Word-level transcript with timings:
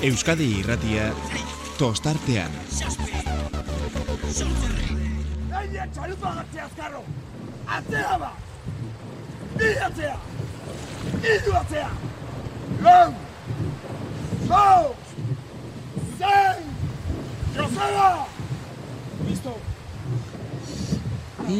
Euskadi 0.00 0.46
irratia 0.56 1.10
tostartean. 1.76 2.48
Gaina 5.50 5.84
txalupa 5.92 6.30
gatzea 6.38 6.64
azkarro! 6.64 7.02
Atzea 7.76 8.14
ba! 8.22 8.30
Bi 9.58 9.68
atzea! 9.88 10.16
Idu 11.20 11.52
atzea! 11.60 11.90
Lau! 12.86 13.12
Zau! 14.48 14.84
Zein! 16.22 16.64
Joseba! 17.58 18.08
Listo! 19.28 19.54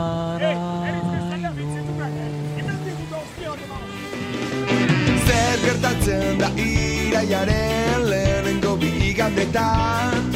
Zer 5.26 5.58
gertatzen 5.66 6.38
da 6.38 6.50
iraiaren 6.66 8.06
lehenengo 8.12 8.76
bigandetan 8.84 10.30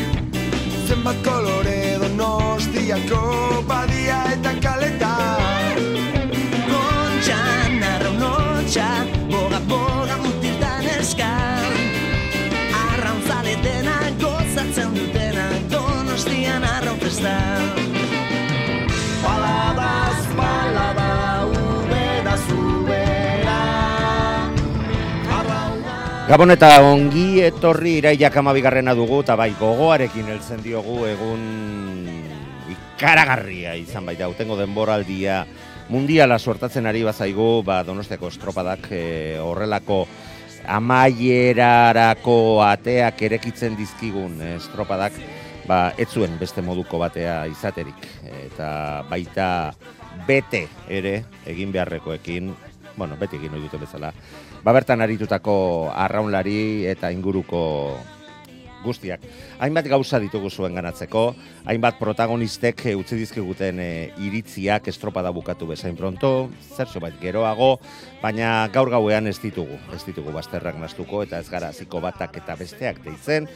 Zenbat 0.88 1.22
kolore 1.30 1.82
donostiako 2.02 3.22
badia 3.70 4.20
eta 4.34 4.52
kaletan? 4.66 5.78
Kontxan, 6.66 7.78
arraunotxa, 7.94 8.90
festan 17.04 17.64
Paladaz, 19.24 20.20
palada, 20.36 21.12
ubeda, 21.48 22.36
zubera 22.48 23.60
Gabon 26.28 26.56
eta 26.56 26.80
ongi 26.88 27.44
etorri 27.44 27.98
iraiak 28.00 28.36
amabigarrena 28.40 28.96
dugu, 28.96 29.22
eta 29.24 29.36
bai 29.40 29.52
gogoarekin 29.60 30.32
heltzen 30.32 30.64
diogu 30.64 31.04
egun 31.08 31.44
ikaragarria 32.72 33.76
izan 33.76 34.08
baita, 34.08 34.30
utengo 34.32 34.56
denboraldia 34.60 35.44
mundiala 35.92 36.40
suertatzen 36.40 36.88
ari 36.88 37.04
bazaigu, 37.04 37.62
ba, 37.68 37.82
donostiako 37.84 38.32
estropadak 38.32 38.88
e, 38.96 39.04
horrelako 39.44 40.06
amaierarako 40.64 42.64
ateak 42.64 43.20
erekitzen 43.28 43.76
dizkigun 43.76 44.40
estropadak, 44.56 45.20
ba, 45.68 45.94
ez 45.98 46.10
zuen 46.10 46.38
beste 46.40 46.62
moduko 46.62 47.00
batea 47.02 47.44
izaterik. 47.52 48.08
Eta 48.46 49.04
baita 49.10 49.48
bete 50.28 50.68
ere 50.90 51.24
egin 51.50 51.72
beharrekoekin, 51.74 52.54
bueno, 52.98 53.18
beti 53.20 53.40
egin 53.40 53.56
dute 53.58 53.80
bezala, 53.82 54.14
ba 54.64 54.74
bertan 54.76 55.02
aritutako 55.02 55.56
arraunlari 55.94 56.86
eta 56.90 57.12
inguruko 57.12 57.64
guztiak. 58.84 59.24
Hainbat 59.64 59.88
gauza 59.88 60.20
ditugu 60.20 60.52
zuen 60.52 60.76
ganatzeko, 60.76 61.24
hainbat 61.72 61.98
protagonistek 62.02 62.84
utzi 63.00 63.18
dizkiguten 63.18 63.80
e, 63.80 63.90
iritziak 64.26 64.90
estropada 64.92 65.32
bukatu 65.32 65.70
bezain 65.70 65.96
pronto, 65.96 66.50
zer 66.76 66.92
bait 67.02 67.16
geroago, 67.22 67.78
baina 68.22 68.68
gaur 68.74 68.92
gauean 68.92 69.32
ez 69.32 69.40
ditugu, 69.40 69.80
ez 69.96 70.04
ditugu 70.06 70.36
bazterrak 70.36 70.78
nastuko 70.82 71.24
eta 71.24 71.40
ez 71.40 71.50
gara 71.50 71.72
hasiko 71.72 72.04
batak 72.04 72.38
eta 72.44 72.58
besteak 72.60 73.00
deitzen, 73.08 73.48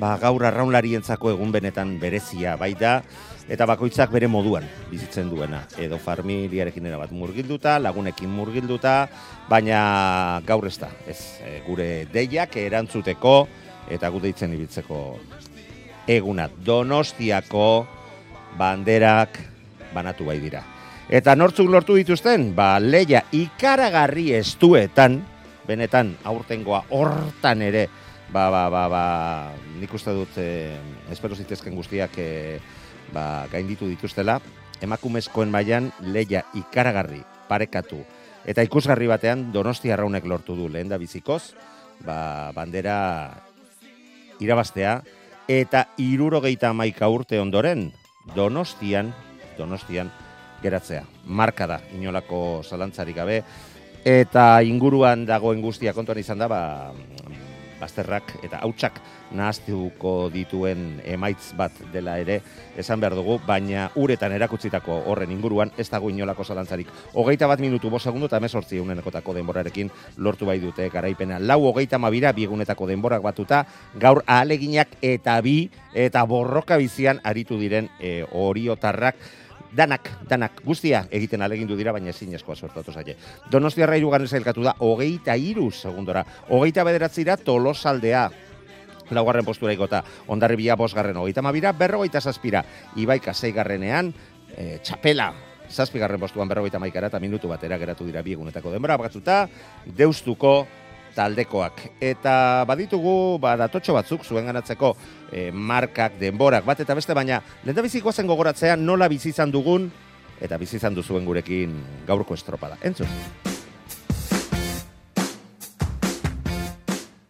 ba 0.00 0.16
gaur 0.18 0.44
arraunlarientzako 0.44 1.30
egun 1.34 1.52
benetan 1.54 1.98
berezia 2.00 2.56
baita, 2.60 3.02
eta 3.48 3.66
bakoitzak 3.68 4.12
bere 4.12 4.28
moduan 4.30 4.64
bizitzen 4.90 5.28
duena. 5.30 5.64
Edo 5.78 5.98
familiarekin 5.98 6.88
bat 6.96 7.12
murgilduta, 7.12 7.78
lagunekin 7.78 8.30
murgilduta, 8.30 9.08
baina 9.48 10.40
gaur 10.46 10.66
ez 10.66 10.78
da, 10.78 10.90
ez, 11.06 11.40
e, 11.44 11.60
gure 11.66 12.06
deiak 12.12 12.56
erantzuteko 12.56 13.36
eta 13.90 14.08
gu 14.08 14.20
deitzen 14.20 14.54
ibiltzeko 14.54 15.18
eguna. 16.08 16.48
Donostiako 16.48 17.86
banderak 18.58 19.38
banatu 19.94 20.24
bai 20.24 20.38
dira. 20.40 20.62
Eta 21.08 21.34
nortzuk 21.36 21.68
lortu 21.68 21.98
dituzten, 21.98 22.54
ba, 22.56 22.78
leia 22.80 23.20
ikaragarri 23.36 24.32
estuetan, 24.38 25.20
benetan 25.68 26.14
aurtengoa 26.24 26.84
hortan 26.90 27.62
ere, 27.64 27.88
ba, 28.34 28.50
ba, 28.50 28.66
ba, 28.66 28.88
ba, 28.90 29.04
nik 29.78 29.94
uste 29.94 30.10
dut, 30.10 30.34
eh, 30.42 30.74
espero 31.14 31.38
zitezken 31.38 31.76
guztiak 31.78 32.18
eh, 32.18 32.58
ba, 33.14 33.46
gainditu 33.46 33.86
dituztela, 33.86 34.40
emakumezkoen 34.82 35.52
mailan 35.54 35.92
leia 36.02 36.42
ikaragarri 36.58 37.22
parekatu. 37.46 38.02
Eta 38.44 38.64
ikusgarri 38.66 39.06
batean 39.06 39.52
Donosti 39.54 39.92
Arraunek 39.94 40.26
lortu 40.26 40.56
du 40.58 40.66
lehen 40.68 40.90
da 40.90 40.98
bizikoz, 40.98 41.54
ba, 42.02 42.50
bandera 42.56 42.96
irabaztea, 44.42 44.98
eta 45.46 45.86
irurogeita 46.02 46.74
amaika 46.74 47.06
urte 47.08 47.38
ondoren, 47.38 47.92
Donostian, 48.34 49.14
Donostian, 49.54 50.10
geratzea. 50.64 51.04
Marka 51.30 51.68
da, 51.70 51.78
inolako 51.94 52.64
zalantzarik 52.66 53.14
gabe, 53.14 53.44
eta 54.04 54.58
inguruan 54.66 55.22
dagoen 55.28 55.62
guztia 55.62 55.94
kontuan 55.94 56.18
izan 56.18 56.42
da, 56.42 56.50
ba, 56.50 56.92
bazterrak 57.80 58.36
eta 58.42 58.60
hautsak 58.62 59.00
nahaztuko 59.34 60.30
dituen 60.32 61.00
emaitz 61.04 61.52
bat 61.58 61.72
dela 61.92 62.16
ere 62.22 62.40
esan 62.78 63.00
behar 63.00 63.14
dugu, 63.18 63.38
baina 63.46 63.88
uretan 64.00 64.32
erakutzitako 64.34 65.00
horren 65.10 65.30
inguruan 65.34 65.70
ez 65.78 65.88
dago 65.90 66.10
inolako 66.10 66.44
zalantzarik. 66.44 66.88
Hogeita 67.14 67.46
bat 67.50 67.60
minutu, 67.62 67.90
bo 67.90 67.98
segundu 67.98 68.26
eta 68.30 68.40
mesortzi 68.40 68.78
egunenekotako 68.78 69.34
denborarekin 69.34 69.90
lortu 70.16 70.46
bai 70.46 70.58
dute 70.62 70.88
garaipena. 70.90 71.38
Lau 71.38 71.60
hogeita 71.70 71.98
mabira 71.98 72.32
biegunetako 72.32 72.88
denborak 72.90 73.22
batuta, 73.22 73.64
gaur 74.00 74.22
ahaleginak 74.26 74.98
eta 75.02 75.40
bi 75.40 75.70
eta 75.94 76.24
borroka 76.26 76.76
bizian 76.76 77.20
aritu 77.24 77.58
diren 77.58 77.88
e, 78.00 78.24
oriotarrak 78.32 79.16
danak, 79.76 80.10
danak, 80.28 80.62
guztia 80.64 81.04
egiten 81.10 81.42
alegindu 81.42 81.76
dira, 81.76 81.92
baina 81.92 82.12
ezin 82.14 82.34
eskoa 82.38 82.56
sortatu 82.56 82.92
zaie. 82.92 83.16
Donostiarra 83.50 83.98
irugarren 83.98 84.28
zailkatu 84.28 84.64
da, 84.64 84.74
hogeita 84.78 85.36
iru 85.36 85.70
segundora, 85.72 86.24
hogeita 86.48 86.84
bederatzira 86.86 87.36
tolosaldea, 87.36 88.28
laugarren 89.10 89.44
postura 89.44 89.74
igota, 89.74 90.02
ondarribia 90.32 90.76
bosgarren 90.80 91.16
hogeita 91.16 91.42
mabira, 91.42 91.72
berrogeita 91.72 92.20
zazpira, 92.20 92.64
ibaika 92.96 93.34
zeigarrenean, 93.34 94.12
e, 94.56 94.78
txapela, 94.82 95.32
zazpigarren 95.70 96.20
postuan 96.20 96.48
berrogeita 96.48 96.78
maikara 96.78 97.10
eta 97.10 97.20
minutu 97.20 97.48
batera 97.50 97.78
geratu 97.80 98.06
dira 98.06 98.22
biegunetako 98.22 98.72
denbora 98.72 98.96
batzuta, 99.00 99.44
deustuko 99.84 100.66
taldekoak. 101.14 101.80
Eta 102.02 102.64
baditugu, 102.68 103.38
ba, 103.42 103.54
datotxo 103.58 103.94
batzuk 103.94 104.24
zuen 104.26 104.46
ganatzeko 104.50 104.94
e, 105.34 105.50
markak, 105.50 106.14
denborak, 106.20 106.64
bat 106.64 106.80
eta 106.80 106.94
beste, 106.94 107.14
baina 107.16 107.40
lehen 107.66 107.82
bizikoa 107.82 108.14
zen 108.14 108.30
gogoratzean 108.30 108.84
nola 108.86 109.08
bizi 109.10 109.32
izan 109.34 109.50
dugun, 109.50 109.90
eta 110.40 110.58
bizi 110.60 110.78
izan 110.78 110.94
duzuen 110.94 111.26
gurekin 111.26 111.74
gaurko 112.06 112.38
estropada. 112.38 112.78
Entzun. 112.86 113.10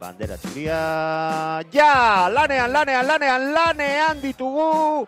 Bandera 0.04 0.36
txuria, 0.36 0.80
ja, 1.72 2.28
lanean, 2.28 2.72
lanean, 2.72 3.06
lanean, 3.08 3.46
lanean 3.56 4.20
ditugu, 4.20 5.06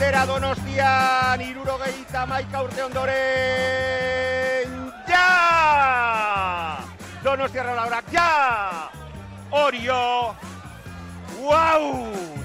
Aldera 0.00 0.24
Donostian 0.24 1.42
irurogeita 1.44 2.22
maika 2.24 2.62
urte 2.64 2.80
ondoren 2.86 4.72
ja! 5.04 5.26
Donostiarra 7.20 7.74
laurak 7.76 8.08
ja! 8.08 8.30
Orio! 9.52 10.32
Wow! 11.36 12.39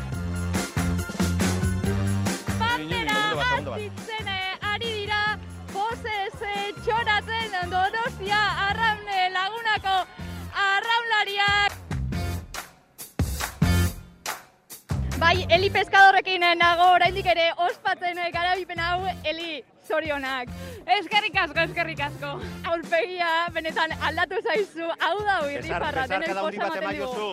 Bai, 15.26 15.46
Eli 15.50 15.70
Pescadorrekin 15.74 16.44
eh, 16.46 16.56
nago 16.60 16.92
oraindik 16.94 17.26
ere 17.32 17.46
ospatzen 17.66 18.20
garabipen 18.34 18.80
hau, 18.80 19.00
Eli, 19.26 19.64
zorionak. 19.88 20.52
Eskerrik 20.98 21.38
asko, 21.42 21.64
eskerrik 21.64 22.02
asko. 22.08 22.34
Aurpegia, 22.72 23.30
benetan 23.56 23.96
aldatu 24.10 24.42
zaizu, 24.44 24.90
hau 25.08 25.16
da 25.26 25.40
irrifarra, 25.56 26.06
denoi 26.12 26.36
posa 26.38 26.68
ematen 26.68 26.86
digu. 26.92 27.26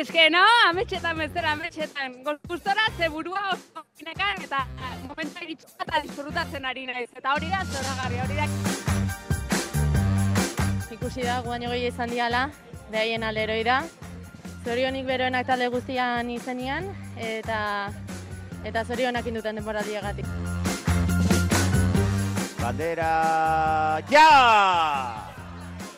Ez 0.00 0.06
que 0.08 0.30
no, 0.32 0.44
ametxetan 0.70 1.20
bezera, 1.20 1.52
ametxetan. 1.58 2.16
Gustora 2.48 2.88
ze 2.96 3.12
burua 3.12 3.44
oso 3.52 3.84
ginekan 3.98 4.42
eta 4.48 4.64
momentu 5.04 5.44
iritsu 5.44 5.68
eta 5.84 6.02
disfrutatzen 6.08 6.64
ari 6.72 6.88
naiz. 6.88 7.10
Eta 7.12 7.36
hori 7.36 7.52
da 7.52 7.62
zoragarri, 7.68 8.18
hori 8.24 8.36
da. 8.40 8.46
Ikusi 10.96 11.22
da, 11.28 11.40
guaino 11.44 11.68
gehi 11.76 11.88
izan 11.92 12.12
diala, 12.16 12.48
behaien 12.90 13.28
aleroi 13.28 13.64
da. 13.64 13.82
Zorionik 14.66 15.04
beroenak 15.06 15.46
talde 15.46 15.68
guztian 15.70 16.26
izenian, 16.34 16.88
eta 17.22 17.58
eta 18.66 18.82
zorionak 18.82 19.28
induten 19.30 19.60
denboraldiagatik. 19.60 20.26
Bandera, 22.58 23.12
ja! 24.10 24.26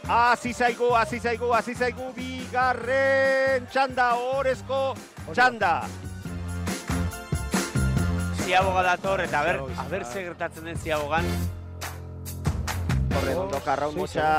Hasi 0.05 0.53
zaigu, 0.53 0.91
hasi 0.93 1.17
zaigu, 1.17 1.49
hasi 1.57 1.73
zaigu 1.73 2.11
bigarren 2.13 3.65
txanda, 3.73 4.11
orezko 4.37 4.93
txanda. 5.33 5.73
Ziaboga 8.45 8.85
dator, 8.93 9.25
eta 9.25 9.45
ber, 9.49 9.65
aber 9.81 10.05
ze 10.05 10.29
gertatzen 10.29 10.69
den 10.69 10.77
ziabogan. 10.77 11.25
Horre, 13.17 13.35
ondo 13.35 13.65
karraun 13.65 13.97
motxa. 13.97 14.33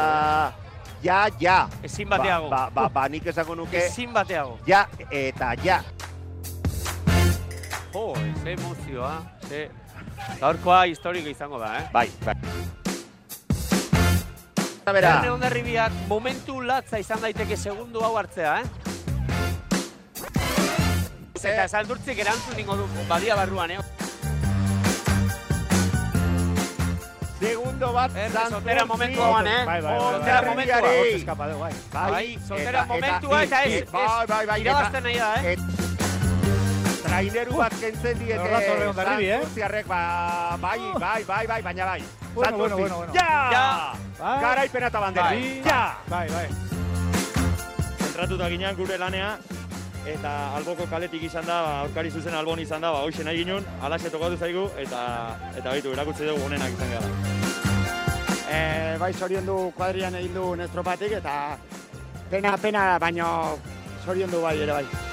Ja, 1.04 1.28
ja. 1.40 1.69
Ezin 1.84 2.10
bateago. 2.10 2.50
Ba, 2.50 2.69
ba, 2.75 2.90
ba, 2.90 3.07
nik 3.07 3.25
esango 3.31 3.56
nuke. 3.56 3.78
Ezin 3.86 4.13
bateago. 4.13 4.57
Ja, 4.68 4.86
eta 5.10 5.54
ja. 5.63 5.81
Jo, 7.94 8.13
ze 8.44 8.51
emozioa, 8.51 9.22
ze... 9.48 9.69
Gaurkoa 10.42 10.84
historiko 10.92 11.30
izango 11.31 11.60
da, 11.60 11.78
eh? 11.80 11.86
Bai, 11.94 12.10
bai. 12.25 12.36
Eta 14.81 14.94
bera. 14.94 15.13
Erne 15.19 15.31
ondarribiak 15.31 15.96
momentu 16.10 16.60
latza 16.62 17.00
izan 17.00 17.22
daiteke 17.24 17.57
segundu 17.57 18.04
hau 18.04 18.18
hartzea, 18.19 18.60
eh? 18.60 18.66
Eta 21.40 21.68
saldurtzik 21.69 22.19
erantzun 22.19 22.57
ningo 22.60 22.75
du 22.75 22.88
badia 23.07 23.36
barruan, 23.40 23.72
eh? 23.72 24.08
Segundo 27.39 27.94
bat, 27.94 28.12
Erne, 28.15 28.41
soltera 28.50 28.83
momentu 28.86 29.21
hauan, 29.24 29.47
eh? 29.47 29.63
Bai, 29.65 29.80
bai, 29.81 29.95
bai. 29.95 30.00
Soltera 30.12 30.41
momentua. 30.44 30.80
Hortz 30.89 31.13
eskapa 31.15 31.47
dugu, 31.47 31.59
bai. 31.59 31.74
Bai, 31.94 32.39
soltera 32.47 32.86
momentua 32.86 33.44
eta 33.44 33.62
ez, 33.63 33.91
Bai, 33.91 34.25
bai, 34.27 34.45
bai. 34.45 34.62
irabazten 34.62 35.03
nahi 35.03 35.18
da, 35.18 35.30
eh? 35.44 35.56
Traineru 37.03 37.56
bat 37.57 37.74
kentzen 37.80 38.19
diete. 38.19 38.50
Leon 38.80 38.95
Darribi, 38.95 39.30
eh? 39.31 39.38
Santurtziarrek, 39.39 39.88
ba, 39.88 40.01
bai, 40.59 40.80
bai, 41.00 41.24
bai, 41.24 41.45
bai, 41.47 41.62
baina 41.62 41.86
bai. 41.86 42.03
Bueno, 42.36 42.57
bueno, 42.57 42.77
bueno, 42.77 42.97
bueno. 42.97 43.13
Ja! 43.13 43.30
Ja! 43.51 43.94
Bai. 44.19 44.42
Garaipena 44.42 44.88
eta 44.92 45.00
bandera. 45.00 45.25
Bai. 45.31 45.62
Ja! 45.65 45.97
Bai, 46.07 46.27
bai. 46.30 46.47
Entratuta 48.09 48.50
ginean 48.50 48.75
gure 48.75 48.97
lanean, 49.00 49.39
eta 50.15 50.31
alboko 50.57 50.88
kaletik 50.89 51.23
izan 51.27 51.45
da, 51.47 51.57
aurkari 51.83 52.11
zuzen 52.11 52.35
albon 52.35 52.59
izan 52.63 52.81
da, 52.81 52.91
ba, 52.95 53.03
hoxe 53.07 53.25
nahi 53.25 53.44
ginen, 53.44 53.67
alaxe 53.81 54.11
tokatu 54.13 54.38
zaigu, 54.38 54.65
eta 54.77 55.03
eta 55.56 55.67
baitu, 55.69 55.94
erakutsi 55.97 56.29
dugu 56.29 56.47
honenak 56.47 56.73
izan 56.77 56.95
gara. 56.95 57.11
E, 58.50 58.61
bai 59.01 59.13
zorion 59.13 59.45
du 59.45 59.59
kuadrian 59.77 60.15
egin 60.21 60.33
du 60.33 60.56
nestropatik 60.57 61.19
eta 61.19 61.35
pena, 62.31 62.57
pena, 62.57 62.89
baino 63.01 63.29
zorion 64.06 64.31
du 64.31 64.41
bai 64.41 64.57
ere 64.57 64.81
bai. 64.81 65.08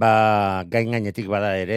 Ba, 0.00 0.64
gain 0.72 0.90
gainetik 0.92 1.26
bada 1.30 1.50
ere, 1.62 1.76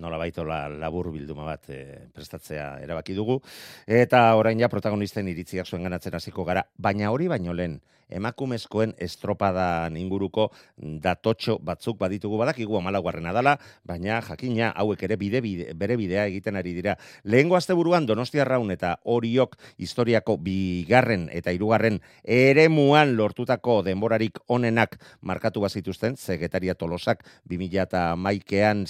nola 0.00 0.18
baitola 0.20 0.64
labur 0.68 1.10
bilduma 1.12 1.44
bat 1.48 1.70
e, 1.70 1.82
prestatzea 2.14 2.70
erabaki 2.84 3.16
dugu. 3.18 3.40
Eta 3.86 4.24
orain 4.38 4.60
ja 4.60 4.70
protagonisten 4.72 5.28
iritziak 5.28 5.66
zuen 5.66 5.86
ganatzen 5.86 6.14
hasiko 6.14 6.44
gara. 6.48 6.64
Baina 6.78 7.12
hori 7.14 7.28
baino 7.28 7.54
lehen, 7.54 7.80
emakumezkoen 8.08 8.94
estropadan 9.04 9.96
inguruko 10.00 10.48
datotxo 10.76 11.58
batzuk 11.64 11.98
baditugu 12.00 12.38
badakigu 12.40 12.78
amalaguarrena 12.78 13.32
dala, 13.36 13.56
baina 13.86 14.20
jakina 14.24 14.72
hauek 14.76 15.02
ere 15.04 15.18
bide, 15.20 15.42
bide 15.44 15.74
bere 15.78 15.96
bidea 16.00 16.26
egiten 16.30 16.56
ari 16.56 16.72
dira. 16.76 16.96
Lehengo 17.24 17.56
asteburuan 17.56 18.06
Donostia 18.06 18.44
Raun 18.48 18.72
eta 18.72 18.96
Oriok 19.04 19.56
historiako 19.78 20.38
bigarren 20.42 21.28
eta 21.32 21.52
hirugarren 21.52 22.00
eremuan 22.24 23.14
lortutako 23.16 23.82
denborarik 23.86 24.40
onenak 24.48 24.98
markatu 25.20 25.60
bazituzten, 25.60 26.16
Zegetaria 26.16 26.74
Tolosak 26.74 27.24
2000 27.48 27.84
eta 27.88 28.04
maikean 28.16 28.86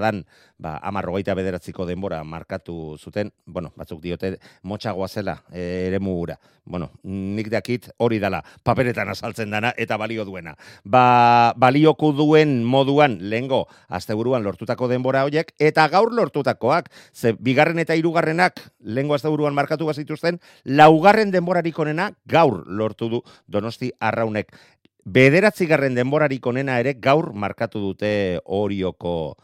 estropadan, 0.00 0.24
ba, 0.58 0.78
amarrogeita 0.82 1.34
bederatziko 1.34 1.86
denbora 1.86 2.22
markatu 2.24 2.96
zuten, 2.98 3.32
bueno, 3.46 3.72
batzuk 3.76 4.00
diote 4.00 4.38
motxagoa 4.62 5.08
zela 5.08 5.42
e, 5.52 5.88
eremu 5.88 6.20
ura. 6.20 6.38
Bueno, 6.64 6.90
nik 7.02 7.48
dakit 7.50 7.88
hori 7.98 8.18
dala, 8.20 8.42
paperetan 8.62 9.08
azaltzen 9.08 9.50
dana 9.50 9.72
eta 9.76 9.96
balio 9.96 10.24
duena. 10.24 10.56
Ba, 10.84 11.54
balioko 11.56 12.12
duen 12.12 12.64
moduan 12.64 13.18
lehengo 13.20 13.66
asteburuan 13.88 14.44
lortutako 14.44 14.88
denbora 14.88 15.24
horiek 15.24 15.54
eta 15.58 15.88
gaur 15.88 16.12
lortutakoak, 16.12 16.90
ze 17.12 17.32
bigarren 17.32 17.78
eta 17.78 17.96
hirugarrenak 17.96 18.60
lehengo 18.80 19.14
asteburuan 19.14 19.54
markatu 19.54 19.86
bazituzten, 19.86 20.40
laugarren 20.64 21.30
denborarik 21.30 21.78
onena 21.78 22.12
gaur 22.26 22.64
lortu 22.66 23.08
du 23.08 23.22
Donosti 23.48 23.92
Arraunek. 23.98 24.52
Bederatzigarren 25.04 25.94
denborarik 25.96 26.44
onena 26.46 26.78
ere 26.78 26.92
gaur 26.94 27.32
markatu 27.32 27.80
dute 27.80 28.38
Orioko 28.44 29.38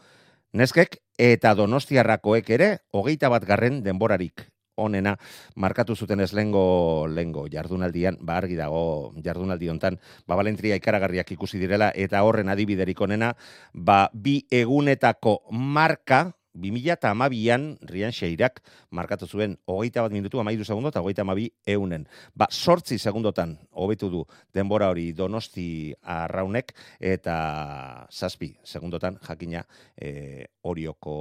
neskek 0.53 0.99
eta 1.17 1.55
Donostiarrakoek 1.57 2.49
ere 2.49 2.69
hogeita 2.93 3.29
bat 3.29 3.45
garren 3.45 3.81
denborarik 3.83 4.47
onena 4.77 5.15
markatu 5.55 5.95
zuten 5.95 6.21
ez 6.21 6.31
lengo, 6.37 7.07
lengo 7.09 7.47
jardunaldian, 7.49 8.19
ba 8.21 8.37
argi 8.37 8.55
dago 8.55 9.11
jardunaldi 9.25 9.69
hontan, 9.73 9.97
ba 10.27 10.37
balentria 10.37 10.77
ikaragarriak 10.77 11.31
ikusi 11.33 11.57
direla 11.59 11.89
eta 11.95 12.21
horren 12.23 12.49
adibiderik 12.53 13.01
onena, 13.01 13.33
ba 13.73 14.07
bi 14.13 14.43
egunetako 14.51 15.39
marka 15.51 16.36
2000 16.57 16.93
eta 16.97 17.11
amabian 17.13 17.77
Rian 17.85 18.11
Xeirak 18.11 18.61
markatu 18.91 19.27
zuen 19.27 19.57
hogeita 19.65 20.01
bat 20.01 20.11
minutu, 20.11 20.39
amairu 20.41 20.65
segundo 20.65 20.89
eta 20.89 21.01
hogeita 21.01 21.21
amabi 21.21 21.49
eunen. 21.65 22.07
Ba, 22.35 22.49
sortzi 22.51 22.97
segundotan 22.97 23.57
hobetu 23.71 24.09
du 24.09 24.23
denbora 24.53 24.89
hori 24.89 25.11
donosti 25.13 25.93
arraunek 26.01 26.73
eta 26.99 28.07
zazpi 28.11 28.55
segundotan 28.63 29.19
jakina 29.21 29.63
e, 29.95 30.45
orioko 30.63 31.17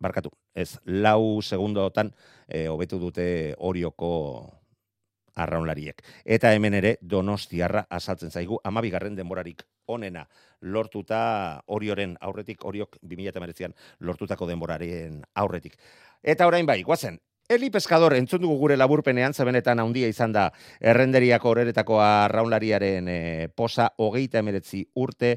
barkatu. 0.00 0.30
Ez, 0.54 0.76
lau 0.86 1.40
segundotan 1.42 2.12
e, 2.46 2.66
hobetu 2.68 3.00
dute 3.00 3.54
orioko 3.58 4.63
arraunlariek. 5.34 6.02
Eta 6.24 6.52
hemen 6.54 6.74
ere 6.74 6.96
Donostiarra 7.00 7.86
azaltzen 7.90 8.30
zaigu 8.30 8.60
amabigarren 8.64 9.16
denborarik 9.16 9.62
onena 9.86 10.24
lortuta 10.60 11.60
orioren 11.66 12.16
aurretik, 12.20 12.64
oriok 12.64 12.98
2008an 13.02 13.74
lortutako 14.00 14.48
denboraren 14.48 15.22
aurretik. 15.34 15.76
Eta 16.22 16.46
orain 16.46 16.66
bai, 16.66 16.82
guazen, 16.82 17.20
Eli 17.44 17.68
Pescador 17.68 18.14
entzun 18.16 18.40
dugu 18.40 18.54
gure 18.56 18.76
laburpenean, 18.78 19.34
zebenetan 19.36 19.82
handia 19.82 20.08
izan 20.08 20.32
da 20.32 20.46
errenderiako 20.80 21.50
horeretako 21.50 21.98
arraunlariaren 22.00 23.08
e, 23.12 23.16
posa 23.52 23.90
hogeita 24.00 24.40
emeretzi 24.40 24.80
urte, 24.96 25.34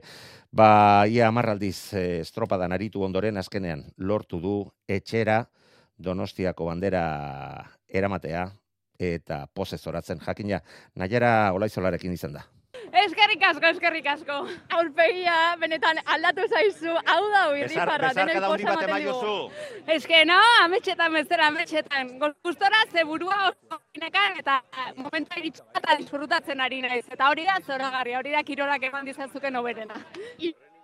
ba, 0.56 1.04
ia 1.12 1.28
amarraldiz 1.28 1.92
e, 1.92 2.06
estropadan 2.22 2.72
aritu 2.72 3.04
ondoren 3.04 3.36
azkenean 3.36 3.84
lortu 3.98 4.40
du 4.40 4.56
etxera 4.88 5.42
Donostiako 5.98 6.70
bandera 6.70 7.04
eramatea 7.90 8.46
eta 9.00 9.46
pose 9.54 9.78
zoratzen 9.78 10.20
jakina 10.20 10.62
Naiara 10.96 11.52
Olaizolarekin 11.54 12.14
izan 12.14 12.34
da. 12.34 12.46
Eskerrik 12.98 13.44
asko, 13.44 13.66
eskerrik 13.68 14.06
asko. 14.12 14.36
Aurpegia, 14.78 15.56
benetan 15.60 16.00
aldatu 16.14 16.46
zaizu, 16.48 16.94
hau 17.12 17.24
da 17.34 17.42
irrifarra, 17.58 18.12
denoi 18.16 18.36
posa 18.44 18.74
ematen 18.74 18.94
digu. 19.04 19.34
Ez 19.96 20.06
que 20.06 20.24
no, 20.30 20.38
ametxetan 20.64 21.18
bezera, 21.18 21.50
ametxetan. 21.52 22.14
Gustora 22.46 22.84
ze 22.92 23.04
burua 23.04 23.40
oso 23.50 23.82
ginekan 23.96 24.40
eta 24.40 24.62
momentu 24.96 25.40
iritsu 25.42 25.66
eta 25.82 25.98
disfrutatzen 26.00 26.62
ari 26.62 26.82
naiz. 26.86 27.06
Eta 27.12 27.30
hori 27.30 27.46
da 27.50 27.58
zoragarri, 27.66 28.16
hori 28.16 28.38
da 28.38 28.44
kirolak 28.44 28.88
eman 28.90 29.06
dizazuken 29.06 29.56
oberena. 29.56 30.00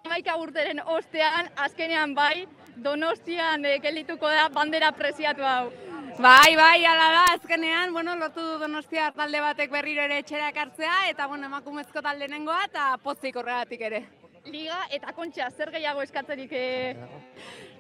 Maika 0.10 0.36
urteren 0.36 0.82
ostean, 0.98 1.48
azkenean 1.56 2.14
bai, 2.14 2.46
donostian 2.76 3.64
eh, 3.66 3.78
gelituko 3.80 4.28
da 4.28 4.50
bandera 4.52 4.92
preziatu 4.92 5.46
hau. 5.48 5.72
Bai, 6.20 6.56
bai, 6.56 6.86
ala 6.86 7.08
da, 7.10 7.22
azkenean, 7.34 7.92
bueno, 7.94 8.16
lotu 8.16 8.42
du 8.46 8.58
donostia 8.62 9.10
talde 9.18 9.40
batek 9.42 9.72
berriro 9.72 10.04
ere 10.04 10.20
etxera 10.22 10.50
ekartzea, 10.52 11.10
eta, 11.10 11.26
bueno, 11.28 11.48
emakumezko 11.50 12.04
talde 12.06 12.28
nengoa, 12.30 12.60
eta 12.70 12.92
pozik 13.02 13.36
horregatik 13.42 13.82
ere. 13.90 14.04
Liga 14.46 14.78
eta 14.92 15.14
kontxa, 15.16 15.48
zer 15.58 15.72
gehiago 15.72 16.04
eskatzerik 16.04 16.52
eh? 16.52 16.96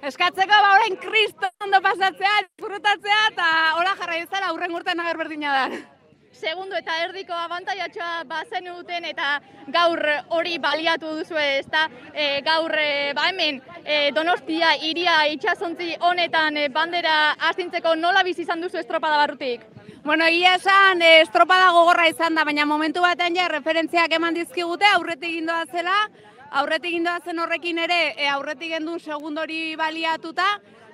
Eskatzeko 0.07 0.59
ba 0.65 0.69
orain 0.77 0.95
kristo 0.95 1.49
ondo 1.61 1.81
pasatzea, 1.83 2.37
disfrutatzea 2.47 3.17
eta 3.33 3.47
hola 3.79 3.97
jarrai 3.99 4.21
ezala 4.23 4.47
aurren 4.47 4.71
urtean 4.71 5.03
ager 5.03 5.19
berdina 5.19 5.51
da. 5.57 5.81
Segundo 6.33 6.75
eta 6.75 6.95
erdiko 7.05 7.33
abantaiatxoa 7.37 8.23
bazen 8.25 8.65
duten 8.65 9.05
eta 9.05 9.35
gaur 9.75 10.01
hori 10.33 10.57
baliatu 10.57 11.11
duzu 11.19 11.37
ezta? 11.37 11.85
E, 12.13 12.41
gaur 12.41 12.73
e, 12.73 13.13
ba 13.13 13.27
hemen 13.29 13.61
e, 13.85 14.09
Donostia 14.15 14.73
iria 14.81 15.27
itsasontzi 15.29 15.93
honetan 16.01 16.57
e, 16.57 16.67
bandera 16.73 17.35
astintzeko 17.51 17.93
nola 17.95 18.23
bizi 18.25 18.41
izan 18.47 18.65
duzu 18.65 18.81
estropada 18.81 19.21
barrutik? 19.21 19.61
Bueno, 20.03 20.25
egia 20.25 20.55
esan, 20.57 21.05
e, 21.05 21.21
estropada 21.21 21.69
gogorra 21.71 22.09
izan 22.09 22.35
da, 22.35 22.43
baina 22.43 22.65
momentu 22.65 23.05
batean 23.05 23.37
ja 23.37 23.47
referentziak 23.47 24.17
eman 24.17 24.33
dizkigute 24.33 24.89
aurretik 24.89 25.37
gindoa 25.37 25.63
zela, 25.71 25.95
aurretik 26.51 26.97
gindoa 26.97 27.19
zen 27.23 27.39
horrekin 27.39 27.77
ere, 27.85 28.01
e, 28.17 28.27
aurretik 28.27 28.73
gendun 28.73 28.99
segundori 28.99 29.77
baliatuta, 29.77 30.49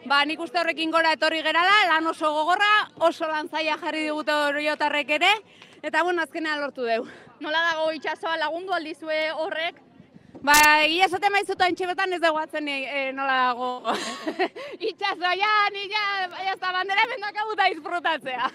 ba 0.06 0.22
nik 0.26 0.40
uste 0.40 0.60
horrekin 0.60 0.92
gora 0.92 1.12
etorri 1.16 1.42
gerala, 1.44 1.76
lan 1.90 2.08
oso 2.08 2.32
gogorra, 2.34 2.72
oso 3.08 3.28
lan 3.28 3.50
zaila 3.50 3.78
jarri 3.82 4.06
digute 4.08 4.34
oriotarrek 4.34 5.10
ere, 5.20 5.34
eta 5.82 6.04
bueno, 6.04 6.24
azkenean 6.24 6.62
lortu 6.62 6.88
deu. 6.88 7.06
Nola 7.40 7.62
dago 7.72 7.92
itsasoa 7.96 8.38
lagundu 8.38 8.74
aldizue 8.76 9.20
horrek? 9.32 9.80
Ba, 10.46 10.56
egia 10.86 11.08
esaten 11.10 11.34
maizutu 11.34 11.66
haintxe 11.66 11.88
betan 11.90 12.14
ez 12.16 12.22
dugu 12.24 12.40
atzen 12.40 12.68
e, 12.72 13.10
nola 13.16 13.36
dago. 13.50 13.70
Itxasoa, 14.92 15.34
ja, 15.36 15.52
ni 15.74 15.90
ja, 15.92 16.04
ja, 16.32 16.54
eta 16.54 16.72
bandera 16.76 17.08
mendakagu 17.12 17.58
da 17.60 17.68
disfrutatzea. 17.74 18.50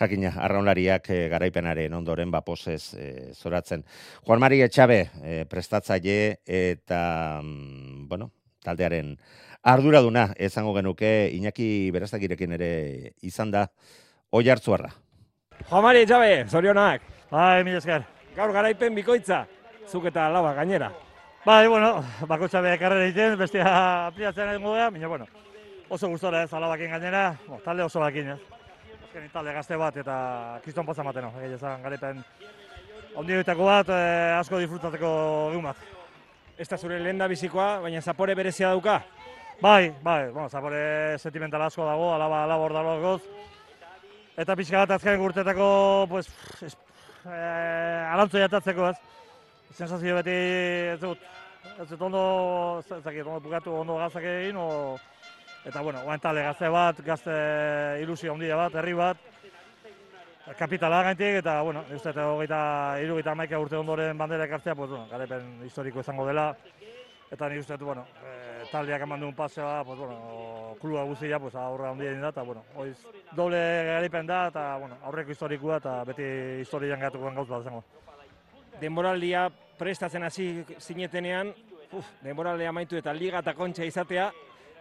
Jakina, 0.00 0.32
arraunlariak 0.42 1.10
e, 1.12 1.18
garaipenaren 1.30 1.94
ondoren 1.94 2.32
bapozez 2.34 2.94
e, 2.98 3.10
zoratzen. 3.36 3.84
Juan 4.26 4.42
Mari 4.42 4.62
Etxabe, 4.66 4.98
e, 5.22 5.36
prestatzaile 5.46 6.40
eta, 6.42 7.02
mm, 7.44 8.08
bueno, 8.10 8.32
taldearen 8.64 9.14
arduraduna, 9.62 10.32
esango 10.36 10.74
genuke, 10.74 11.30
Iñaki 11.32 11.90
Berastakirekin 11.94 12.52
ere 12.58 12.70
izan 13.22 13.50
da, 13.54 13.66
oi 14.30 14.48
hartzuarra. 14.50 14.90
Juan 15.68 15.84
Mari 15.84 16.02
Etxabe, 16.02 16.32
zorionak. 16.48 17.02
Bai, 17.30 17.62
mila 17.64 17.78
esker. 17.78 18.04
Gaur 18.36 18.52
garaipen 18.52 18.94
bikoitza, 18.96 19.44
zuk 19.88 20.08
eta 20.10 20.28
laba 20.32 20.52
gainera. 20.56 20.90
Bai, 21.44 21.66
bueno, 21.68 21.94
bakotxa 22.28 22.60
behar 22.62 22.80
karrera 22.80 23.06
egiten, 23.06 23.38
bestia 23.38 23.64
apliatzen 24.08 24.50
egingo 24.50 24.74
gara, 24.74 24.90
baina, 24.90 25.08
bueno, 25.08 25.26
oso 25.88 26.08
gustora 26.08 26.42
ez, 26.42 26.52
alabakin 26.52 26.90
gainera, 26.96 27.24
bo, 27.46 27.60
talde 27.64 27.86
oso 27.86 28.00
bakin 28.00 28.34
ez. 28.34 28.40
Azken 29.06 29.30
talde 29.32 29.54
gazte 29.54 29.76
bat 29.76 29.96
eta 30.00 30.16
kriston 30.64 30.86
poza 30.86 31.04
mateno, 31.06 31.32
egia 31.40 31.58
esan 31.58 31.82
garaipen 31.82 32.22
ondioetako 33.20 33.66
bat, 33.68 33.90
eh, 33.92 34.38
asko 34.38 34.58
disfrutatzeko 34.62 35.10
egun 35.52 35.66
bat. 35.70 35.90
Ez 36.58 36.68
da 36.68 36.78
zure 36.78 36.98
lehen 37.00 37.18
da 37.18 37.28
bizikoa, 37.28 37.80
baina 37.84 38.00
zapore 38.00 38.34
berezia 38.34 38.70
dauka. 38.72 39.02
Bai, 39.60 39.94
bai, 40.02 40.30
bueno, 40.30 40.48
zapore 40.48 41.18
sentimental 41.18 41.62
asko 41.62 41.84
dago, 41.86 42.14
alaba 42.14 42.46
labor 42.46 42.72
dago 42.72 43.20
Eta 44.36 44.56
pixka 44.56 44.78
bat 44.80 44.90
azken 44.96 45.20
urtetako, 45.20 46.06
pues, 46.08 46.26
es, 46.62 46.76
eh, 47.26 48.08
alantzo 48.08 48.38
jatatzeko 48.40 48.88
ez. 48.88 48.96
Sensazio 49.76 50.16
beti 50.16 50.36
ez 50.94 51.00
dut, 51.00 51.18
ez 51.80 51.88
dut 51.90 52.02
ondo, 52.08 52.22
ez 52.80 53.02
dakit, 53.04 53.26
ondo 53.26 53.40
bukatu 53.40 53.74
ondo 53.76 53.98
gazak 54.00 54.24
egin, 54.24 54.56
o, 54.56 54.96
eta 55.68 55.82
bueno, 55.82 56.00
oain 56.08 56.20
tale 56.20 56.42
gazte 56.42 56.68
bat, 56.72 57.00
gazte 57.04 57.36
ilusio 58.00 58.32
handia 58.32 58.56
bat, 58.56 58.74
herri 58.80 58.96
bat, 58.96 59.20
kapitala 60.58 61.02
gaintik, 61.10 61.38
eta 61.42 61.60
bueno, 61.62 61.84
ez 61.90 62.00
dut, 62.02 62.16
hogeita, 62.16 62.62
irugeita 63.04 63.34
maika 63.36 63.60
urte 63.60 63.76
ondoren 63.76 64.16
bandera 64.18 64.48
ekartzea, 64.48 64.74
pues, 64.74 64.90
bueno, 64.90 65.06
garepen 65.12 65.60
historiko 65.68 66.00
izango 66.00 66.26
dela, 66.26 66.54
eta 67.30 67.48
ni 67.48 67.58
uste 67.58 67.76
bueno, 67.76 68.06
e, 68.24 68.51
taldeak 68.72 69.04
eman 69.04 69.20
duen 69.20 69.34
pasea, 69.36 69.82
pues, 69.84 69.98
bueno, 69.98 70.74
klua 70.80 71.04
guztia, 71.04 71.38
pues, 71.38 71.54
aurre 71.54 71.88
handia 71.88 72.12
da, 72.20 72.28
eta, 72.28 72.42
bueno, 72.42 72.64
oiz, 72.76 72.96
doble 73.36 73.60
garipen 73.86 74.26
da, 74.26 74.46
eta, 74.48 74.64
bueno, 74.78 74.96
aurreko 75.04 75.34
historikoa, 75.34 75.76
eta 75.82 75.96
beti 76.08 76.28
historian 76.62 77.00
gatukoen 77.00 77.34
gauz 77.34 77.48
bat 77.48 77.66
izango. 77.66 77.84
Denboraldia 78.80 79.48
prestatzen 79.78 80.24
hasi 80.24 80.46
zinetenean, 80.80 81.52
uf, 81.92 82.08
denboraldia 82.22 82.70
amaitu 82.72 82.96
eta 82.96 83.12
liga 83.12 83.42
eta 83.44 83.54
kontxa 83.54 83.84
izatea, 83.84 84.30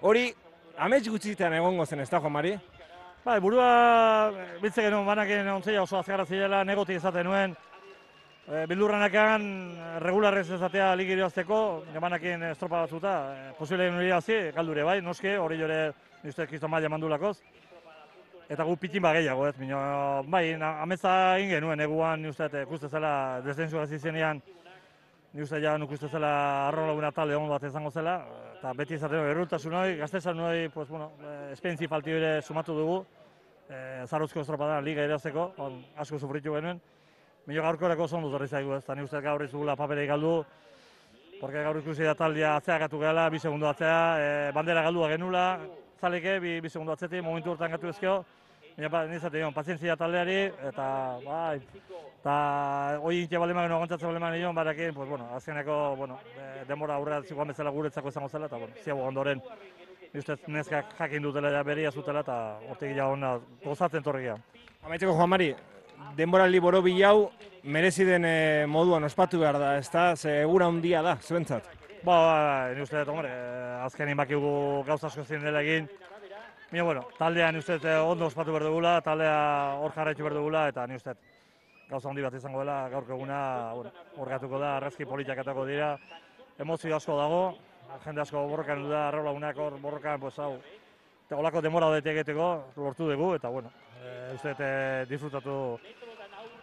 hori 0.02 0.30
amets 0.78 1.08
gutxitan 1.10 1.54
egongo 1.54 1.86
zen, 1.86 2.00
ez 2.00 2.10
da, 2.10 2.20
Juan 2.20 2.34
Mari? 2.40 2.56
Bai, 3.22 3.40
burua 3.40 4.32
biltze 4.62 4.82
genuen 4.88 5.06
banaken 5.06 5.52
ontzia 5.60 5.84
oso 5.84 6.00
azkarra 6.00 6.26
zirela, 6.26 6.64
negoti 6.66 6.96
izaten 6.98 7.28
nuen, 7.28 7.54
e, 8.48 8.66
bildurranakan 8.68 9.48
regularrez 10.02 10.50
ezatea 10.58 10.92
ligiri 10.96 11.24
azteko, 11.26 11.84
banakin 12.02 12.48
estropa 12.52 12.84
batzuta, 12.86 13.16
e, 13.34 13.52
posible 13.58 13.88
genuen 13.90 14.08
irazi, 14.08 14.40
galdure 14.56 14.86
bai, 14.88 15.00
noske, 15.02 15.38
hori 15.38 15.60
jore 15.60 15.82
nizte 16.24 16.48
kristo 16.48 16.70
maila 16.70 16.90
mandulakoz. 16.90 17.38
Eta 18.52 18.66
gu 18.68 18.76
pitin 18.76 19.04
bat 19.04 19.16
gehiago, 19.16 19.46
ez, 19.48 19.56
bino, 19.56 19.78
bai, 20.28 20.44
ametza 20.60 21.38
egin 21.38 21.54
genuen, 21.56 21.80
eguan, 21.86 22.22
ni 22.22 22.32
uste, 22.32 22.50
ikuste 22.66 22.90
zela, 22.90 23.14
desdenzu 23.46 23.80
gazizenean, 23.80 24.42
ni 25.32 25.46
uste 25.46 25.62
ja, 25.64 25.78
nuk 25.80 25.94
uste 25.96 26.10
zela 26.12 26.32
arro 26.68 26.90
laguna 26.90 27.14
talde 27.16 27.38
hon 27.40 27.48
bat 27.48 27.64
izango 27.64 27.92
zela, 27.92 28.18
eta 28.58 28.74
beti 28.76 28.98
izaten 28.98 29.30
errutasun 29.32 29.78
hori, 29.80 29.96
gaztezan 30.02 30.40
hori, 30.44 30.68
pues, 30.74 30.90
bueno, 30.90 31.14
espentzi 31.54 31.88
falti 31.88 32.12
ere 32.12 32.42
sumatu 32.42 32.76
dugu, 32.76 32.98
e, 33.70 34.04
zaruzko 34.06 34.44
estropada 34.44 34.82
liga 34.84 35.08
irazeko, 35.08 35.54
on, 35.64 35.80
asko 36.04 36.20
sufritu 36.20 36.58
genuen, 36.60 36.82
Milo 37.50 37.64
gaurko 37.64 37.88
erako 37.88 38.04
oso 38.04 38.18
ondo 38.18 38.48
zaigu 38.48 38.76
ez, 38.76 38.84
ni 38.96 39.02
uste 39.02 39.22
gaur 39.22 39.44
izugula 39.44 39.76
paperei 39.76 40.06
galdu, 40.08 40.44
porque 41.40 41.64
gaur 41.64 41.78
ikusi 41.78 42.04
da 42.04 42.14
taldea 42.14 42.56
atzea 42.56 42.78
gatu 42.78 43.00
gehala, 43.00 43.30
bi 43.30 43.40
segundu 43.40 43.66
atzea, 43.66 43.98
e, 44.20 44.52
bandera 44.54 44.84
galdua 44.84 45.10
genula, 45.10 45.60
zaleke, 46.00 46.40
bi, 46.40 46.60
bi 46.62 46.70
segundu 46.70 46.94
atzetik, 46.94 47.24
momentu 47.24 47.52
hortan 47.52 47.72
gatu 47.72 47.90
ezkeo, 47.90 48.24
Baina, 48.72 48.88
ba, 48.88 49.02
nizate, 49.06 49.36
dion, 49.36 49.52
pazientzia 49.54 49.98
taldeari, 50.00 50.38
eta, 50.70 50.86
bai, 51.26 51.58
eta, 52.22 52.36
hoi 53.04 53.18
intia 53.20 53.42
balema 53.42 53.66
genuen 53.66 53.82
aguantatzen 53.82 54.08
balema 54.08 54.30
nion, 54.32 54.56
barakin, 54.56 54.94
pues, 54.96 55.10
bueno, 55.10 55.28
azkeneko, 55.36 55.96
bueno, 55.98 56.20
e, 56.38 56.64
denbora 56.70 56.96
aurrera 56.96 57.20
zikoan 57.22 57.52
bezala 57.52 57.74
guretzako 57.76 58.14
izango 58.14 58.30
zela, 58.30 58.48
eta, 58.48 58.62
bueno, 58.62 58.80
ziago 58.86 59.04
ondoren, 59.10 59.44
ustez, 60.16 60.40
neskak 60.48 60.96
jakin 60.98 61.28
dutela 61.28 61.52
ja 61.52 61.66
beria 61.68 61.92
zutela, 61.92 62.24
eta 62.24 62.38
hortik 62.70 62.96
ja 62.96 63.10
hona 63.12 63.36
gozatzen 63.66 64.08
torregia. 64.08 64.38
Amaitzeko, 64.86 65.18
Juan 65.20 65.30
Mari, 65.30 65.52
denbora 66.18 66.48
liboro 66.48 66.82
bilau, 66.82 67.32
merezi 67.64 68.06
den 68.06 68.26
e, 68.26 68.66
moduan 68.68 69.04
ospatu 69.04 69.40
behar 69.40 69.60
da, 69.60 69.76
ez 69.78 69.90
da, 69.92 70.16
ze 70.16 70.42
egura 70.42 70.68
handia 70.68 71.02
da, 71.06 71.18
zuentzat? 71.22 71.68
Ba, 72.02 72.16
ba, 72.16 72.38
ni 72.76 72.82
uste, 72.82 73.04
hombre, 73.06 73.32
azkenin 73.86 74.18
bakigu 74.18 74.84
gauza 74.88 75.08
asko 75.08 75.24
zin 75.26 75.44
dela 75.46 75.62
egin, 75.62 75.90
Mira, 76.72 76.86
bueno, 76.86 77.02
taldea 77.18 77.52
ni 77.52 77.60
uste 77.60 77.76
ondo 78.00 78.30
ospatu 78.30 78.54
behar 78.56 78.64
dugula, 78.64 78.94
taldea 79.04 79.76
hor 79.84 79.92
jarraitu 79.92 80.24
behar 80.24 80.38
dugula, 80.38 80.62
eta 80.72 80.86
ni 80.88 80.96
uste 80.96 81.18
gauza 81.90 82.08
handi 82.08 82.24
bat 82.24 82.38
izango 82.38 82.62
dela, 82.62 82.88
gaurko 82.94 83.18
eguna, 83.18 83.40
bueno, 83.76 83.92
horgatuko 84.16 84.60
da, 84.62 84.78
arrezki 84.78 85.04
politiak 85.06 85.42
atako 85.44 85.66
dira, 85.68 85.90
emozio 86.64 86.96
asko 86.96 87.18
dago, 87.20 87.42
jende 88.06 88.24
asko 88.24 88.46
borrokan 88.48 88.86
du 88.86 88.94
da, 88.94 89.10
arrola 89.10 89.34
unak 89.36 89.60
hor 89.60 89.76
borrokan, 89.84 90.22
pues 90.22 90.40
hau, 90.40 90.54
eta 91.26 91.36
holako 91.36 91.62
demora 91.66 91.90
dut 91.92 92.08
egiteko, 92.14 92.48
lortu 92.78 93.10
dugu, 93.12 93.34
eta 93.36 93.52
bueno, 93.52 93.74
e, 94.02 94.34
uste 94.36 94.56
e, 94.58 95.06
disfrutatu 95.10 95.80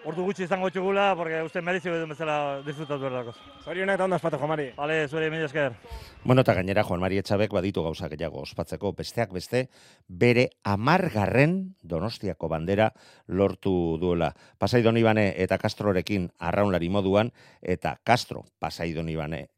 Ordu 0.07 0.23
gutxi 0.23 0.45
izango 0.47 0.69
txugula, 0.71 1.11
porque 1.19 1.41
uste 1.43 1.61
merezi 1.61 1.91
edo 1.91 2.07
bezala 2.07 2.63
disfrutatu 2.63 3.03
behar 3.03 3.17
dago. 3.17 3.33
Zorionak 3.65 3.99
eta 3.99 4.07
ondo 4.07 4.17
espatu, 4.17 4.39
Juan 4.39 4.53
Mari. 4.53 4.67
Vale, 4.77 4.99
zure, 5.09 5.27
mila 5.29 5.49
esker. 5.49 5.75
Bueno, 6.23 6.45
eta 6.47 6.55
gainera, 6.55 6.85
Juan 6.87 7.03
Mari 7.03 7.19
Etxabek 7.19 7.53
baditu 7.53 7.83
gauza 7.83 8.09
gehiago 8.09 8.45
ospatzeko, 8.47 8.95
besteak 8.97 9.35
beste, 9.35 9.65
bere 10.07 10.47
amargarren 10.63 11.59
donostiako 11.83 12.49
bandera 12.49 12.93
lortu 13.27 13.99
duela. 13.99 14.31
Pasai 14.57 14.85
Donibane 14.87 15.33
eta 15.37 15.59
Castrorekin 15.59 16.31
arraunlari 16.39 16.89
moduan, 16.89 17.35
eta 17.61 17.99
Castro, 18.05 18.47
Pasai 18.63 18.93
Donibane 18.95 19.49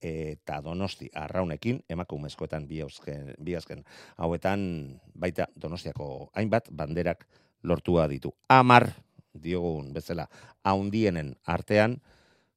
eta 0.00 0.60
Donosti 0.64 1.10
arraunekin, 1.14 1.82
emakumezkoetan 1.88 2.66
bi, 2.68 2.80
ausken, 2.82 3.34
bi 3.38 3.54
azken 3.56 3.84
hauetan, 4.16 5.00
baita 5.14 5.46
Donostiako 5.56 6.30
hainbat 6.34 6.70
banderak 6.72 7.26
lortua 7.62 8.08
ditu. 8.08 8.32
Amar 8.48 8.90
diogun 9.34 9.92
bezala 9.92 10.26
haundienen 10.64 11.36
artean 11.46 12.00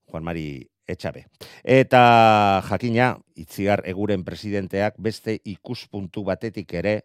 Juan 0.10 0.24
Mari 0.24 0.70
Etxabe. 0.88 1.28
Eta 1.64 2.62
jakina, 2.68 3.14
itziar 3.40 3.84
eguren 3.88 4.26
presidenteak 4.28 4.98
beste 5.00 5.38
ikuspuntu 5.46 6.26
batetik 6.28 6.74
ere 6.74 7.04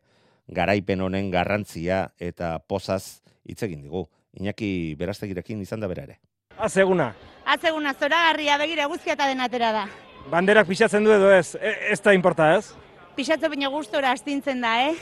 garaipen 0.49 1.00
honen 1.04 1.30
garrantzia 1.30 2.09
eta 2.18 2.59
pozaz 2.59 3.21
hitz 3.45 3.62
egin 3.62 3.85
digu. 3.87 4.09
Iñaki 4.38 4.97
berastegirekin 4.99 5.62
izan 5.62 5.80
da 5.80 5.88
bera 5.88 6.09
ere. 6.09 6.18
Azeguna. 6.59 7.12
Azeguna, 7.47 7.95
zoragarria 7.95 8.59
begira 8.59 8.90
guzkia 8.90 9.14
eta 9.14 9.30
denatera 9.30 9.73
da. 9.73 9.88
Banderak 10.28 10.66
pixatzen 10.68 11.04
du 11.06 11.12
edo 11.14 11.30
ez, 11.32 11.54
e, 11.54 11.92
ez 11.92 12.00
da 12.02 12.12
importa 12.12 12.50
ez? 12.56 12.75
Pixatzen 13.16 13.50
baina 13.50 13.70
gustora 13.72 14.10
astintzen 14.12 14.60
da, 14.60 14.75
eh? 14.90 14.96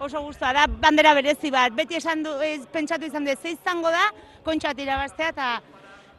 oso 0.00 0.20
guztua 0.22 0.52
da, 0.54 0.66
bandera 0.66 1.12
berezi 1.14 1.50
bat, 1.50 1.74
beti 1.74 1.98
esan 1.98 2.22
du, 2.22 2.32
ez, 2.44 2.62
pentsatu 2.72 3.08
izan 3.08 3.26
du, 3.26 3.34
ze 3.34 3.54
izango 3.56 3.90
da, 3.90 4.08
kontxat 4.46 4.78
irabaztea, 4.78 5.32
eta 5.34 5.50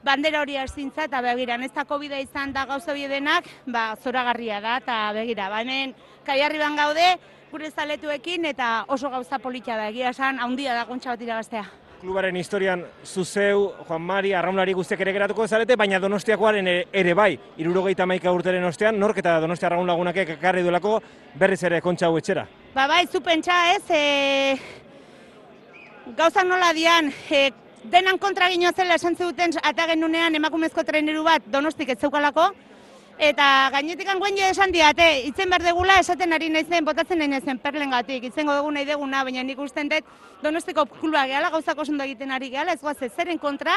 bandera 0.04 0.42
hori 0.44 0.58
astintza 0.58 1.08
eta 1.08 1.22
begira, 1.24 1.58
ez 1.64 1.72
da 1.76 1.86
covid 1.86 2.16
izan 2.20 2.54
da 2.54 2.66
gauza 2.66 2.92
hori 2.92 3.08
denak, 3.08 3.48
ba, 3.66 3.96
zoragarria 4.04 4.62
da 4.62 4.78
eta 4.84 5.02
begira, 5.16 5.50
ba, 5.50 5.62
hemen 5.62 5.96
kaiarriban 6.28 6.76
gaude, 6.76 7.10
gure 7.52 7.72
zaletuekin 7.72 8.46
eta 8.46 8.86
oso 8.88 9.10
gauza 9.10 9.40
polita 9.40 9.78
da, 9.78 9.90
egia 9.90 10.12
esan, 10.12 10.40
handia 10.40 10.76
da 10.76 10.86
gontxa 10.86 11.16
bat 11.16 11.22
iragaztea. 11.22 11.66
Klubaren 12.00 12.36
historian 12.40 12.86
zuzeu, 13.04 13.74
Juan 13.88 14.02
Mari, 14.02 14.32
arraunlari 14.32 14.72
guztiak 14.74 15.02
ere 15.04 15.12
geratuko 15.12 15.44
zarete, 15.48 15.76
baina 15.76 16.00
Donostiakoaren 16.00 16.68
ere, 16.72 16.86
ere 16.96 17.14
bai, 17.14 17.34
irurogeita 17.60 18.06
maika 18.08 18.32
urteren 18.32 18.64
ostean, 18.64 18.96
nork 19.00 19.20
eta 19.20 19.34
Donostia 19.44 19.68
arraun 19.68 19.88
lagunak 19.88 20.16
ekarri 20.24 20.64
duelako 20.64 21.02
berriz 21.36 21.60
ere 21.68 21.82
kontxa 21.84 22.08
etxera. 22.22 22.46
Ba, 22.74 22.88
bai, 22.88 23.02
zu 23.08 23.20
pentsa 23.20 23.58
ez, 23.74 23.84
e, 23.92 24.56
gauza 26.16 26.46
nola 26.48 26.72
dian, 26.74 27.12
e, 27.30 27.52
denan 27.84 28.18
kontra 28.18 28.48
gino 28.50 28.72
zela 28.72 28.96
esan 28.96 29.20
zuten 29.20 29.52
ata 29.62 29.88
genunean 29.92 30.36
emakumezko 30.40 30.84
treneru 30.88 31.24
bat 31.28 31.52
donostik 31.52 31.90
ez 31.90 32.00
zeukalako, 32.00 32.48
eta 33.20 33.70
gainetik 33.74 34.08
anguen 34.08 34.38
jo 34.40 34.48
esan 34.48 34.72
diate, 34.72 35.06
itzen 35.28 35.50
behar 35.52 35.66
degula 35.68 36.00
esaten 36.00 36.34
ari 36.34 36.48
naizen, 36.50 36.86
botatzen 36.88 37.20
nahi 37.20 37.28
naizen 37.28 37.60
perlengatik, 37.60 38.24
itzengo 38.24 38.56
dugu 38.56 38.72
nahi 38.72 38.88
deguna, 38.88 39.26
baina 39.28 39.44
nik 39.44 39.60
usten 39.60 39.90
dut 39.92 40.08
donostiko 40.42 40.86
kluba 40.86 41.26
gehala, 41.28 41.50
gauzak 41.52 41.78
oso 41.84 41.92
ondo 41.92 42.08
egiten 42.08 42.32
ari 42.32 42.50
gehala, 42.50 42.74
ez 42.74 42.82
guaz 42.82 43.02
ez 43.04 43.12
zeren 43.12 43.38
kontra, 43.38 43.76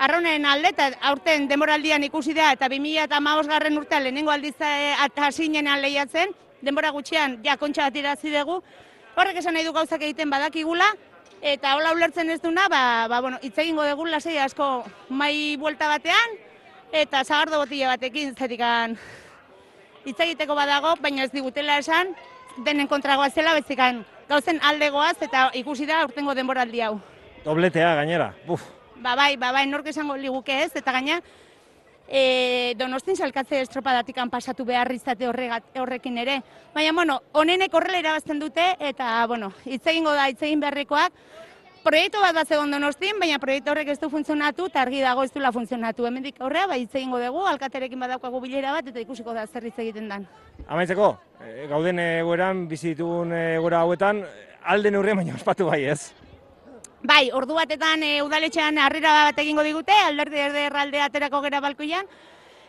Arronen 0.00 0.46
alde, 0.48 0.70
eta 0.70 0.86
aurten 1.10 1.42
demoraldian 1.48 2.04
ikusi 2.06 2.32
da, 2.32 2.54
eta 2.54 2.70
2000 2.72 3.02
eta 3.04 3.18
garren 3.50 3.76
urtean 3.76 4.02
lehenengo 4.02 4.30
aldiz 4.30 4.54
eh, 4.60 4.94
hasinean 4.96 5.82
lehiatzen, 5.82 6.30
denbora 6.62 6.90
gutxian 6.90 7.42
ja 7.44 7.58
kontxa 7.58 7.82
bat 7.82 7.96
irazi 7.96 8.30
dugu, 8.30 8.62
horrek 9.14 9.36
esan 9.36 9.52
nahi 9.54 9.64
du 9.64 9.72
gauzak 9.72 10.00
egiten 10.00 10.30
badakigula, 10.30 10.86
eta 11.42 11.74
hola 11.76 11.92
ulertzen 11.92 12.30
ez 12.30 12.40
duna, 12.40 12.66
ba, 12.68 13.08
ba, 13.08 13.20
bueno, 13.20 13.36
hitz 13.42 13.58
egingo 13.58 13.84
dugu 13.84 14.06
lasei 14.06 14.38
asko 14.38 14.84
mai 15.10 15.56
buelta 15.58 15.88
batean, 15.88 16.38
eta 16.92 17.24
zagardo 17.24 17.58
botila 17.58 17.94
batekin 17.94 18.34
zerikan 18.34 18.96
hitz 20.04 20.18
egiteko 20.18 20.54
badago, 20.56 20.94
baina 21.00 21.24
ez 21.24 21.32
digutela 21.32 21.78
esan, 21.78 22.14
denen 22.64 22.88
kontragoa 22.88 23.30
zela, 23.30 23.54
bezikan 23.54 24.04
gauzen 24.28 24.60
aldegoaz, 24.62 25.16
eta 25.22 25.50
ikusi 25.54 25.86
da 25.86 26.04
urtengo 26.06 26.34
denboraldi 26.34 26.80
hau. 26.86 26.94
Dobletea 27.44 27.94
gainera, 28.00 28.32
buf. 28.46 28.64
Ba 29.00 29.14
bai, 29.16 29.36
ba 29.40 29.52
bai, 29.52 29.66
nork 29.66 29.86
esango 29.92 30.16
liguke 30.16 30.62
ez, 30.64 30.72
eta 30.76 30.92
gaina, 30.92 31.20
e, 32.08 32.74
donostin 32.76 33.16
salkatze 33.16 33.60
estropadatik 33.62 34.16
pasatu 34.30 34.64
behar 34.64 34.90
izate 34.92 35.28
horregat, 35.28 35.64
horrekin 35.78 36.18
ere. 36.18 36.42
Baina, 36.74 36.92
bueno, 36.92 37.20
honenek 37.32 37.74
horrela 37.74 37.98
irabazten 37.98 38.38
dute, 38.38 38.76
eta, 38.78 39.26
bueno, 39.26 39.52
hitz 39.64 39.86
egingo 39.86 40.12
da, 40.12 40.28
hitz 40.28 40.42
egin 40.42 40.60
beharrekoak, 40.60 41.12
Proiektu 41.80 42.20
bat 42.20 42.34
bat 42.36 42.48
zegoen 42.48 42.74
donostin, 42.74 43.16
baina 43.16 43.38
proiektu 43.40 43.70
horrek 43.72 43.88
ez 43.88 43.98
du 44.00 44.10
funtzionatu, 44.12 44.66
eta 44.68 44.82
argi 44.82 44.98
dago 45.00 45.22
ez 45.24 45.30
duela 45.32 45.48
funtzionatu. 45.52 46.04
Hemendik 46.04 46.40
aurrea, 46.44 46.66
ba, 46.68 46.76
hitz 46.76 46.90
egingo 46.92 47.16
dugu, 47.22 47.46
alkaterekin 47.48 48.02
badaukagu 48.04 48.40
bilera 48.42 48.74
bat, 48.74 48.90
eta 48.92 49.00
ikusiko 49.00 49.32
da 49.32 49.46
zer 49.46 49.64
hitz 49.64 49.78
egiten 49.78 50.10
dan. 50.12 50.26
Amaitzeko, 50.68 51.08
eh, 51.40 51.64
gauden 51.70 52.02
egoeran, 52.04 52.66
bizi 52.68 52.92
ditugun 52.92 53.32
egoera 53.32 53.80
hauetan, 53.86 54.20
alde 54.60 54.92
neurrian 54.92 55.22
baina 55.22 55.38
ospatu 55.38 55.70
bai 55.70 55.84
ez. 55.94 56.12
Bai, 57.00 57.30
ordu 57.32 57.56
batetan 57.56 58.02
e, 58.04 58.20
udaletxean 58.20 58.76
harrera 58.76 59.14
bat 59.30 59.38
egingo 59.40 59.64
digute, 59.64 59.96
alderdi 60.04 60.36
erde 60.36 60.66
alde 60.82 61.00
aterako 61.00 61.40
gera 61.46 61.62
balkoian, 61.64 62.04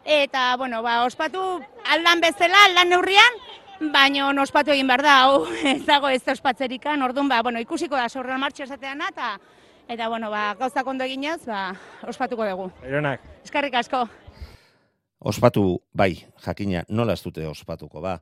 eta, 0.06 0.56
bueno, 0.56 0.80
ba, 0.88 1.02
ospatu 1.04 1.60
aldan 1.92 2.24
bezala, 2.24 2.64
aldan 2.70 2.96
neurrian, 2.96 3.42
baina 3.90 4.30
ospatu 4.42 4.72
egin 4.72 4.88
behar 4.88 5.02
da, 5.02 5.16
hau 5.24 5.48
ez 5.74 5.82
dago 5.88 6.10
ez 6.10 6.22
da 6.24 6.36
ospatzerikan, 6.36 7.02
orduan, 7.02 7.30
ba, 7.30 7.42
bueno, 7.42 7.60
ikusiko 7.64 7.98
da 7.98 8.10
sorra 8.10 8.38
martxa 8.38 8.68
esatean 8.68 9.02
eta, 9.08 9.38
eta, 9.88 10.10
bueno, 10.10 10.30
ba, 10.30 10.54
gauzak 10.60 10.88
ondo 10.88 11.08
eginez, 11.08 11.42
ba, 11.48 11.72
ospatuko 12.08 12.46
dugu. 12.46 12.70
Eronak. 12.86 13.26
Eskarrik 13.44 13.74
asko. 13.82 14.06
Ospatu, 15.20 15.82
bai, 15.94 16.14
jakina, 16.46 16.86
nola 16.90 17.18
ez 17.18 17.24
dute 17.24 17.46
ospatuko, 17.48 18.02
ba. 18.02 18.20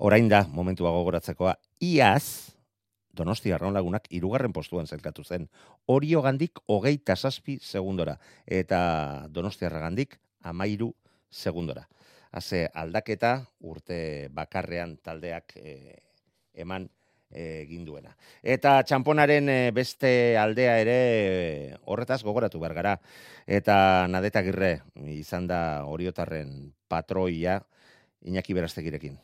Orain 0.00 0.28
da, 0.30 0.44
momentua 0.48 0.90
gogoratzekoa, 0.94 1.56
iaz, 1.80 2.50
Donostia 3.10 3.56
arraun 3.56 3.74
lagunak 3.74 4.04
irugarren 4.14 4.52
postuan 4.54 4.86
zelkatu 4.86 5.24
zen. 5.26 5.48
Orio 5.90 6.22
gandik 6.22 6.60
hogeita 6.70 7.16
saspi 7.16 7.56
segundora. 7.58 8.14
Eta 8.46 9.26
Donostia 9.28 9.68
gandik 9.68 10.14
amairu 10.46 10.92
segundora. 11.28 11.88
Haze 12.30 12.68
aldaketa 12.74 13.40
urte 13.66 14.28
bakarrean 14.30 14.96
taldeak 15.02 15.56
eh, 15.56 15.96
eman 16.54 16.86
eh, 17.30 17.62
egin 17.64 17.84
duena. 17.84 18.12
Eta 18.42 18.76
txamponaren 18.86 19.48
eh, 19.48 19.70
beste 19.74 20.36
aldea 20.38 20.76
ere 20.82 20.98
eh, 21.00 21.74
horretaz 21.86 22.22
gogoratu 22.22 22.60
behar 22.62 22.74
gara. 22.74 22.94
Eta 23.46 24.06
nadeta 24.08 24.42
girre 24.46 24.76
izan 25.16 25.46
da 25.50 25.84
oriotarren 25.86 26.72
patroia 26.88 27.60
Iñaki 28.26 28.54
Berastegirekin. 28.54 29.18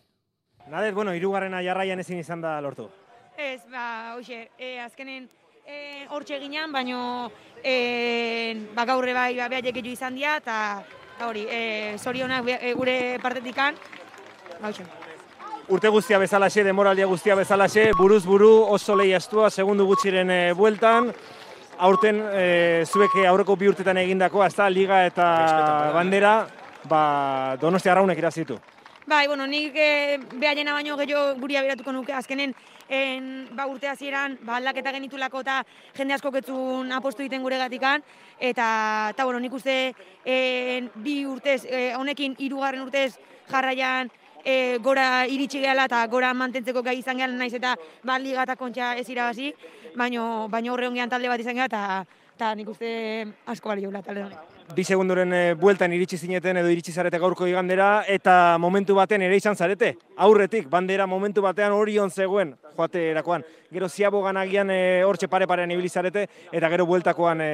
Nadet, 0.70 0.94
bueno, 0.94 1.14
irugarrena 1.14 1.62
jarraian 1.62 2.00
ezin 2.00 2.18
izan 2.18 2.40
da 2.42 2.56
lortu. 2.60 2.88
Ez, 3.36 3.60
ba, 3.70 4.16
hoxe, 4.16 4.48
e, 4.58 4.78
azkenen 4.80 5.28
e, 5.62 6.06
hortxe 6.10 6.40
ginean, 6.40 6.72
baino 6.72 7.30
e, 7.62 8.56
ba, 8.74 8.86
gaurre 8.88 9.12
bai 9.14 9.36
ba, 9.36 9.50
behaiek 9.52 9.76
jo 9.84 9.92
izan 9.92 10.16
dira, 10.16 10.38
eta 10.40 10.56
hori, 11.24 11.46
e, 11.48 11.96
zorionak 11.98 12.44
be- 12.44 12.58
e, 12.60 12.72
gure 12.74 13.18
partetikan, 13.22 13.74
ba, 14.60 14.68
hoxe. 14.68 14.84
Urte 15.68 15.88
guztia 15.88 16.18
bezalaxe, 16.18 16.62
demoraldia 16.62 17.06
guztia 17.06 17.34
bezalaxe, 17.34 17.90
buruz 17.98 18.24
buru 18.24 18.50
oso 18.70 18.94
lehiastua, 18.94 19.50
segundu 19.50 19.86
gutxiren 19.86 20.30
e, 20.30 20.52
bueltan, 20.54 21.10
aurten 21.78 22.22
e, 22.32 22.84
zuek 22.86 23.16
aurreko 23.26 23.56
bi 23.56 23.68
urtetan 23.68 23.96
egindakoa, 23.98 24.46
ezta 24.46 24.68
liga 24.70 25.04
eta 25.06 25.26
bandera, 25.94 26.46
ba, 26.84 27.56
donostia 27.60 27.92
arraunek 27.92 28.18
irazitu. 28.18 28.58
Bai, 29.06 29.26
bueno, 29.28 29.46
nik 29.46 29.74
e, 29.74 30.18
behaiena 30.34 30.72
baino 30.74 30.96
gehiago 30.96 31.34
guri 31.40 31.56
abiratuko 31.56 31.92
nuke, 31.92 32.12
azkenen 32.12 32.54
en, 32.88 33.48
ba, 33.56 33.66
urte 33.66 33.88
hasieran 33.88 34.38
ba, 34.42 34.56
aldaketa 34.56 34.92
genitulako 34.92 35.40
eta 35.44 35.62
jende 35.96 36.14
asko 36.14 36.32
ketzun 36.32 36.92
apostu 36.92 37.24
egiten 37.24 37.42
gure 37.42 37.58
gatikan, 37.58 38.04
eta, 38.38 38.68
eta 39.14 39.24
bueno, 39.24 39.40
nik 39.40 39.54
uste 39.54 39.94
en, 40.24 40.90
bi 41.02 41.24
urtez, 41.26 41.64
e, 41.64 41.92
honekin 41.96 42.36
hirugarren 42.38 42.86
urtez 42.86 43.16
jarraian 43.50 44.10
e, 44.44 44.78
gora 44.82 45.26
iritsi 45.26 45.60
gehala 45.60 45.86
eta 45.90 46.04
gora 46.06 46.32
mantentzeko 46.34 46.82
gai 46.86 46.98
izan 47.00 47.18
gehala 47.18 47.36
naiz 47.36 47.54
eta 47.54 47.74
ba, 48.04 48.18
liga 48.18 48.46
eta 48.46 48.56
kontxa 48.56 48.94
ez 48.96 49.08
irabazi, 49.10 49.52
baino, 49.96 50.48
baino 50.48 50.74
horre 50.74 50.90
talde 51.08 51.28
bat 51.28 51.40
izan 51.40 51.54
gehala 51.54 51.66
eta, 51.66 52.04
eta 52.36 52.54
nik 52.54 52.68
uste 52.68 53.26
asko 53.46 53.68
bali 53.68 53.82
jola 53.82 54.02
talde 54.02 54.22
honek. 54.22 54.55
Bi 54.74 54.82
segunduren 54.84 55.32
e, 55.32 55.54
bueltan 55.54 55.92
iritsi 55.94 56.18
zineten 56.18 56.58
edo 56.58 56.70
iritsi 56.72 56.92
zarete 56.92 57.20
gaurko 57.22 57.46
igandera, 57.46 58.02
eta 58.10 58.56
momentu 58.58 58.96
baten 58.98 59.22
ere 59.22 59.36
izan 59.38 59.54
zarete. 59.54 59.92
Aurretik, 60.16 60.66
bandera 60.68 61.06
momentu 61.06 61.42
batean 61.44 61.72
orion 61.72 62.10
zegoen, 62.10 62.54
joate 62.76 63.04
erakoan. 63.12 63.44
Gero 63.72 63.88
ziabogan 63.88 64.36
agian 64.36 64.70
e, 64.70 65.04
hortxe 65.06 65.28
pare-parean 65.30 65.70
ibili 65.70 65.88
zarete, 65.88 66.26
eta 66.50 66.70
gero 66.72 66.86
bueltakoan 66.86 67.40
e, 67.44 67.50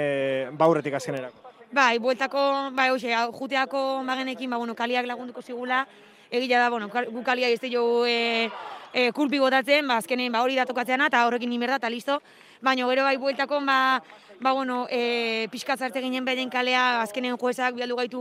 baurretik 0.59 0.97
azkenerako. 0.97 1.53
Bai, 1.73 1.99
bueltako, 1.99 2.47
bai, 2.77 2.89
hoxe, 2.91 3.13
juteako 3.39 4.03
bagenekin, 4.09 4.51
ba, 4.51 4.61
bueno, 4.61 4.75
kaliak 4.75 5.07
lagunduko 5.07 5.43
zigula, 5.43 5.87
egia 6.31 6.61
da, 6.61 6.71
bueno, 6.71 6.89
gu 6.89 7.23
kalia 7.25 7.49
ez 7.49 7.61
jo 7.71 8.07
e, 8.07 8.49
e, 8.93 9.11
kulpi 9.13 9.39
botatzen, 9.39 9.87
ba, 9.87 10.01
azkenen, 10.01 10.33
ba, 10.33 10.43
hori 10.43 10.57
da 10.57 10.65
tokatzeana, 10.65 11.13
eta 11.13 11.27
horrekin 11.27 11.51
nimerda, 11.51 11.77
eta 11.77 11.91
listo. 11.93 12.23
Baina 12.63 12.87
gero 12.87 13.03
bai 13.03 13.17
bueltako, 13.17 13.59
ba, 13.67 14.01
ba, 14.39 14.53
bueno, 14.53 14.87
e, 14.89 15.49
pixkat 15.51 15.81
zarte 15.81 16.01
ginen 16.01 16.25
beren 16.25 16.49
kalea, 16.49 17.03
azkenen 17.03 17.35
juezak 17.37 17.75
bialdu 17.75 17.97
gaitu 17.99 18.21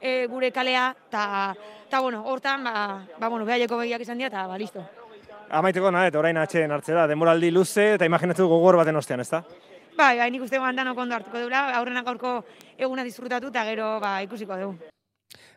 e, 0.00 0.28
gure 0.30 0.52
kalea, 0.54 0.94
eta, 1.08 1.56
eta, 1.88 2.00
bueno, 2.00 2.22
hortan, 2.22 2.62
ba, 2.62 3.02
ba, 3.18 3.28
bueno, 3.28 3.44
behaieko 3.44 3.80
begiak 3.82 4.06
izan 4.06 4.22
dira, 4.22 4.30
eta, 4.30 4.46
ba, 4.46 4.58
listo. 4.62 4.84
Amaiteko 5.50 5.90
nahet, 5.90 6.14
orain 6.14 6.38
atxeen 6.38 6.70
hartzera, 6.70 7.08
demoraldi 7.10 7.50
luze, 7.50 7.96
eta 7.96 8.06
imaginatu 8.06 8.46
gogor 8.46 8.78
baten 8.78 9.02
ostean, 9.02 9.26
ezta? 9.26 9.42
Bai, 9.98 10.14
bai, 10.22 10.30
nik 10.30 10.46
uste 10.46 10.62
gandan 10.62 10.94
ondo 10.94 11.18
hartuko 11.18 11.42
dula, 11.42 11.66
aurrenak 11.80 12.06
gaurko 12.06 12.38
eguna 12.78 13.02
disfrutatu, 13.02 13.50
eta 13.50 13.66
gero, 13.72 13.96
ba, 13.98 14.20
ikusiko 14.22 14.54
dugu. 14.54 14.99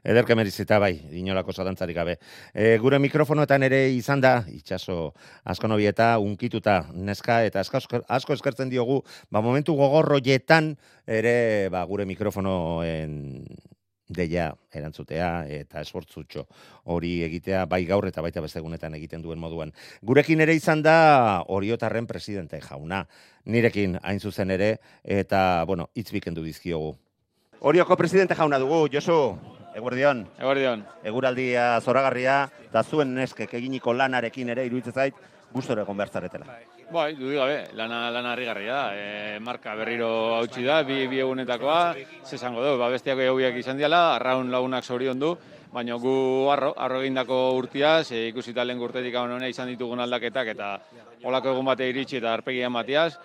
Ederke 0.04 0.36
merizita 0.36 0.80
bai, 0.84 0.94
inolako 1.16 1.54
zalantzarik 1.56 1.96
gabe. 1.96 2.18
E, 2.54 2.78
gure 2.84 3.00
mikrofonoetan 3.00 3.64
ere 3.64 3.86
izan 3.96 4.20
da, 4.24 4.34
itxaso 4.52 5.14
asko 5.48 5.70
nobieta, 5.72 6.18
unkituta 6.20 6.82
neska, 6.94 7.44
eta 7.48 7.64
asko, 7.64 7.80
asko 8.08 8.36
eskertzen 8.36 8.72
diogu, 8.74 9.00
ba, 9.32 9.40
momentu 9.42 9.78
gogorroietan 9.80 10.74
ere 11.08 11.70
ba, 11.72 11.86
gure 11.88 12.06
mikrofonoen 12.10 13.16
deia 14.14 14.50
erantzutea 14.76 15.46
eta 15.48 15.82
esfortzutxo 15.82 16.44
hori 16.92 17.14
egitea 17.26 17.64
bai 17.72 17.84
gaur 17.88 18.06
eta 18.08 18.22
baita 18.22 18.44
beste 18.44 18.60
egunetan 18.60 18.96
egiten 19.00 19.24
duen 19.24 19.40
moduan. 19.40 19.72
Gurekin 20.04 20.44
ere 20.44 20.56
izan 20.56 20.84
da 20.84 21.44
Oriotarren 21.48 22.08
presidente 22.08 22.60
jauna, 22.62 23.06
nirekin 23.46 23.98
hain 24.04 24.20
zuzen 24.20 24.52
ere 24.52 24.78
eta 25.04 25.64
bueno, 25.68 25.90
hitz 25.96 26.12
bikendu 26.12 26.44
dizkiogu. 26.44 26.94
Orioko 27.64 27.96
presidente 27.96 28.36
jauna 28.36 28.60
dugu, 28.60 28.90
Josu, 28.92 29.38
eguerdion. 29.76 30.26
Eguerdion. 30.40 30.86
Eguraldia 31.04 31.80
zoragarria, 31.82 32.44
eta 32.70 32.84
zuen 32.84 33.14
neskek 33.16 33.54
eginiko 33.60 33.94
lanarekin 33.94 34.50
ere 34.54 34.66
iruditzen 34.66 34.94
zait, 34.94 35.20
gustora 35.54 35.84
egon 35.86 35.98
behar 35.98 36.10
zaretela. 36.10 36.58
Bai, 36.94 37.14
dudik 37.18 37.40
gabe, 37.40 37.58
lana, 37.78 38.10
lana 38.12 38.34
harrigarria 38.34 38.74
da. 38.74 38.90
E, 38.94 39.40
marka 39.42 39.74
berriro 39.78 40.10
hautsi 40.36 40.66
da, 40.66 40.82
bi, 40.86 41.08
bi 41.10 41.22
egunetakoa, 41.24 41.96
ze 42.26 42.36
esango 42.36 42.62
du, 42.66 42.76
ba, 42.78 42.90
bestiak 42.94 43.22
egubiak 43.24 43.58
izan 43.62 43.80
diala, 43.80 44.16
arraun 44.18 44.52
lagunak 44.54 44.86
zorion 44.86 45.20
du, 45.20 45.32
baina 45.74 45.98
gu 45.98 46.16
arro, 46.54 46.74
arro 46.78 47.02
egindako 47.02 47.40
urtiaz, 47.58 48.12
e, 48.12 48.28
ikusita 48.30 48.66
lehen 48.66 48.82
urtetik 48.82 49.16
hau 49.16 49.26
izan 49.48 49.72
ditugun 49.74 50.00
aldaketak, 50.06 50.54
eta 50.54 50.76
olako 51.24 51.56
egun 51.56 51.66
bate 51.66 51.90
iritsi 51.90 52.18
eta 52.18 52.34
arpegia 52.34 52.70
matiaz, 52.70 53.16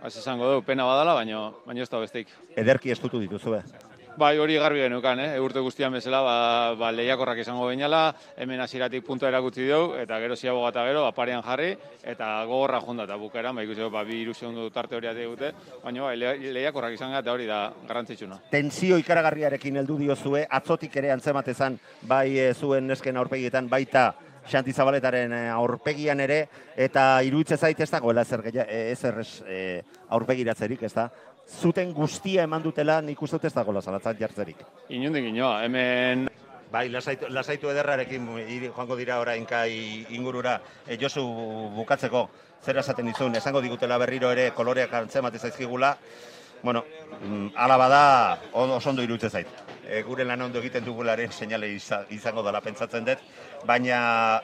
ba, 0.00 0.10
ze 0.10 0.20
esango 0.20 0.52
du, 0.52 0.62
pena 0.62 0.84
badala, 0.84 1.14
baina, 1.14 1.50
baina 1.66 1.82
ez 1.82 1.90
da 1.90 2.00
besteik. 2.00 2.28
Ederki 2.56 2.90
estutu 2.90 3.20
dituzue. 3.20 3.62
Bai, 4.18 4.36
hori 4.42 4.56
garbi 4.58 4.80
genukan, 4.82 5.20
eh? 5.22 5.38
urte 5.38 5.60
guztian 5.62 5.92
bezala, 5.94 6.18
ba, 6.26 6.34
ba, 6.74 6.88
lehiakorrak 6.90 7.38
izango 7.38 7.68
bainala, 7.68 8.08
hemen 8.36 8.58
hasieratik 8.64 9.04
puntua 9.06 9.28
erakutsi 9.30 9.62
dugu, 9.68 9.92
eta 10.02 10.18
gero 10.18 10.34
ziago 10.34 10.64
gata 10.64 10.82
gero, 10.88 11.04
aparean 11.06 11.42
jarri, 11.46 11.68
eta 12.02 12.32
gogorra 12.48 12.80
jonda 12.82 13.04
eta 13.06 13.14
bukaeran, 13.20 13.54
ba, 13.54 13.62
ikusi, 13.62 13.86
ba, 13.94 14.02
bi 14.08 14.18
iru 14.24 14.34
segundu 14.34 14.66
tarte 14.74 14.96
hori 14.98 15.12
dute, 15.22 15.52
baina 15.84 16.02
bai, 16.02 16.16
le- 16.18 16.52
lehiakorrak 16.56 16.96
izan 16.98 17.14
eta 17.14 17.30
hori 17.32 17.46
da 17.46 17.60
garrantzitsuna. 17.86 18.40
Tensio 18.50 18.98
ikaragarriarekin 18.98 19.76
heldu 19.84 20.00
diozue, 20.02 20.44
atzotik 20.50 20.96
ere 20.98 21.12
antzematezan, 21.14 21.78
bai 22.02 22.38
e, 22.38 22.54
zuen 22.54 22.88
nesken 22.90 23.16
aurpegietan, 23.22 23.68
baita 23.70 24.08
Xanti 24.50 24.72
Zabaletaren 24.72 25.32
e, 25.32 25.42
aurpegian 25.54 26.18
ere, 26.26 26.48
eta 26.74 27.22
iruditze 27.22 27.56
zait 27.56 27.78
ez 27.86 27.90
dagoela 27.94 28.26
ezer, 28.26 28.42
gehi- 28.50 28.66
e, 28.66 28.84
ezer 28.96 29.20
ez, 29.22 29.30
e, 29.46 29.82
aurpegiratzerik, 30.08 30.82
ez 30.82 30.94
da? 30.96 31.10
Zuten 31.48 31.94
guztia 31.96 32.44
eman 32.44 32.62
dutela, 32.62 33.00
nik 33.02 33.20
uste 33.24 33.38
dut 33.38 33.46
ez 33.48 33.54
dagoela 33.56 33.80
zalatzat 33.80 34.18
jartzerik. 34.20 34.60
Inundik 34.92 35.30
inoa, 35.30 35.62
hemen... 35.64 36.28
Bai, 36.68 36.90
lasaitu, 36.92 37.30
lasaitu 37.32 37.70
ederrarekin 37.72 38.26
joango 38.66 38.96
dira 38.98 39.16
orain 39.22 39.46
kai 39.48 40.04
ingurura. 40.12 40.58
E, 40.84 40.98
Josu 41.00 41.22
bukatzeko, 41.72 42.26
zer 42.60 42.76
esaten 42.82 43.08
dizun, 43.08 43.34
esango 43.40 43.62
digutela 43.64 43.96
berriro 43.96 44.28
ere 44.34 44.50
koloreak 44.52 44.92
antzemate 44.92 45.38
zaizkigula. 45.38 45.94
Bueno, 46.62 46.82
mm, 47.22 47.54
ala 47.56 47.78
bada, 47.80 48.02
oso 48.52 48.90
ondo 48.90 49.02
iruditzen 49.02 49.30
zait. 49.30 49.48
E, 49.88 50.02
gure 50.04 50.26
lan 50.28 50.42
ondo 50.44 50.60
egiten 50.60 50.84
dugularen 50.84 51.32
seinale 51.32 51.72
iza- 51.72 52.02
izango 52.12 52.44
dela 52.44 52.60
pentsatzen 52.60 53.06
dut, 53.08 53.24
baina 53.64 54.42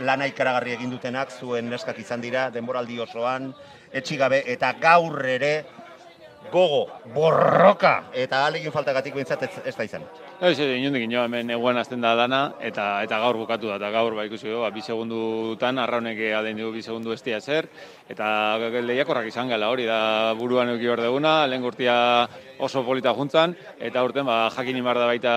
lana 0.00 0.26
ikaragarri 0.26 0.72
egin 0.74 0.90
dutenak 0.90 1.30
zuen 1.30 1.70
neskak 1.70 2.00
izan 2.02 2.20
dira 2.20 2.48
denboraldi 2.50 2.98
osoan, 3.04 3.52
etxigabe 3.92 4.42
eta 4.50 4.72
gaur 4.80 5.20
ere 5.28 5.52
gogo, 6.50 6.88
borroka 7.14 7.92
eta 8.12 8.42
alegin 8.46 8.72
faltagatik 8.72 9.14
behintzat 9.14 9.42
ez, 9.46 9.50
ez 9.64 9.74
da 9.76 9.84
izan. 9.86 10.04
Ez, 10.40 10.58
ez, 10.58 10.68
inundik 10.78 11.06
inoa, 11.06 11.24
hemen 11.28 11.50
eguan 11.54 11.78
azten 11.80 12.00
da 12.02 12.14
dana, 12.18 12.42
eta 12.60 12.86
eta 13.04 13.20
gaur 13.22 13.38
bukatu 13.40 13.70
da, 13.70 13.78
eta 13.80 13.90
gaur 13.94 14.16
ba 14.18 14.26
ikusi 14.28 14.50
ba, 14.50 14.70
bi 14.74 14.82
segundutan, 14.82 15.78
arraunek 15.78 16.18
aden 16.38 16.58
dugu 16.58 16.76
bi 16.78 16.82
segundu 16.82 17.12
estia 17.12 17.40
zer, 17.40 17.68
eta 18.08 18.58
lehiakorrak 18.58 19.28
izan 19.30 19.48
gala 19.48 19.70
hori 19.72 19.86
da 19.86 20.34
buruan 20.38 20.74
euki 20.74 20.88
hor 20.88 21.00
deguna, 21.00 21.46
lehen 21.46 21.62
gurtia 21.62 22.28
oso 22.58 22.84
polita 22.84 23.14
juntzan, 23.14 23.56
eta 23.78 24.02
urten 24.04 24.26
ba, 24.26 24.48
jakin 24.56 24.82
imar 24.82 24.98
da 24.98 25.06
baita 25.06 25.34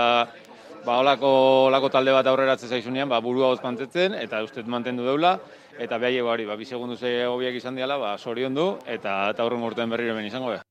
ba, 0.86 1.00
olako, 1.00 1.32
olako 1.72 1.90
talde 1.90 2.14
bat 2.14 2.28
aurreratzen 2.28 2.70
zaizunean, 2.70 3.10
ba, 3.10 3.22
burua 3.22 3.54
hoz 3.54 3.62
mantetzen, 3.64 4.14
eta 4.20 4.44
ustez 4.46 4.66
mantendu 4.68 5.08
deula, 5.08 5.40
eta 5.80 5.98
behai 5.98 6.22
hori, 6.22 6.46
ba, 6.46 6.56
bi 6.56 6.66
segundu 6.66 6.98
ze 6.98 7.26
hobiak 7.26 7.58
izan 7.58 7.76
diala, 7.76 7.98
ba, 7.98 8.18
sorion 8.18 8.54
du, 8.54 8.70
eta 8.86 9.30
eta 9.34 9.46
urtean 9.46 9.90
berriro 9.90 10.14
hemen 10.14 10.32
izango 10.32 10.54
da. 10.54 10.64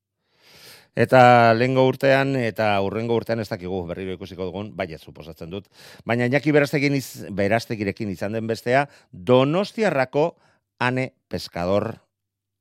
Eta 0.94 1.52
lehengo 1.58 1.82
urtean 1.90 2.36
eta 2.38 2.68
urrengo 2.86 3.16
urtean 3.18 3.42
ez 3.42 3.48
dakigu 3.50 3.80
berriro 3.88 4.14
ikusiko 4.14 4.46
dugun, 4.46 4.70
baiet 4.78 5.02
suposatzen 5.02 5.50
dut. 5.50 5.66
Baina 6.06 6.28
Iñaki 6.30 6.54
Berastekin 6.54 6.94
iz, 6.94 7.26
Berastegirekin 7.34 8.12
izan 8.14 8.38
den 8.38 8.46
bestea, 8.46 8.86
Donostiarrako 9.10 10.36
ane 10.78 11.10
pescador 11.28 11.96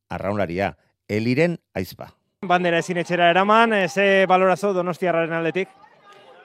arraunlaria, 0.10 0.74
Eliren 1.08 1.60
Aizpa. 1.78 2.10
Bandera 2.44 2.82
ezin 2.82 2.98
etxera 3.00 3.30
eraman, 3.32 3.74
eh, 3.74 3.88
ze 3.88 4.26
balorazo 4.28 4.74
donostiarraren 4.74 5.34
aldetik? 5.34 5.70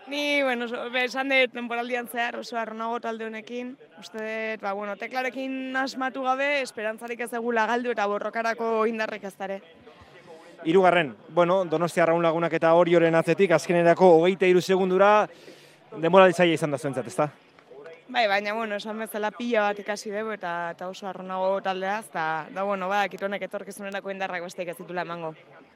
Ni, 0.08 0.42
bueno, 0.42 0.64
esan 1.02 1.28
dut 1.28 1.52
temporaldian 1.52 2.06
zehar 2.08 2.38
oso 2.40 2.56
arronago 2.56 3.00
talde 3.00 3.26
honekin. 3.26 3.76
Uste 4.00 4.20
dut, 4.20 4.62
ba, 4.62 4.72
bueno, 4.72 4.96
teklarekin 4.96 5.76
asmatu 5.76 6.22
gabe, 6.22 6.62
esperantzarik 6.62 7.20
ez 7.20 7.32
egula 7.32 7.66
galdu 7.66 7.92
eta 7.92 8.06
borrokarako 8.06 8.86
indarrek 8.86 9.24
ez 9.24 9.36
dare. 9.36 9.60
Hirugarren, 10.64 11.14
bueno, 11.30 11.64
Donostia 11.64 12.02
Arraun 12.02 12.22
lagunak 12.22 12.52
eta 12.58 12.74
Orioren 12.74 13.14
atzetik 13.14 13.52
azkenerako 13.54 14.14
hogeita 14.18 14.46
hiru 14.46 14.60
segundura 14.60 15.28
denbora 15.96 16.30
zaila 16.32 16.54
izan 16.54 16.74
da 16.74 16.78
zuentzat, 16.78 17.06
ezta? 17.06 17.28
Bai, 18.08 18.26
baina, 18.26 18.54
bueno, 18.56 18.76
esan 18.80 18.96
bezala 19.02 19.28
pila 19.36 19.66
bat 19.66 19.80
ikasi 19.82 20.08
dugu 20.08 20.32
eta, 20.32 20.52
eta 20.72 20.86
oso 20.88 21.04
arronago 21.10 21.58
taldeaz, 21.60 22.06
eta, 22.06 22.22
da, 22.54 22.62
bueno, 22.64 22.88
ba, 22.88 23.02
kitonek 23.12 23.42
etorkizunerako 23.44 24.14
indarrak 24.14 24.46
besteik 24.46 24.70
ez 24.72 24.76
ditula 24.78 25.04
emango. 25.04 25.34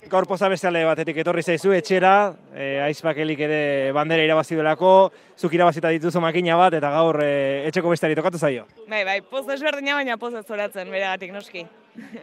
Gaur 0.09 0.27
poza 0.27 0.49
beste 0.49 0.66
alde 0.71 0.81
batetik 0.88 1.21
etorri 1.21 1.45
zaizu 1.45 1.75
etxera, 1.77 2.33
e, 2.57 2.81
aizpakelik 2.87 3.45
ere 3.45 3.61
bandera 3.92 4.25
irabazi 4.25 4.57
duelako, 4.57 4.95
zuk 5.37 5.53
irabazita 5.53 5.92
dituzu 5.92 6.25
makina 6.25 6.57
bat 6.57 6.81
eta 6.81 6.95
gaur 6.97 7.21
e, 7.21 7.68
etxeko 7.68 7.92
besteari 7.92 8.16
tokatu 8.16 8.40
zaio. 8.40 8.64
Bai, 8.88 9.05
bai, 9.05 9.21
poz 9.21 9.45
desberdina, 9.53 10.01
baina 10.01 10.16
poz 10.16 10.33
ez 10.40 10.47
zoratzen, 10.49 10.88
beregatik 10.88 11.37
noski. 11.37 11.68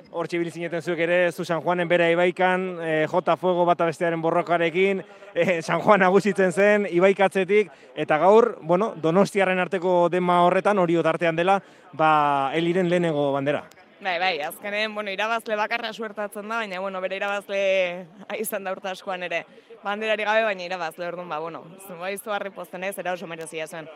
Hor 0.10 0.28
txibil 0.28 0.50
zineten 0.50 0.82
zuek 0.82 1.00
ere, 1.06 1.18
zu 1.32 1.46
San 1.46 1.62
Juanen 1.62 1.88
bera 1.88 2.08
ibaikan, 2.10 2.64
e, 2.82 2.94
Jota 3.08 3.36
Fuego 3.38 3.66
bata 3.70 3.86
bestearen 3.86 4.22
borrokarekin, 4.22 5.04
e, 5.34 5.62
San 5.62 5.82
Juan 5.82 6.02
nagusitzen 6.02 6.52
zen, 6.52 6.88
ibaikatzetik, 6.90 7.70
eta 7.96 8.18
gaur, 8.18 8.56
bueno, 8.62 8.94
donostiarren 8.98 9.60
arteko 9.62 10.10
dema 10.10 10.42
horretan, 10.46 10.80
hori 10.80 10.98
tartean 11.04 11.36
dela, 11.38 11.60
ba, 11.94 12.52
eliren 12.56 12.90
lehenengo 12.90 13.32
bandera. 13.34 13.64
Bai, 14.02 14.18
bai, 14.18 14.40
azkenen, 14.42 14.96
bueno, 14.96 15.12
irabazle 15.12 15.56
bakarra 15.60 15.92
suertatzen 15.94 16.48
da, 16.48 16.62
baina, 16.64 16.80
bueno, 16.80 17.02
bere 17.02 17.20
irabazle 17.20 18.08
izan 18.40 18.64
da 18.64 18.72
urte 18.72 18.90
askoan 18.90 19.24
ere. 19.28 19.44
Banderari 19.84 20.24
gabe, 20.24 20.46
baina 20.48 20.66
irabazle, 20.66 21.06
orduan, 21.08 21.30
ba, 21.30 21.40
bueno, 21.40 21.66
bai 22.00 22.16
zuharri 22.18 22.50
pozten 22.56 22.88
ez, 22.88 22.98
era 22.98 23.14
oso 23.14 23.28
merezia 23.28 23.68
zen. 23.68 23.92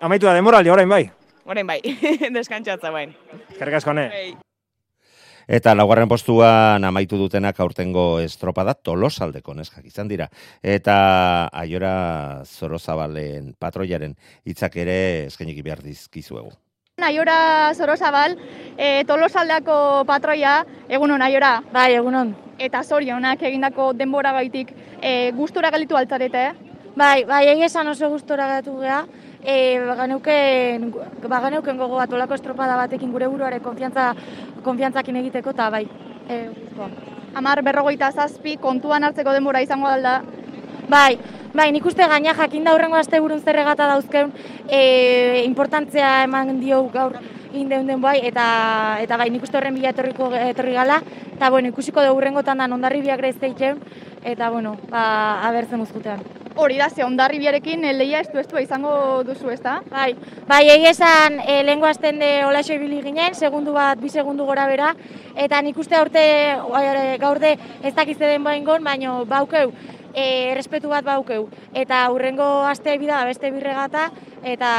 Amaitu 0.00 0.26
da 0.26 0.34
demoraldi, 0.34 0.72
orain 0.74 0.88
bai. 0.88 1.04
Orain 1.44 1.66
bai, 1.68 1.78
deskantxatza 2.38 2.90
bain. 2.90 3.14
Eskerrik 3.52 3.78
asko, 3.78 3.94
ne? 3.94 4.08
Bai. 4.08 4.53
Eta 5.46 5.74
laugarren 5.74 6.08
postuan 6.08 6.84
amaitu 6.84 7.18
dutenak 7.20 7.58
aurtengo 7.60 8.18
estropada 8.20 8.74
tolosaldeko 8.74 9.54
neskak 9.54 9.84
izan 9.84 10.08
dira. 10.08 10.28
Eta 10.62 11.48
aiora 11.52 12.44
zorozabalen 12.44 13.54
patroiaren 13.60 14.16
hitzak 14.44 14.76
ere 14.76 15.26
eskenik 15.26 15.62
behar 15.64 15.82
dizkizuegu. 15.84 16.50
Aiora 17.02 17.74
Zorozabal, 17.74 18.36
e, 18.78 19.02
Tolosaldeako 19.04 20.04
patroia, 20.06 20.60
egunon 20.88 21.22
Aiora. 21.22 21.56
Bai, 21.72 21.92
egunon. 21.98 22.30
Eta 22.56 22.84
zorionak 22.84 23.42
egindako 23.42 23.92
denbora 23.98 24.30
gaitik 24.32 24.70
e, 25.02 25.32
gustura 25.34 25.72
galitu 25.74 25.98
altzarete. 25.98 26.52
Bai, 26.94 27.24
bai, 27.26 27.48
egia 27.50 27.66
esan 27.66 27.90
oso 27.90 28.08
gustora 28.08 28.46
gatu 28.46 28.78
gea. 28.78 29.00
E, 29.44 29.78
baganeuken, 29.84 30.88
baganeuken 31.28 31.76
gogo 31.76 31.98
bat 32.00 32.12
olako 32.16 32.34
estropada 32.38 32.78
batekin 32.80 33.12
gure 33.12 33.28
buruare 33.28 33.60
konfiantza, 33.60 34.14
konfiantzakin 34.64 35.20
egiteko, 35.20 35.52
eta 35.52 35.68
bai. 35.70 35.84
E, 36.28 36.38
guztua. 36.48 36.88
Amar 37.36 37.60
berrogeita 37.66 38.08
zazpi 38.12 38.56
kontuan 38.62 39.04
hartzeko 39.04 39.34
denbora 39.36 39.60
izango 39.60 39.90
alda. 39.90 40.22
Bai, 40.88 41.18
bai, 41.52 41.70
nik 41.72 41.84
uste 41.84 42.06
gaina 42.08 42.32
jakin 42.38 42.64
da 42.64 42.74
hurrengo 42.74 42.96
aste 42.96 43.20
burun 43.20 43.40
zer 43.40 43.56
regata 43.56 43.88
dauzkeun, 43.90 44.32
e, 44.68 45.42
importantzia 45.44 46.22
eman 46.24 46.60
dio 46.60 46.80
gaur 46.92 47.18
egin 47.54 47.68
den 47.68 48.00
bai, 48.02 48.18
eta, 48.26 48.98
eta 49.00 49.16
bai, 49.16 49.28
nik 49.30 49.44
uste 49.46 49.58
horren 49.58 49.76
bila 49.76 49.92
etorriko, 49.94 50.30
etorri 50.34 50.74
gala, 50.74 51.00
eta 51.36 51.50
bueno, 51.50 51.70
ikusiko 51.70 52.02
da 52.02 52.12
hurrengotan 52.12 52.58
da 52.58 52.66
ondarri 52.66 53.04
biak 53.04 53.20
greizteitxeun, 53.22 53.78
eta 54.24 54.50
bueno, 54.50 54.76
ba, 54.90 55.04
abertzen 55.46 55.84
uzkutean. 55.84 56.43
Hori 56.56 56.76
da, 56.78 56.86
ze 56.88 57.02
ondarri 57.02 57.40
biarekin 57.42 57.82
lehia 57.98 58.20
estu 58.22 58.38
estua 58.38 58.60
izango 58.62 58.92
duzu, 59.26 59.48
ezta? 59.50 59.80
Bai, 59.90 60.12
bai, 60.46 60.60
egia 60.70 60.92
esan 60.94 61.40
e, 61.42 61.56
lehengo 61.66 61.88
azten 61.88 62.22
de 62.22 62.28
olaxo 62.46 62.76
ibili 62.76 63.00
ginen, 63.02 63.34
segundu 63.34 63.74
bat, 63.74 63.98
bi 63.98 64.08
segundu 64.08 64.46
gora 64.46 64.68
bera, 64.70 64.92
eta 65.34 65.60
nik 65.66 65.82
uste 65.82 65.98
aurte 65.98 66.22
e, 66.22 67.18
gaur 67.18 67.42
de 67.42 67.56
ez 67.82 67.94
dakizte 67.98 68.30
den 68.30 68.46
baingon, 68.46 68.86
baino 68.86 69.24
baukeu, 69.26 69.74
e, 70.14 70.52
errespetu 70.54 70.94
bat 70.94 71.04
baukeu. 71.04 71.48
Eta 71.74 72.06
hurrengo 72.14 72.46
aste 72.70 72.98
bida 73.02 73.18
da 73.18 73.26
beste 73.26 73.50
birregata, 73.50 74.12
eta, 74.44 74.74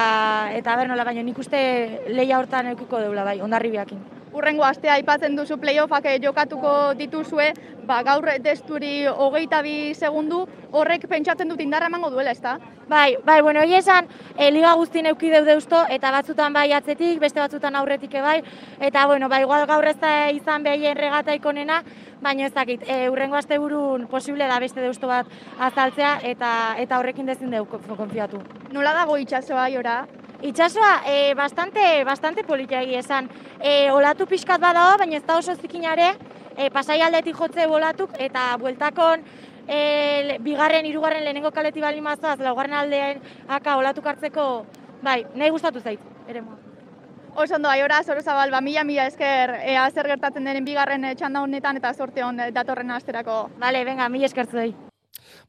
eta 0.55 0.79
ber 0.79 0.87
nola, 0.87 1.03
baino 1.03 1.27
nik 1.27 1.43
uste 1.43 2.05
leia 2.07 2.39
hortan 2.39 2.71
eukiko 2.71 3.03
deula, 3.03 3.27
bai, 3.27 3.41
ondarri 3.43 3.75
biakin. 3.75 4.14
Urrengo 4.35 4.65
astea 4.67 4.97
aipatzen 4.99 5.35
duzu 5.37 5.55
playoffak 5.61 6.09
eh, 6.11 6.17
jokatuko 6.19 6.71
dituzue, 6.99 7.53
ba, 7.87 8.01
gaur 8.03 8.27
desturi 8.43 9.05
hogeita 9.07 9.61
bi 9.63 9.93
segundu, 9.95 10.41
horrek 10.75 11.05
pentsatzen 11.07 11.47
dut 11.47 11.61
indarra 11.63 11.87
emango 11.87 12.09
duela, 12.11 12.33
ezta? 12.35 12.57
Bai, 12.89 13.15
bai, 13.25 13.39
bueno, 13.41 13.61
egia 13.63 13.79
esan, 13.79 14.09
e, 14.35 14.49
liga 14.51 14.73
guztien 14.75 15.07
euki 15.09 15.31
deu 15.31 15.45
deusto, 15.47 15.85
eta 15.89 16.11
batzutan 16.11 16.53
bai 16.53 16.67
atzetik, 16.75 17.21
beste 17.23 17.39
batzutan 17.39 17.79
aurretik 17.79 18.17
bai, 18.25 18.41
eta 18.79 19.05
bueno, 19.07 19.29
bai, 19.29 19.41
igual 19.47 19.65
gaur 19.71 19.87
ez 19.87 19.95
da 20.03 20.11
izan 20.35 20.67
behaien 20.67 20.99
regata 20.99 21.33
ikonena, 21.33 21.81
baina 22.21 22.45
ez 22.45 22.53
dakit, 22.53 22.83
e, 22.89 23.07
urrengo 23.09 23.39
asteburun 23.39 24.05
posible 24.11 24.51
da 24.51 24.59
beste 24.59 24.83
deusto 24.83 25.07
bat 25.07 25.31
azaltzea, 25.59 26.19
eta 26.35 26.51
eta 26.83 26.99
horrekin 26.99 27.25
dezin 27.25 27.55
deu 27.55 27.65
konfiatu. 27.71 28.43
Nola 28.73 28.93
dago 28.99 29.17
itxasoa, 29.17 29.63
Aiora? 29.69 30.03
Itxasoa, 30.41 31.01
e, 31.07 31.33
bastante, 31.35 32.03
bastante 32.03 32.43
politiagi 32.43 32.95
esan. 32.95 33.29
E, 33.59 33.89
olatu 33.91 34.27
pixkat 34.27 34.61
badago, 34.61 34.97
baina 34.99 35.17
ez 35.17 35.25
da 35.25 35.37
oso 35.37 35.55
zikinare, 35.55 36.13
e, 36.57 36.69
pasai 36.69 37.01
aldetik 37.01 37.35
jotze 37.37 37.67
bolatuk, 37.67 38.11
eta 38.19 38.55
bueltakon 38.59 39.23
e, 39.67 40.37
bigarren, 40.39 40.85
hirugarren 40.85 41.23
lehenengo 41.23 41.51
kaleti 41.51 41.81
bali 41.81 42.01
mazaz, 42.01 42.39
laugarren 42.39 42.77
aldean 42.81 43.21
aka 43.47 43.77
olatuk 43.77 44.05
hartzeko, 44.05 44.65
bai, 45.01 45.23
nahi 45.35 45.51
gustatu 45.55 45.79
zait, 45.81 45.99
ere 46.27 46.43
Oso 47.35 47.55
ondo, 47.57 47.67
aiora, 47.67 48.01
zoro 48.03 48.21
zabal, 48.21 48.49
ba, 48.49 48.61
mila, 48.61 48.85
mila 48.87 49.09
esker, 49.11 49.57
ea 49.67 49.83
zer 49.91 50.07
gertatzen 50.07 50.47
denen 50.47 50.63
bigarren 50.63 51.03
eh, 51.03 51.17
txanda 51.19 51.43
honetan 51.43 51.75
eta 51.75 51.91
sorte 51.93 52.23
hon 52.23 52.39
eh, 52.39 52.51
datorren 52.55 52.95
asterako. 52.95 53.49
Vale, 53.59 53.83
venga, 53.83 54.07
mila 54.07 54.31
eskertzu 54.31 54.55
dai. 54.55 54.69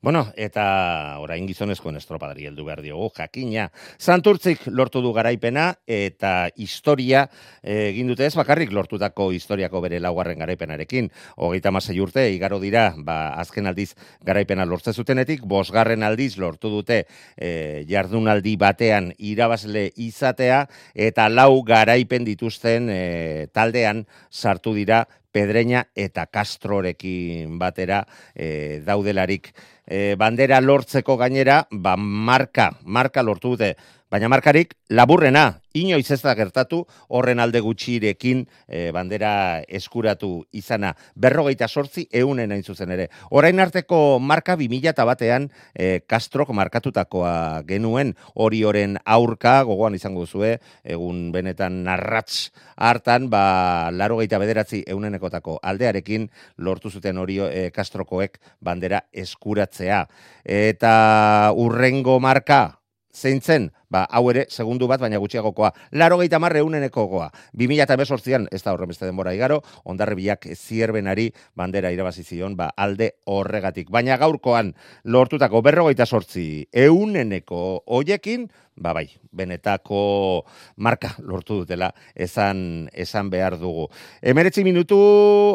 Bueno, 0.02 0.26
eta 0.36 1.18
orain 1.22 1.46
gizonezkoen 1.48 1.96
estropadari 1.98 2.46
heldu 2.46 2.64
behar 2.66 2.82
diogu, 2.84 3.08
jakina. 3.16 3.68
Santurtzik 3.98 4.66
lortu 4.68 5.00
du 5.02 5.12
garaipena 5.16 5.68
eta 5.86 6.48
historia 6.56 7.24
eh, 7.62 7.90
egin 7.90 8.12
dute 8.12 8.26
ez 8.26 8.34
bakarrik 8.36 8.72
lortutako 8.72 9.30
historiako 9.32 9.80
bere 9.84 10.00
laugarren 10.00 10.38
garaipenarekin. 10.38 11.10
Hogeita 11.36 11.72
masai 11.74 11.98
urte, 12.00 12.28
igaro 12.34 12.60
dira, 12.62 12.92
ba, 12.96 13.34
azken 13.40 13.66
aldiz 13.66 13.94
garaipena 14.24 14.66
lortze 14.68 14.92
zutenetik, 14.92 15.44
bosgarren 15.46 16.02
aldiz 16.06 16.36
lortu 16.38 16.70
dute 16.70 17.02
eh, 17.36 17.84
jardunaldi 17.88 18.56
batean 18.60 19.12
irabazle 19.18 19.90
izatea 19.96 20.64
eta 20.94 21.28
lau 21.28 21.62
garaipen 21.66 22.24
dituzten 22.24 22.90
eh, 22.92 23.46
taldean 23.52 24.04
sartu 24.30 24.74
dira 24.76 25.04
Pedreña 25.36 25.88
eta 25.92 26.24
Castrorekin 26.32 27.58
batera 27.60 28.06
e, 28.32 28.80
daudelarik. 28.86 29.50
E, 29.84 30.16
bandera 30.16 30.62
lortzeko 30.64 31.18
gainera, 31.20 31.66
ba, 31.70 31.92
marka, 32.00 32.70
marka 32.80 33.20
lortu 33.20 33.52
dute. 33.52 33.74
Baina 34.06 34.28
markarik 34.30 34.76
laburrena, 34.94 35.56
inoiz 35.74 36.12
ez 36.14 36.20
da 36.22 36.30
gertatu 36.38 36.84
horren 37.10 37.40
alde 37.42 37.58
gutxirekin 37.58 38.44
e, 38.70 38.92
bandera 38.94 39.64
eskuratu 39.66 40.44
izana. 40.54 40.92
Berrogeita 41.18 41.66
sortzi 41.66 42.04
eunen 42.14 42.54
hain 42.54 42.62
zuzen 42.62 42.94
ere. 42.94 43.08
Orain 43.34 43.58
arteko 43.58 44.20
marka 44.22 44.54
2000 44.60 44.92
eta 44.92 45.08
batean 45.10 45.48
e, 45.74 46.04
Castrok 46.06 46.54
markatutakoa 46.54 47.64
genuen 47.66 48.14
hori 48.34 48.62
oren 48.62 48.94
aurka, 49.02 49.56
gogoan 49.66 49.98
izango 49.98 50.22
zue, 50.22 50.54
egun 50.84 51.32
benetan 51.34 51.82
narratz 51.90 52.52
hartan, 52.76 53.26
ba, 53.26 53.90
laro 53.90 54.22
bederatzi 54.22 54.84
eunenekotako 54.86 55.58
aldearekin 55.64 56.30
lortu 56.58 56.94
zuten 56.94 57.18
hori 57.18 57.42
e, 57.42 57.70
Castrokoek 57.74 58.38
bandera 58.60 59.02
eskuratzea. 59.10 60.04
Eta 60.44 61.52
urrengo 61.58 62.20
marka, 62.20 62.78
zein 63.16 63.40
zen, 63.40 63.70
ba, 63.90 64.06
hau 64.10 64.28
ere, 64.30 64.46
segundu 64.50 64.88
bat, 64.90 65.00
baina 65.00 65.20
gutxiagokoa. 65.22 65.72
Laro 65.92 66.18
gehieta 66.20 66.40
marre 66.42 66.62
unenekoa. 66.62 67.30
2000 67.54 67.86
eta 67.86 67.96
besortzian, 67.96 68.48
ez 68.52 68.62
da 68.64 68.74
horren 68.74 68.90
beste 68.90 69.06
denbora 69.06 69.34
igaro, 69.34 69.62
ondarribiak 69.84 70.48
zierbenari 70.54 71.30
bandera 71.54 71.92
irabazi 71.94 72.24
zion, 72.24 72.56
ba, 72.56 72.70
alde 72.76 73.12
horregatik. 73.24 73.90
Baina 73.90 74.18
gaurkoan, 74.20 74.74
lortutako 75.04 75.62
berrogeita 75.62 76.06
sortzi 76.06 76.66
euneneko 76.72 77.82
hoiekin, 77.86 78.48
ba 78.76 78.92
bai, 78.92 79.08
benetako 79.32 80.44
marka 80.76 81.14
lortu 81.24 81.62
dutela 81.62 81.88
esan, 82.14 82.88
esan 82.92 83.30
behar 83.32 83.56
dugu. 83.58 83.88
Emeretzi 84.20 84.64
minutu, 84.64 84.98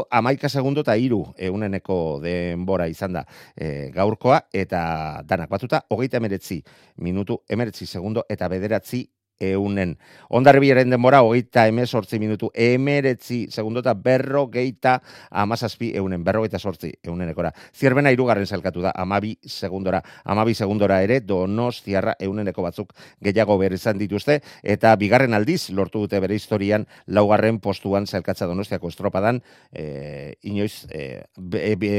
amaika 0.09 0.49
segundo 0.49 0.81
eta 0.81 0.95
iru 0.97 1.21
euneneko 1.37 2.19
denbora 2.23 2.87
izan 2.89 3.13
da 3.19 3.25
e, 3.55 3.91
gaurkoa, 3.93 4.41
eta 4.53 5.21
danak 5.27 5.49
batuta, 5.53 5.83
hogeita 5.89 6.17
emeretzi 6.17 6.61
minutu, 6.97 7.41
emeretzi 7.49 7.85
segundo 7.85 8.20
eta 8.29 8.47
bederatzi 8.51 9.07
eunen. 9.41 9.97
Ondarribiaren 10.29 10.89
denbora, 10.89 11.21
hogeita 11.25 11.65
emezortzi 11.67 12.19
minutu, 12.19 12.51
emeretzi 12.53 13.47
segundo 13.49 13.81
eta 13.81 13.93
berro 13.93 14.45
geita 14.51 14.99
amazazpi 15.29 15.91
eunen, 15.97 16.23
berro 16.23 16.43
geita 16.45 16.59
sortzi 16.59 16.91
eunenekora. 17.03 17.51
Zierbena 17.73 18.11
irugarren 18.13 18.47
zelkatu 18.47 18.85
da, 18.85 18.93
amabi 18.95 19.37
segundora. 19.45 20.01
Amabi 20.23 20.53
segundora 20.55 21.01
ere, 21.03 21.19
donostiarra 21.25 22.15
euneneko 22.19 22.63
batzuk 22.63 22.93
gehiago 23.21 23.57
behar 23.57 23.75
izan 23.75 23.99
dituzte, 24.01 24.41
eta 24.63 24.93
bigarren 24.95 25.33
aldiz 25.33 25.69
lortu 25.71 26.05
dute 26.05 26.19
bere 26.21 26.37
historian 26.37 26.85
laugarren 27.07 27.59
postuan 27.59 28.07
zelkatza 28.07 28.45
donostiako 28.47 28.91
estropadan, 28.93 29.41
e, 29.71 30.35
inoiz, 30.43 30.85
e, 30.91 31.23
be, 31.37 31.75
be, 31.75 31.93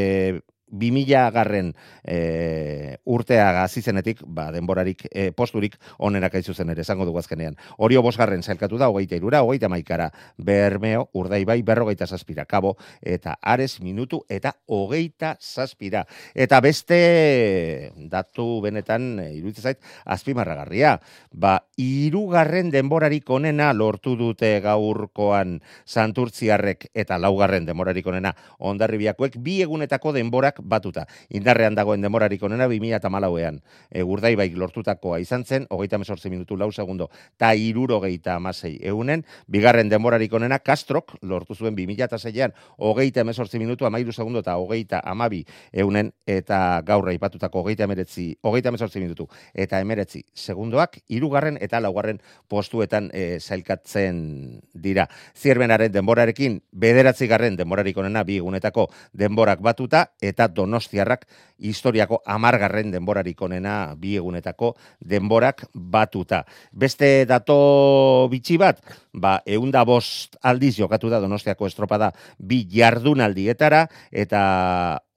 2000 0.73 1.31
garren 1.33 1.73
e, 2.03 2.97
urtea 3.05 3.51
gazizenetik, 3.53 4.23
ba, 4.27 4.51
denborarik 4.53 5.07
e, 5.11 5.31
posturik 5.37 5.77
onenak 5.99 6.35
aizuzen 6.41 6.73
ere, 6.73 6.83
esango 6.83 7.07
dugu 7.07 7.21
azkenean. 7.21 7.57
Orio 7.79 8.03
bosgarren 8.03 8.43
zailkatu 8.43 8.81
da, 8.81 8.89
hogeita 8.89 9.17
irura, 9.19 9.43
hogeita 9.45 9.69
maikara, 9.73 10.11
bermeo, 10.37 11.09
urdaibai, 11.13 11.61
berrogeita 11.63 12.07
zazpira, 12.07 12.47
kabo, 12.49 12.77
eta 13.03 13.37
ares 13.43 13.81
minutu, 13.85 14.23
eta 14.29 14.55
hogeita 14.67 15.37
zazpira. 15.41 16.07
Eta 16.35 16.61
beste 16.65 17.93
datu 18.11 18.61
benetan, 18.65 19.19
e, 19.21 19.29
iruditzen 19.37 19.73
zait, 19.73 19.83
azpimarragarria. 20.05 20.97
Ba, 21.33 21.59
irugarren 21.77 22.71
denborarik 22.73 23.29
onena 23.31 23.73
lortu 23.77 24.17
dute 24.17 24.55
gaurkoan 24.65 25.59
santurtziarrek 25.87 26.89
eta 26.95 27.19
laugarren 27.21 27.67
denborarik 27.69 28.07
onena 28.07 28.35
ondarribiakoek 28.59 29.37
bi 29.43 29.61
egunetako 29.65 30.15
denborak 30.17 30.62
batuta. 30.64 31.07
Indarrean 31.31 31.75
dagoen 31.75 32.03
demorarik 32.03 32.42
onena 32.42 32.68
2000 32.68 32.96
eta 32.96 33.11
malauean. 33.11 33.61
E, 33.90 34.03
urdaibaik 34.03 34.57
lortutakoa 34.57 35.18
izan 35.22 35.44
zen, 35.44 35.66
hogeita 35.70 35.98
mesortzi 35.98 36.31
minutu 36.31 36.57
lau 36.57 36.70
segundo, 36.72 37.11
eta 37.37 37.53
irurogeita 37.55 38.37
amasei 38.37 38.79
eunen, 38.83 39.25
bigarren 39.46 39.88
demorarik 39.88 40.33
onena 40.33 40.59
Kastrok 40.59 41.16
lortu 41.22 41.55
zuen 41.55 41.77
2000 41.77 42.05
eta 42.09 42.18
zeian, 42.18 42.55
hogeita 42.79 43.25
mesortzi 43.25 43.59
minutu, 43.59 43.87
amairu 43.87 44.12
segundo 44.12 44.40
eta 44.40 44.57
hogeita 44.57 45.03
amabi 45.05 45.44
eunen, 45.72 46.12
eta 46.27 46.83
gaur 46.87 47.09
aipatutako 47.09 47.62
hogeita 47.62 47.85
emeretzi, 47.85 48.33
hogeita 48.42 48.72
mesortzi 48.72 49.01
minutu, 49.01 49.29
eta 49.55 49.81
emeretzi 49.81 50.25
segundoak, 50.35 50.98
irugarren 51.09 51.59
eta 51.61 51.81
laugarren 51.81 52.20
postuetan 52.48 53.11
e, 53.12 53.38
zailkatzen 53.40 54.61
dira. 54.75 55.09
Zierbenaren 55.37 55.92
denborarekin, 55.92 56.61
bederatzi 56.72 57.29
garren 57.31 57.57
denborarik 57.57 57.98
onena, 57.98 58.25
bi 58.25 58.38
egunetako 58.40 58.88
denborak 59.12 59.62
batuta, 59.64 60.07
eta 60.20 60.48
donostiarrak 60.55 61.27
historiako 61.59 62.21
amargarren 62.27 62.91
denborarik 62.93 63.41
onena 63.43 63.95
bi 63.99 64.17
egunetako 64.21 64.75
denborak 65.01 65.65
batuta. 65.73 66.43
Beste 66.73 67.25
dato 67.29 68.29
bitxi 68.31 68.59
bat, 68.61 68.83
ba, 69.12 69.41
eunda 69.47 69.85
bost 69.88 70.37
aldiz 70.43 70.77
jokatu 70.79 71.11
da 71.12 71.21
donostiako 71.21 71.67
estropada 71.67 72.12
bi 72.38 72.62
jardunaldietara, 72.71 73.87
eta 74.11 74.43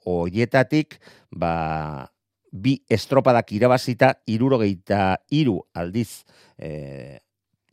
hoietatik, 0.06 1.00
ba, 1.32 2.08
bi 2.56 2.78
estropadak 2.89 3.52
irabazita 3.52 4.13
irurogeita 4.32 5.17
iru 5.36 5.60
aldiz 5.76 6.24
e, 6.58 7.19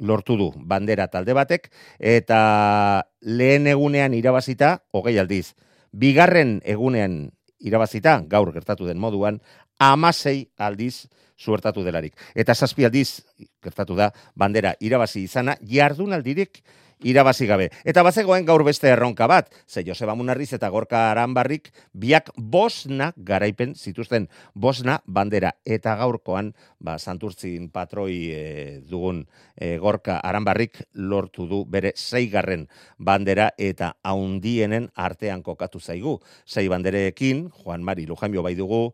lortu 0.03 0.37
du 0.37 0.49
bandera 0.57 1.07
talde 1.13 1.37
batek, 1.37 1.69
eta 1.99 3.05
lehen 3.23 3.69
egunean 3.71 4.17
irabazita, 4.19 4.81
hogei 4.91 5.19
aldiz, 5.23 5.55
bigarren 5.93 6.59
egunean 6.65 7.31
irabazita, 7.63 8.19
gaur 8.29 8.53
gertatu 8.53 8.87
den 8.87 9.01
moduan, 9.01 9.41
amasei 9.79 10.49
aldiz 10.59 11.09
suertatu 11.39 11.83
delarik. 11.85 12.15
Eta 12.35 12.55
zazpi 12.55 12.87
aldiz 12.87 13.23
gertatu 13.63 13.97
da 13.99 14.11
bandera 14.39 14.75
irabazi 14.81 15.25
izana, 15.27 15.57
jardunaldirik 15.63 16.63
irabazi 17.03 17.47
gabe. 17.47 17.69
Eta 17.85 18.03
bazegoen 18.07 18.47
gaur 18.47 18.65
beste 18.67 18.89
erronka 18.91 19.27
bat, 19.31 19.51
ze 19.67 19.85
Joseba 19.87 20.15
Munarriz 20.15 20.53
eta 20.53 20.69
Gorka 20.71 21.11
Aranbarrik 21.11 21.71
biak 21.93 22.31
bosna 22.37 23.13
garaipen 23.17 23.75
zituzten 23.75 24.29
bosna 24.55 25.01
bandera. 25.07 25.53
Eta 25.65 25.97
gaurkoan, 26.01 26.53
ba, 26.81 26.99
santurtzin 26.99 27.69
patroi 27.71 28.17
e, 28.33 28.43
dugun 28.89 29.25
e, 29.57 29.77
Gorka 29.83 30.19
Aranbarrik 30.23 30.83
lortu 30.95 31.47
du 31.51 31.65
bere 31.67 31.93
zeigarren 31.97 32.69
bandera 32.99 33.51
eta 33.59 33.95
haundienen 34.03 34.91
artean 34.95 35.43
kokatu 35.43 35.81
zaigu. 35.81 36.19
Sei 36.47 36.69
banderekin, 36.69 37.49
Juan 37.63 37.83
Mari 37.83 38.07
Lujanbio 38.07 38.43
bai 38.43 38.55
dugu, 38.55 38.93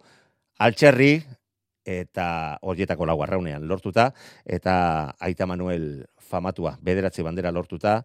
Altxerri, 0.59 1.23
eta 1.89 2.59
horietako 2.61 3.07
lau 3.09 3.17
arraunean 3.25 3.65
lortuta, 3.69 4.11
eta 4.45 5.15
Aita 5.25 5.47
Manuel 5.49 6.05
famatua, 6.21 6.77
bederatzi 6.85 7.25
bandera 7.25 7.53
lortuta, 7.55 8.03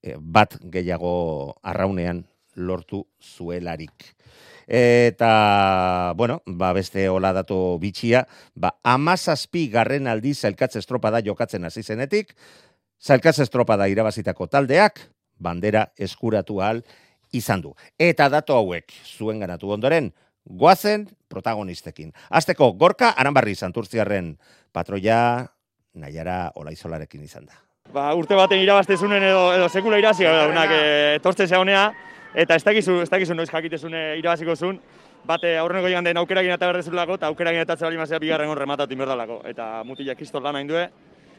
e, 0.00 0.16
bat 0.16 0.56
gehiago 0.72 1.58
arraunean 1.62 2.24
lortu 2.56 3.04
zuelarik. 3.20 4.12
Eta, 4.66 6.14
bueno, 6.16 6.40
ba 6.46 6.72
beste 6.72 7.08
hola 7.08 7.32
dato 7.36 7.78
bitxia, 7.82 8.24
ba 8.54 8.76
amazazpi 8.82 9.66
garren 9.68 10.08
aldiz 10.08 10.38
zailkatze 10.40 10.80
estropada 10.80 11.20
jokatzen 11.20 11.64
hasi 11.68 11.82
zenetik, 11.82 12.32
zailkatze 13.02 13.42
estropada 13.42 13.88
irabazitako 13.92 14.46
taldeak, 14.46 15.00
bandera 15.36 15.90
eskuratu 15.98 16.60
ahal 16.62 16.84
izan 17.32 17.64
du. 17.64 17.74
Eta 17.98 18.28
dato 18.32 18.56
hauek 18.56 18.92
zuen 19.04 19.42
ganatu 19.42 19.72
ondoren, 19.74 20.12
goazen 20.44 21.08
protagonistekin. 21.28 22.12
Azteko, 22.30 22.72
gorka 22.78 23.12
aranbarri 23.16 23.54
santurtziarren 23.54 24.36
patroia 24.72 25.46
Naiara 25.94 26.52
Olaizolarekin 26.56 27.22
izan 27.22 27.46
da. 27.46 27.58
Ba, 27.92 28.12
urte 28.16 28.36
baten 28.38 28.60
irabaztezunen 28.62 29.22
edo, 29.22 29.52
edo 29.52 29.68
sekula 29.68 29.98
irazi 30.00 30.24
daunak 30.24 30.70
e, 30.72 30.82
etortze 31.18 31.46
zehonea, 31.46 31.90
eta 32.34 32.56
ez 32.56 32.64
dakizu, 32.64 33.02
ez 33.04 33.10
dakizu 33.10 33.34
noiz 33.36 33.50
jakitezune 33.50 34.02
irabaziko 34.20 34.56
zuen, 34.56 34.78
bate 35.28 35.56
aurreneko 35.58 35.90
joan 35.92 36.04
den 36.04 36.16
aukera 36.16 36.42
eta 36.42 36.70
berdezulako, 36.70 37.18
eta 37.20 37.28
aukera 37.28 37.52
etatze 37.60 37.84
bali 37.84 38.00
mazea 38.00 38.18
bigarren 38.18 38.48
hon 38.48 38.58
rematatu 38.58 38.96
inberdalako. 38.96 39.42
Eta 39.48 39.82
mutilak 39.84 40.16
kriston 40.16 40.42
lan 40.42 40.56
hain 40.56 40.70
due, 40.70 40.86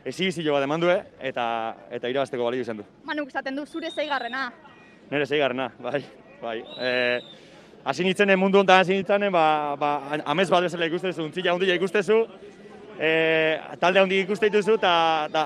ezi 0.06 0.30
bizilo 0.30 0.54
bat 0.54 0.68
eman 0.68 0.82
due, 0.84 1.00
eta, 1.20 1.46
eta 1.92 2.12
irabazteko 2.12 2.44
balio 2.44 2.62
izan 2.62 2.84
du. 2.84 2.86
Manuk 3.08 3.34
esaten 3.34 3.56
du 3.56 3.66
zure 3.66 3.90
zeigarrena. 3.90 4.52
Nere 5.10 5.26
zeigarrena, 5.26 5.72
bai, 5.80 6.04
bai. 6.42 6.60
E, 6.80 6.92
hasi 7.86 8.04
nintzenen 8.04 8.40
mundu 8.40 8.60
honetan 8.60 8.84
hasi 8.84 8.98
nintzenen, 8.98 9.32
ba, 9.32 9.76
ba, 9.80 9.94
amez 10.26 10.50
bat 10.50 10.64
bezala 10.64 10.88
ikustezu, 10.88 11.24
untzila 11.28 11.56
hundila 11.56 11.76
ikustezu, 11.80 12.20
e, 13.00 13.12
talde 13.80 14.00
handi 14.04 14.22
ikuste 14.24 14.50
dituzu, 14.50 14.78
eta, 14.80 14.94
eta, 15.30 15.44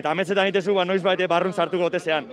eta 0.00 0.10
ametzetan 0.10 0.50
dituzu, 0.50 0.74
ba, 0.78 0.86
noiz 0.88 1.02
baite 1.04 1.28
barrun 1.30 1.54
sartuko 1.54 1.90
otezean. 1.90 2.28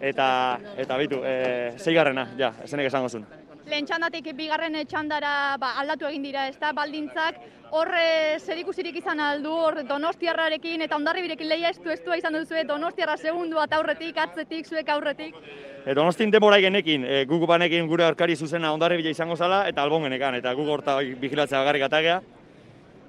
Eta, 0.00 0.28
eta 0.76 1.00
bitu, 1.00 1.22
e, 1.24 1.72
zeigarrena, 1.80 2.28
ja, 2.38 2.52
esenek 2.64 2.90
esango 2.90 3.08
zuen. 3.08 3.45
Lehen 3.66 3.86
txandatik 3.88 4.28
bigarren 4.38 4.76
txandara 4.86 5.56
ba, 5.58 5.72
aldatu 5.80 6.06
egin 6.06 6.22
dira, 6.22 6.44
ez 6.46 6.54
da, 6.60 6.70
baldintzak 6.72 7.40
horre 7.74 8.38
zer 8.38 8.60
ikusirik 8.60 9.00
izan 9.00 9.18
aldu, 9.18 9.50
hor 9.50 9.80
donostiarrarekin 9.88 10.84
eta 10.86 10.94
ondarribirekin 10.94 11.48
lehia 11.50 11.72
estu 11.74 11.90
estua 11.90 12.14
izan 12.20 12.38
duzu, 12.38 12.60
donostiarra 12.68 13.16
segundua 13.16 13.64
eta 13.66 13.80
aurretik, 13.80 14.20
atzetik, 14.22 14.70
zuek 14.70 14.92
aurretik. 14.94 15.34
E, 15.82 15.94
donostin 15.98 16.30
denbora 16.30 16.60
genekin, 16.62 17.02
e, 17.02 17.24
guk 17.26 17.42
banekin 17.50 17.90
gure 17.90 18.06
aurkari 18.06 18.36
zuzena 18.36 18.70
ondarribila 18.76 19.10
izango 19.10 19.34
zala, 19.34 19.64
eta 19.66 19.82
albon 19.82 20.06
genekan, 20.06 20.38
eta 20.38 20.54
guk 20.54 20.70
horta 20.76 21.00
vigilatzea 21.02 21.64
bakarrik 21.64 21.88
atagea. 21.88 22.20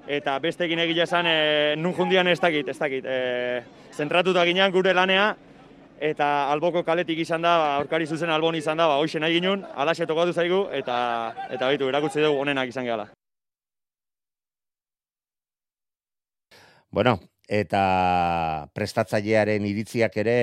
Eta 0.08 0.38
bestekin 0.42 0.82
egila 0.82 1.06
esan, 1.06 1.30
e, 1.30 1.76
nun 1.78 1.94
jundian 1.94 2.26
ez 2.26 2.40
dakit, 2.42 2.66
ez 2.66 2.78
dakit. 2.82 3.06
E, 3.06 3.62
zentratuta 3.94 4.42
ginean 4.48 4.74
gure 4.74 4.90
lanea, 4.96 5.36
eta 6.00 6.50
alboko 6.52 6.82
kaletik 6.84 7.18
izan 7.18 7.42
da, 7.42 7.54
aurkari 7.76 8.06
zuzen 8.06 8.30
albon 8.30 8.54
izan 8.54 8.78
da, 8.78 8.86
ba, 8.86 8.98
hoxe 9.02 9.20
nahi 9.20 9.38
ginen, 9.38 9.64
alaxe 9.74 10.06
tokatu 10.06 10.32
zaigu, 10.32 10.66
eta, 10.72 10.98
eta 11.50 11.66
baitu, 11.66 11.88
erakutsi 11.88 12.22
dugu 12.22 12.40
onenak 12.42 12.68
izan 12.68 12.84
gehala. 12.88 13.08
Bueno, 16.90 17.18
eta 17.48 18.68
prestatzailearen 18.74 19.64
iritziak 19.68 20.16
ere 20.22 20.36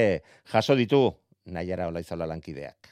jaso 0.52 0.76
ditu 0.78 1.08
Naiara 1.46 1.88
Olaizola 1.90 2.28
lankideak. 2.30 2.92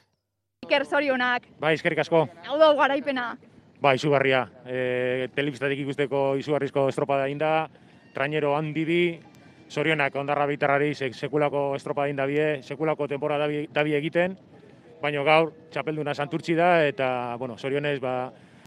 Iker 0.64 0.86
zorionak, 0.86 1.46
Bai, 1.60 1.74
eskerrik 1.74 2.00
asko. 2.00 2.26
hau 2.48 2.58
da 2.58 2.72
garaipena. 2.74 3.36
Ba, 3.80 3.94
izugarria. 3.94 4.46
E, 4.64 5.28
telebistatik 5.34 5.82
ikusteko 5.84 6.36
izugarrizko 6.40 6.88
estropada 6.88 7.28
inda, 7.28 7.68
trainero 8.14 8.54
handi 8.56 8.84
bi, 8.84 9.00
zorionak 9.74 10.14
ondarra 10.16 10.46
bitarrari 10.46 10.94
sek, 10.94 11.14
sekulako 11.14 11.72
estropada 11.76 12.10
inda 12.12 12.26
bie, 12.30 12.62
sekulako 12.62 13.08
tempora 13.10 13.38
dabi, 13.42 13.64
dabi 13.74 13.96
egiten, 13.98 14.36
baino 15.02 15.24
gaur 15.26 15.50
txapelduna 15.74 16.14
santurtzi 16.14 16.54
da, 16.58 16.76
eta, 16.86 17.08
bueno, 17.40 17.58
zorionez, 17.58 17.98
ba, 18.00 18.14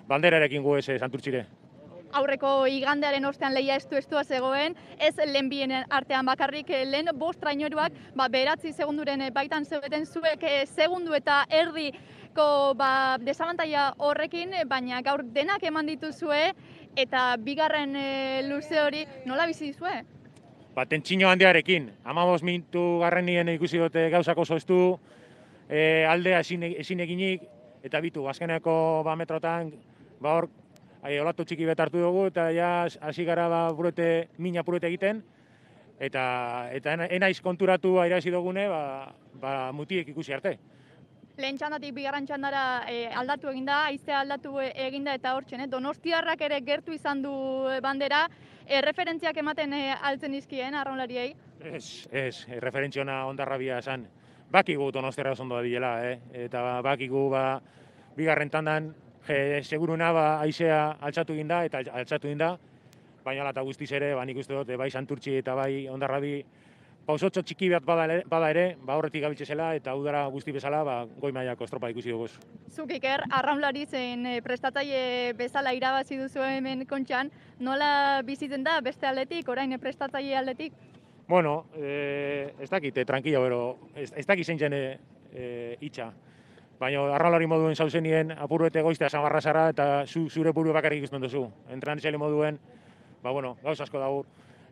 banderarekin 0.08 0.64
gu 0.64 0.76
ez 0.82 0.90
eh, 0.90 1.00
santurtzire. 1.00 1.46
Aurreko 2.18 2.52
igandearen 2.72 3.26
ostean 3.28 3.52
lehia 3.54 3.76
estu 3.76 3.98
estua 4.00 4.24
zegoen, 4.24 4.78
ez 5.00 5.16
lehen 5.28 5.74
artean 5.74 6.26
bakarrik, 6.26 6.70
eh, 6.70 6.86
lehen 6.86 7.12
bost 7.16 7.42
traineruak, 7.42 7.96
ba, 8.16 8.30
beratzi 8.32 8.74
segunduren 8.74 9.22
eh, 9.22 9.32
baitan 9.32 9.66
zeuden 9.66 10.06
zuek 10.06 10.46
segundu 10.66 11.14
eta 11.14 11.44
erdiko 11.50 12.48
ba, 12.80 13.18
desabantaia 13.20 13.94
horrekin, 13.98 14.56
baina 14.68 15.02
gaur 15.02 15.24
denak 15.24 15.64
eman 15.64 15.88
dituzue, 15.88 16.54
eta 16.98 17.36
bigarren 17.38 17.96
eh, 17.96 18.44
luze 18.48 18.80
hori 18.82 19.06
nola 19.26 19.46
bizi 19.48 19.72
dizue? 19.72 20.02
Ba, 20.78 20.86
tentsino 20.86 21.26
handiarekin, 21.32 21.88
amabos 22.06 22.44
minutu 22.46 23.00
garrenien 23.02 23.50
ikusi 23.50 23.80
dute 23.82 24.04
gauzako 24.14 24.44
zoztu, 24.46 24.76
e, 25.66 26.06
aldea 26.06 26.44
ezin, 26.44 26.68
ezin 26.70 27.00
eginik, 27.02 27.48
eta 27.82 27.98
bitu, 28.04 28.28
azkeneko 28.30 28.76
ba 29.02 29.16
metrotan, 29.18 29.72
ba 30.22 30.36
hor, 30.36 30.46
ai, 31.02 31.16
olatu 31.18 31.48
txiki 31.50 31.66
bet 31.66 31.80
hartu 31.82 32.04
dugu, 32.04 32.28
eta 32.30 32.52
ja 32.54 32.68
hasi 33.10 33.26
gara 33.26 33.48
ba, 33.50 33.62
burete, 33.74 34.28
mina 34.38 34.62
purete 34.62 34.86
egiten, 34.92 35.24
eta 35.98 36.26
eta 36.78 36.94
ena- 36.94 37.08
enaiz 37.10 37.40
konturatu 37.42 37.96
airazi 38.04 38.30
dugune, 38.30 38.68
ba, 38.70 38.82
ba 39.42 39.54
mutiek 39.74 40.14
ikusi 40.14 40.36
arte. 40.38 40.60
Lehen 41.42 41.58
txandatik 41.58 41.94
bigarren 41.94 42.26
txandara 42.30 42.84
eh, 42.90 43.10
aldatu 43.18 43.50
eginda, 43.50 43.80
aiztea 43.90 44.22
aldatu 44.22 44.60
eh, 44.62 44.70
eginda 44.86 45.18
eta 45.18 45.34
hortzen, 45.38 45.66
eh? 45.66 45.68
Donostiarrak 45.74 46.42
ere 46.42 46.62
gertu 46.66 46.94
izan 46.94 47.26
du 47.26 47.34
eh, 47.70 47.82
bandera, 47.82 48.28
eh, 48.68 48.82
referentziak 48.82 49.38
ematen 49.38 49.74
eh, 49.74 49.96
altzen 50.02 50.36
dizkien 50.36 50.76
arraunlariei. 50.76 51.34
Ez, 51.60 52.08
ez, 52.12 52.46
e, 52.48 52.60
referentziona 52.60 53.24
ondarrabia 53.26 53.80
esan. 53.80 54.06
Bakigu 54.52 54.92
donostiarra 54.92 55.34
oso 55.36 55.44
ondo 55.44 55.60
diela, 55.62 55.98
eh? 56.08 56.20
eta 56.46 56.82
bakigu 56.86 57.28
ba, 57.30 57.60
bigarren 58.16 58.50
tandan, 58.50 58.94
je, 59.28 59.64
seguruna 59.64 60.12
ba, 60.16 60.28
aizea 60.44 60.98
altxatu 61.02 61.36
egin 61.36 61.52
da, 61.52 61.64
eta 61.68 61.82
altxatu 62.00 62.30
egin 62.30 62.44
da, 62.44 62.54
baina 63.26 63.44
ala 63.44 63.52
eta 63.52 63.66
guztiz 63.68 63.92
ere, 63.92 64.14
ba, 64.16 64.24
nik 64.26 64.40
uste 64.40 64.56
dut, 64.56 64.70
eh, 64.72 64.80
bai 64.80 64.90
santurtzi 64.92 65.36
eta 65.42 65.56
bai 65.56 65.88
ondarrabi, 65.92 66.38
pausotxo 67.08 67.42
txiki 67.42 67.70
bat 67.72 67.86
bada 67.88 68.20
bada 68.28 68.50
ere 68.52 68.66
ba, 68.84 68.98
horretik 69.00 69.24
gabitzezela, 69.24 69.72
eta 69.80 69.96
udara 69.96 70.26
guzti 70.34 70.52
bezala, 70.52 70.84
ba, 70.84 70.98
goi 71.22 71.32
mailako 71.32 71.64
estropa 71.64 71.90
ikusi 71.94 72.12
dugu. 72.12 72.28
Zuk 72.76 72.92
iker, 72.98 73.24
arraunlari 73.40 73.86
zen 73.88 74.26
eh, 74.28 74.42
prestatzaile 74.44 75.34
bezala 75.40 75.74
irabazi 75.78 76.20
duzu 76.20 76.44
hemen 76.44 76.84
kontxan, 76.90 77.32
nola 77.64 78.22
bizitzen 78.28 78.68
da 78.68 78.80
beste 78.84 79.08
aldetik, 79.08 79.48
orain 79.50 79.78
prestatzaile 79.80 80.36
aldetik? 80.36 80.76
Bueno, 81.28 81.66
eh, 81.76 82.54
ez 82.60 82.70
dakit, 82.70 82.98
eh, 82.98 83.06
tranquilo, 83.06 83.44
pero 83.44 83.78
ez, 83.96 84.14
ez 84.16 84.26
dakit 84.26 84.48
zein 84.48 84.60
zen 84.60 84.74
eh, 84.74 85.78
itxa. 85.82 86.12
Baina 86.80 87.08
arraunlari 87.16 87.48
moduen 87.48 87.76
zauzenien 87.76 88.32
apuruete 88.32 88.84
goiztea 88.86 89.10
samarrazara 89.10 89.70
eta 89.74 89.88
zu, 90.06 90.28
zure 90.30 90.52
buru 90.54 90.74
bakarrik 90.76 91.02
ikusten 91.02 91.24
duzu. 91.24 91.48
Entranitzaile 91.74 92.20
moduen, 92.22 92.60
ba 93.24 93.32
bueno, 93.32 93.56
gauz 93.64 93.80
asko 93.82 94.00
dago 94.00 94.26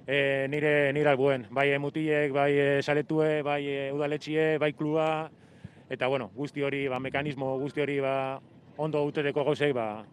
e, 0.08 0.48
nire, 0.50 0.94
nire 0.94 1.10
albuen. 1.10 1.48
Bai 1.50 1.70
e, 1.72 1.80
mutilek, 1.80 2.34
bai 2.34 2.52
e, 2.54 2.68
saletue, 2.84 3.42
bai 3.44 3.62
e, 3.68 3.92
udaletxie, 3.94 4.58
bai 4.62 4.74
klua, 4.74 5.30
eta 5.90 6.08
bueno, 6.08 6.32
guzti 6.36 6.64
hori, 6.64 6.88
ba, 6.88 7.00
mekanismo 7.00 7.58
guzti 7.60 7.82
hori, 7.82 8.00
ba, 8.04 8.40
ondo 8.78 9.04
uteteko 9.06 9.44
gauzei, 9.46 9.72
ba, 9.74 10.06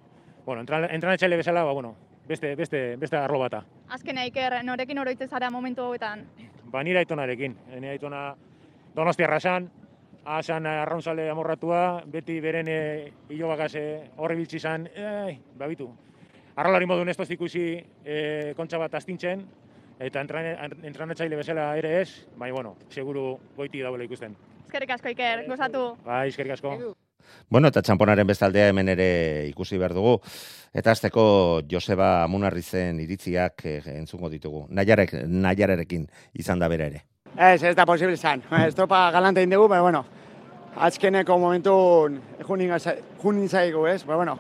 bueno, 0.47 0.63
entran, 0.63 0.89
entranetzaile 0.91 1.37
bezala, 1.37 1.65
ba, 1.65 1.73
bueno, 1.73 1.95
beste, 2.29 2.55
beste, 2.57 2.97
beste 2.97 3.17
arlo 3.17 3.39
bata. 3.39 3.65
Azkena 3.89 4.25
iker, 4.27 4.61
norekin 4.65 4.99
oroitze 4.99 5.29
zara 5.29 5.51
momentu 5.51 5.83
hauetan? 5.83 6.27
Ba, 6.73 6.83
nire 6.83 7.03
aitonarekin. 7.03 7.57
Nire 7.75 7.97
aitona 7.97 8.33
donostiarra 8.97 9.41
san, 9.41 9.71
asan 10.25 10.67
arraunzale 10.67 11.29
amorratua, 11.31 12.03
beti 12.07 12.39
beren 12.41 12.69
e, 12.69 12.79
hilobakaz 13.29 13.75
e, 13.77 13.85
horri 14.17 14.39
biltzi 14.39 14.61
zan, 14.61 14.87
ei, 14.95 15.39
babitu. 15.59 15.91
Arrolari 16.57 16.87
modun 16.87 17.09
ez 17.09 17.17
ikusi 17.33 17.65
e, 18.05 18.53
kontxa 18.57 18.79
bat 18.79 18.95
astintzen, 18.95 19.47
eta 20.03 20.23
entranetzaile 20.23 21.39
bezala 21.39 21.71
ere 21.79 22.01
ez, 22.01 22.09
baina, 22.37 22.55
bueno, 22.55 22.75
seguru 22.91 23.37
goiti 23.57 23.83
dagoela 23.85 24.05
ikusten. 24.05 24.35
Eskerrik 24.67 24.91
asko 24.97 25.13
iker, 25.13 25.47
gozatu. 25.49 25.87
Bai, 26.05 26.27
eskerrik 26.33 26.57
asko. 26.57 26.77
Bueno, 27.53 27.69
eta 27.69 27.83
txamponaren 27.85 28.27
bestaldea 28.27 28.71
hemen 28.73 28.89
ere 28.93 29.09
ikusi 29.49 29.79
behar 29.79 29.95
dugu. 29.95 30.17
Eta 30.75 30.95
azteko 30.95 31.25
Joseba 31.71 32.23
Amunarrizen 32.25 33.01
iritziak 33.05 33.67
eh, 33.69 33.79
entzungo 33.99 34.31
ditugu. 34.33 34.67
Naiarek, 34.71 35.15
Naiararekin 35.29 36.07
izan 36.41 36.63
da 36.63 36.69
bere 36.73 36.89
ere. 36.91 37.05
Ez, 37.37 37.63
ez 37.63 37.77
da 37.77 37.87
posible 37.89 38.17
izan. 38.17 38.43
Estropa 38.67 39.11
galante 39.13 39.45
egin 39.45 39.55
dugu, 39.55 39.69
pero 39.69 39.85
bueno, 39.87 40.05
azkeneko 40.77 41.39
momentu 41.39 41.75
junin 42.49 43.49
zaigu, 43.49 43.87
ez? 43.87 44.03
Pero 44.05 44.17
bueno, 44.17 44.39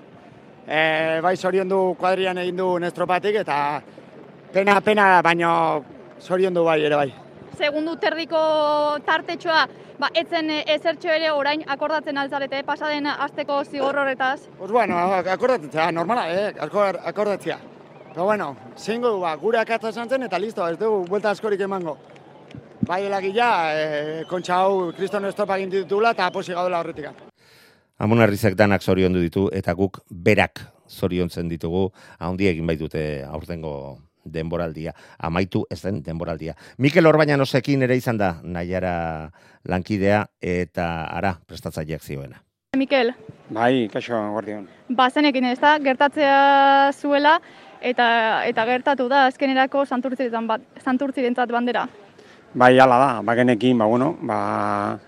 e, 0.66 1.20
bai 1.22 1.36
zorion 1.36 1.68
du 1.68 1.82
kuadrian 1.98 2.38
egin 2.38 2.56
du 2.56 2.76
estropatik, 2.88 3.36
eta 3.44 3.82
pena, 4.52 4.80
pena, 4.80 5.22
baino 5.22 5.84
zorion 6.20 6.54
du 6.54 6.64
bai, 6.64 6.80
ere 6.84 6.96
bai. 6.96 7.08
Segundu 7.58 7.96
terdiko 8.00 8.38
tartetxoa, 9.06 9.64
ba, 10.00 10.08
etzen 10.18 10.50
eh, 10.50 10.62
ezertxo 10.74 11.10
ere 11.12 11.30
orain 11.32 11.64
akordatzen 11.74 12.18
altzarete, 12.18 12.62
pasaden 12.68 13.08
asteko 13.12 13.62
zigor 13.64 13.98
horretaz. 14.02 14.48
Pues 14.58 14.70
bueno, 14.70 14.98
akordatzea, 15.36 15.90
normala, 15.92 16.28
eh? 16.32 16.54
Akor, 16.60 17.00
akordatzea. 17.04 17.58
Pero 18.12 18.24
bueno, 18.24 18.56
zingo 18.76 19.08
du, 19.08 19.20
ba, 19.20 19.34
gure 19.40 19.58
akatza 19.58 19.88
esan 19.88 20.08
zen, 20.08 20.28
eta 20.28 20.38
listo, 20.38 20.66
ez 20.68 20.78
dugu, 20.78 21.04
buelta 21.08 21.30
askorik 21.30 21.60
emango. 21.64 21.96
Bai 22.86 23.04
elagila, 23.06 23.48
e, 23.72 24.24
kontxa 24.28 24.58
hau 24.64 24.90
kriston 24.96 25.24
estropa 25.28 25.56
egin 25.56 25.70
ditutula, 25.70 26.12
eta 26.12 26.28
posi 26.34 26.52
gaudela 26.52 26.82
horretik. 26.82 27.08
Amunarrizek 28.02 28.56
danak 28.58 28.82
zoriondu 28.82 29.20
ditu 29.22 29.46
eta 29.54 29.72
guk 29.78 30.00
berak 30.10 30.64
zoriontzen 30.90 31.48
ditugu 31.48 31.86
haundi 32.18 32.48
egin 32.50 32.66
baitute 32.66 33.22
aurtengo 33.28 33.74
denboraldia, 34.24 34.94
amaitu 35.18 35.64
ez 35.70 35.80
den 35.82 36.02
denboraldia. 36.02 36.54
Mikel 36.78 37.06
Orbañanosekin 37.06 37.82
ere 37.82 37.96
izan 37.96 38.18
da 38.18 38.36
Naiara 38.42 39.30
lankidea 39.68 40.26
eta 40.40 41.06
ara 41.06 41.36
prestatzaileak 41.46 42.02
zioena. 42.02 42.42
Mikel, 42.76 43.12
Bai, 43.52 43.88
kaixo, 43.92 44.16
guardion. 44.32 44.66
bazenekin 44.88 45.44
ez 45.44 45.58
da, 45.60 45.78
gertatzea 45.78 46.92
zuela, 46.92 47.34
eta, 47.82 48.46
eta 48.48 48.64
gertatu 48.64 49.08
da 49.08 49.26
azkenerako 49.26 49.84
santurtzirentzat 49.84 50.46
bat, 50.48 50.62
santurtzirentzat 50.80 51.52
bandera. 51.52 51.86
Bai, 52.54 52.78
hala 52.78 52.98
da, 52.98 53.10
bagenekin, 53.22 53.76
ba, 53.78 53.84
bueno, 53.86 54.16
ba, 54.22 54.98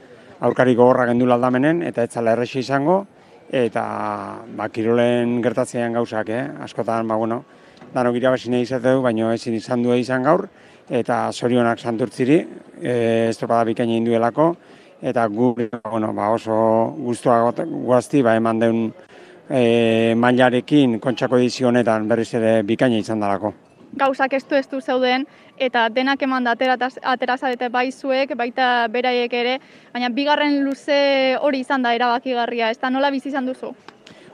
aurkari 0.40 0.74
gogorra 0.74 1.06
gendu 1.06 1.30
aldamenen, 1.32 1.82
eta 1.82 2.04
ez 2.04 2.10
zala 2.12 2.32
errexi 2.32 2.60
izango, 2.60 3.06
eta 3.52 3.84
ba, 4.56 4.68
kirolen 4.68 5.40
gertatzean 5.42 5.92
gauzak, 5.96 6.28
eh? 6.28 6.44
askotan, 6.64 7.08
ba, 7.08 7.16
bueno, 7.16 7.44
danok 7.94 8.16
irabazi 8.18 8.50
nahi 8.50 8.66
izateu, 8.66 9.00
baina 9.02 9.32
ezin 9.34 9.54
izan 9.54 9.82
du 9.82 9.94
izan 9.94 10.22
gaur, 10.26 10.48
eta 10.90 11.30
zorionak 11.32 11.78
santurtziri, 11.78 12.38
e, 12.82 13.28
estropada 13.30 13.64
bikaina 13.64 13.96
induelako, 13.96 14.54
eta 15.02 15.26
gu, 15.28 15.54
bueno, 15.90 16.12
ba, 16.12 16.30
oso 16.30 16.94
guztua 16.98 17.52
guazti, 17.52 18.22
ba, 18.22 18.34
eman 18.36 18.58
deun 18.58 18.80
e, 19.48 20.14
mailarekin 20.16 20.98
kontxako 21.00 21.38
edizio 21.38 21.68
honetan 21.68 22.08
berriz 22.08 22.34
ere 22.34 22.62
bikaina 22.62 22.98
izan 22.98 23.20
dalako. 23.20 23.54
gauzak 23.94 24.32
estu 24.34 24.56
estu 24.58 24.80
zeuden 24.80 25.24
eta 25.56 25.88
denak 25.88 26.22
eman 26.22 26.44
da 26.44 26.56
aterataz- 26.56 26.98
atera 27.02 27.36
zarete 27.36 27.68
bai 27.68 27.92
zuek, 27.92 28.34
baita 28.36 28.88
beraiek 28.88 29.32
ere, 29.32 29.58
baina 29.92 30.08
bigarren 30.08 30.64
luze 30.64 31.36
hori 31.40 31.60
izan 31.60 31.82
da 31.82 31.94
erabakigarria, 31.94 32.70
ez 32.70 32.78
da 32.78 32.90
nola 32.90 33.10
bizi 33.10 33.28
izan 33.28 33.46
duzu? 33.46 33.70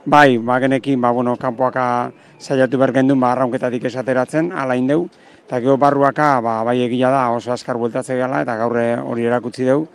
Bai, 0.05 0.37
bagenekin, 0.37 0.99
ba, 1.01 1.11
bueno, 1.11 1.35
kanpoaka 1.37 2.11
saiatu 2.39 2.77
behar 2.81 2.91
gendun, 2.95 3.19
ba, 3.21 3.35
arraunketatik 3.35 3.83
esateratzen, 3.85 4.49
ala 4.51 4.73
indeu, 4.75 5.03
eta 5.45 5.59
gero 5.61 5.75
barruaka, 5.77 6.39
ba, 6.41 6.63
bai 6.65 6.79
egia 6.81 7.11
da, 7.13 7.27
oso 7.29 7.51
askar 7.53 7.77
bueltatze 7.77 8.17
gala, 8.17 8.39
eta 8.41 8.55
gaur 8.57 8.79
hori 9.05 9.27
erakutsi 9.29 9.67
deu. 9.67 9.85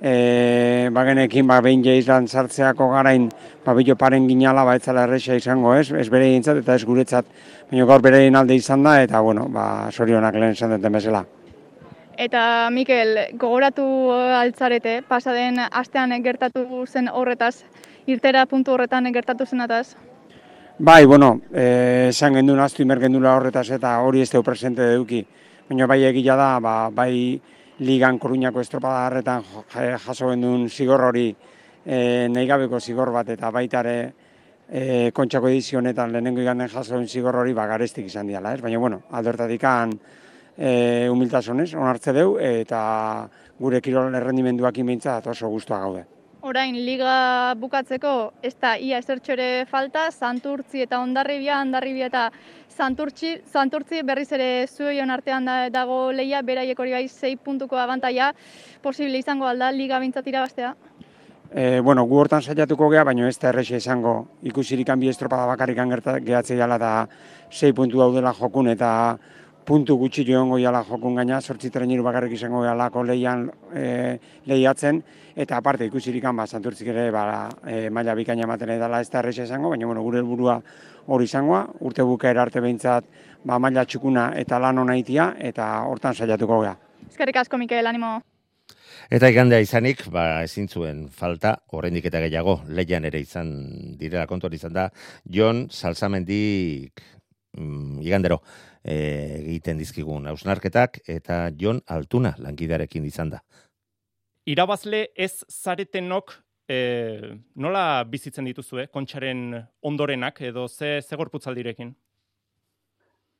E, 0.00 0.88
bagenekin, 0.90 1.46
ba, 1.46 1.60
behin 1.60 1.84
jeizan 1.84 2.26
sartzeako 2.28 2.88
garain, 2.94 3.28
ba, 3.66 3.74
bilo 3.76 3.94
paren 4.00 4.24
ginala, 4.26 4.64
ba, 4.64 4.78
etzala 4.80 5.04
erresa 5.04 5.36
izango, 5.36 5.76
ez, 5.76 5.92
ez 5.92 6.08
bere 6.08 6.32
eta 6.32 6.74
ez 6.74 6.84
guretzat, 6.88 7.28
baina 7.70 7.84
gaur 7.84 8.00
berein 8.00 8.34
alde 8.34 8.56
izan 8.56 8.82
da, 8.82 9.02
eta, 9.02 9.20
bueno, 9.20 9.50
ba, 9.52 9.90
sorionak 9.92 10.34
lehen 10.34 10.56
esan 10.56 10.72
duten 10.78 10.92
bezala. 10.96 11.26
Eta 12.16 12.70
Mikel, 12.72 13.18
gogoratu 13.36 13.84
altzarete, 14.12 15.02
pasaden 15.08 15.60
astean 15.70 16.16
gertatu 16.24 16.86
zen 16.86 17.08
horretaz, 17.12 17.64
irtera 18.06 18.46
puntu 18.46 18.72
horretan 18.72 19.12
gertatu 19.12 19.46
zenataz? 19.46 19.96
Bai, 20.78 21.04
bueno, 21.06 21.40
eh, 21.52 22.08
esan 22.10 22.34
gendun 22.34 22.60
aztu 22.60 22.82
imer 22.82 22.98
gendula 23.00 23.36
horretaz 23.36 23.68
eta 23.70 23.98
hori 24.00 24.22
ez 24.22 24.30
deu 24.30 24.42
presente 24.42 24.82
eduki. 24.82 25.24
Baina 25.68 25.86
bai 25.86 26.02
egia 26.04 26.34
da, 26.36 26.58
ba, 26.60 26.90
bai 26.90 27.40
ligan 27.78 28.18
koruñako 28.18 28.60
estropada 28.60 29.06
harretan 29.06 29.42
jaso 29.72 30.30
gendun 30.30 30.68
zigor 30.68 31.00
hori 31.00 31.34
e, 31.84 32.28
nahi 32.30 32.46
gabeko 32.46 32.80
zigor 32.80 33.10
bat 33.12 33.28
eta 33.34 33.50
baita 33.50 33.80
ere 33.80 33.96
e, 34.68 35.10
kontxako 35.14 35.48
edizio 35.48 35.78
honetan 35.78 36.12
lehenengo 36.12 36.40
iganden 36.40 36.68
jaso 36.68 36.96
den 36.96 37.08
zigor 37.08 37.36
hori 37.36 37.52
ba, 37.52 37.66
garestik 37.66 38.06
izan 38.06 38.26
diala, 38.26 38.54
ez? 38.54 38.62
Baina, 38.62 38.78
bueno, 38.78 39.02
aldertatikan 39.10 39.92
e, 40.56 41.08
humiltasunez, 41.10 41.72
onartze 41.74 42.12
deu 42.16 42.38
eta 42.38 43.28
gure 43.58 43.80
kirol 43.80 44.14
errendimenduak 44.14 44.78
inbintza 44.78 45.20
oso 45.26 45.48
guztua 45.48 45.78
gaude. 45.78 46.04
Orain, 46.42 46.74
liga 46.74 47.54
bukatzeko, 47.54 48.32
ez 48.42 48.56
da 48.58 48.72
ia 48.74 48.98
ezertxo 48.98 49.30
ere 49.36 49.44
falta, 49.70 50.08
Santurtzi 50.10 50.80
eta 50.82 50.98
Ondarribia, 50.98 51.60
Ondarribia 51.62 52.08
eta 52.08 52.22
Santurtzi, 52.66 53.36
Santurtzi 53.46 54.00
berriz 54.02 54.26
ere 54.34 54.66
zueion 54.66 55.14
artean 55.14 55.46
da, 55.46 55.68
dago 55.70 56.10
leia, 56.10 56.40
beraiek 56.42 56.80
hori 56.82 56.96
bai 56.96 57.04
6 57.06 57.38
puntuko 57.44 57.78
abantaia, 57.78 58.32
posible 58.82 59.20
izango 59.22 59.46
alda 59.46 59.70
liga 59.70 60.00
bintzat 60.02 60.26
irabaztea. 60.26 60.72
E, 61.54 61.78
bueno, 61.78 62.02
gu 62.10 62.18
hortan 62.24 62.42
saiatuko 62.42 62.88
gea, 62.90 63.04
baina 63.06 63.28
ez 63.28 63.38
da 63.38 63.52
errexe 63.52 63.78
izango 63.78 64.16
ikusirik 64.42 64.90
bi 64.98 65.12
estropada 65.14 65.46
bakarrikan 65.46 65.94
gerta 65.94 66.18
gehatze 66.18 66.56
jala 66.58 66.78
da 66.78 67.06
6 67.50 67.70
puntu 67.72 68.02
daudela 68.02 68.34
jokun 68.34 68.74
eta 68.74 68.90
puntu 69.64 69.96
gutxi 69.98 70.24
joango 70.26 70.58
jala 70.58 70.82
jokun 70.84 71.16
gaina, 71.20 71.40
sortzi 71.40 71.70
treniru 71.70 72.02
bakarrik 72.02 72.32
izango 72.34 72.62
gehalako 72.64 73.04
lehian 73.06 73.46
e, 73.74 74.18
lehiatzen, 74.46 75.02
eta 75.36 75.58
aparte 75.58 75.86
ikusirikan 75.86 76.36
ba, 76.36 76.46
santurtzik 76.46 76.90
ere 76.92 77.10
ba, 77.14 77.48
e, 77.66 77.88
maila 77.90 78.16
bikaina 78.18 78.46
ematen 78.48 78.74
edala 78.76 79.00
ez 79.00 79.10
da 79.10 79.20
errexe 79.22 79.46
izango, 79.46 79.70
baina 79.70 79.86
bueno, 79.86 80.02
gure 80.02 80.18
helburua 80.20 80.58
hori 81.06 81.30
izangoa, 81.30 81.64
urte 81.80 82.02
bukaera 82.06 82.42
arte 82.42 82.60
behintzat 82.60 83.06
ba, 83.44 83.58
maila 83.58 83.86
txukuna 83.86 84.32
eta 84.42 84.58
lan 84.58 84.82
hona 84.82 84.98
itia, 84.98 85.32
eta 85.38 85.70
hortan 85.86 86.14
saiatuko 86.14 86.62
gea. 86.66 86.76
Eskerrik 87.08 87.42
asko, 87.44 87.58
Mikel, 87.58 87.86
animo. 87.86 88.18
Eta 89.12 89.28
igandea 89.28 89.60
izanik, 89.60 90.06
ba, 90.12 90.42
ezin 90.46 90.68
zuen 90.68 91.06
falta, 91.08 91.56
oraindik 91.76 92.06
eta 92.08 92.20
gehiago, 92.22 92.60
leian 92.68 93.04
ere 93.04 93.20
izan 93.20 93.50
direla 94.00 94.26
kontuan 94.30 94.54
izan 94.56 94.72
da, 94.76 94.86
Jon 95.28 95.66
Salsamendik 95.70 97.02
mm, 97.56 98.00
igandero 98.02 98.40
e, 98.84 98.94
egiten 99.40 99.78
dizkigun 99.78 100.26
hausnarketak, 100.30 101.02
eta 101.08 101.48
Jon 101.58 101.82
Altuna 101.86 102.34
lankidearekin 102.38 103.04
izan 103.04 103.34
da. 103.36 103.42
Irabazle 104.46 105.08
ez 105.14 105.44
zaretenok 105.48 106.34
e, 106.68 107.36
nola 107.54 108.04
bizitzen 108.08 108.48
dituzue, 108.48 108.88
kontxaren 108.92 109.62
ondorenak 109.82 110.40
edo 110.42 110.68
ze, 110.68 111.00
ze 111.02 111.16
gorputzaldirekin? 111.16 111.94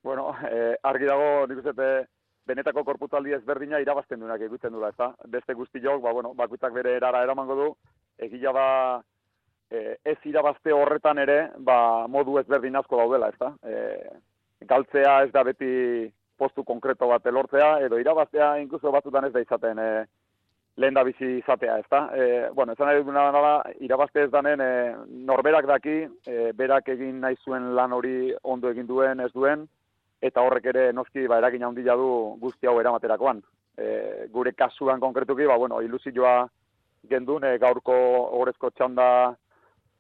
Bueno, 0.03 0.33
eh, 0.51 0.75
argi 0.83 1.07
dago, 1.07 1.47
nik 1.47 1.63
uste 1.63 1.73
dut, 1.79 2.09
benetako 2.51 2.83
korputaldi 2.85 3.37
ezberdina 3.37 3.79
irabazten 3.79 4.19
duenak 4.21 4.43
egiten 4.49 4.75
dula, 4.75 4.91
ezta? 4.91 5.13
Beste 5.31 5.55
guztiok, 5.55 6.01
ba, 6.03 6.13
bueno, 6.13 6.33
bakuitzak 6.35 6.75
bere 6.75 6.97
erara 6.99 7.23
eramango 7.23 7.55
du, 7.59 7.69
egia 8.27 8.53
da 8.57 8.67
eh, 9.73 9.97
ez 10.05 10.19
irabazte 10.29 10.73
horretan 10.77 11.19
ere, 11.19 11.39
ba, 11.59 12.07
modu 12.09 12.39
ezberdin 12.41 12.77
asko 12.77 13.01
daudela, 13.01 13.33
ezta? 13.33 13.53
Eh, 13.65 14.13
galtzea 14.69 15.23
ez 15.25 15.33
da 15.33 15.43
beti 15.43 15.73
postu 16.39 16.65
konkreto 16.65 17.09
bat 17.09 17.27
elortzea, 17.27 17.79
edo 17.87 17.99
irabaztea 17.99 18.57
inkluso 18.63 18.93
batzutan 18.93 19.27
ez 19.29 19.33
da 19.33 19.43
izaten 19.43 19.79
eh, 19.79 20.05
lehen 20.77 20.95
da 20.95 21.05
bizi 21.05 21.39
izatea, 21.39 21.79
ezta? 21.83 22.01
E, 22.17 22.49
bueno, 22.55 22.73
esan 22.73 22.89
nahi 22.89 23.03
duguna 23.03 23.27
da, 23.35 23.53
irabazte 23.85 24.25
ez 24.25 24.31
danen, 24.33 24.61
e, 24.61 24.95
norberak 25.29 25.69
daki, 25.69 25.97
e, 26.27 26.53
berak 26.57 26.89
egin 26.95 27.21
nahi 27.21 27.37
zuen 27.45 27.75
lan 27.77 27.93
hori 27.93 28.33
ondo 28.43 28.71
egin 28.73 28.89
duen, 28.89 29.21
ez 29.21 29.31
duen, 29.35 29.67
eta 30.23 30.41
horrek 30.41 30.71
ere 30.73 30.87
noski 30.97 31.27
ba, 31.29 31.39
eragin 31.43 31.67
handia 31.67 31.97
du 31.99 32.09
guzti 32.41 32.71
hau 32.71 32.79
eramaterakoan. 32.81 33.43
E, 33.77 34.29
gure 34.33 34.53
kasuan 34.57 35.01
konkretuki, 35.01 35.47
ba, 35.51 35.59
bueno, 35.61 35.83
ilusioa 35.83 36.49
gendun, 37.11 37.45
e, 37.45 37.59
gaurko 37.59 37.95
ogorezko 38.31 38.71
txanda 38.71 39.09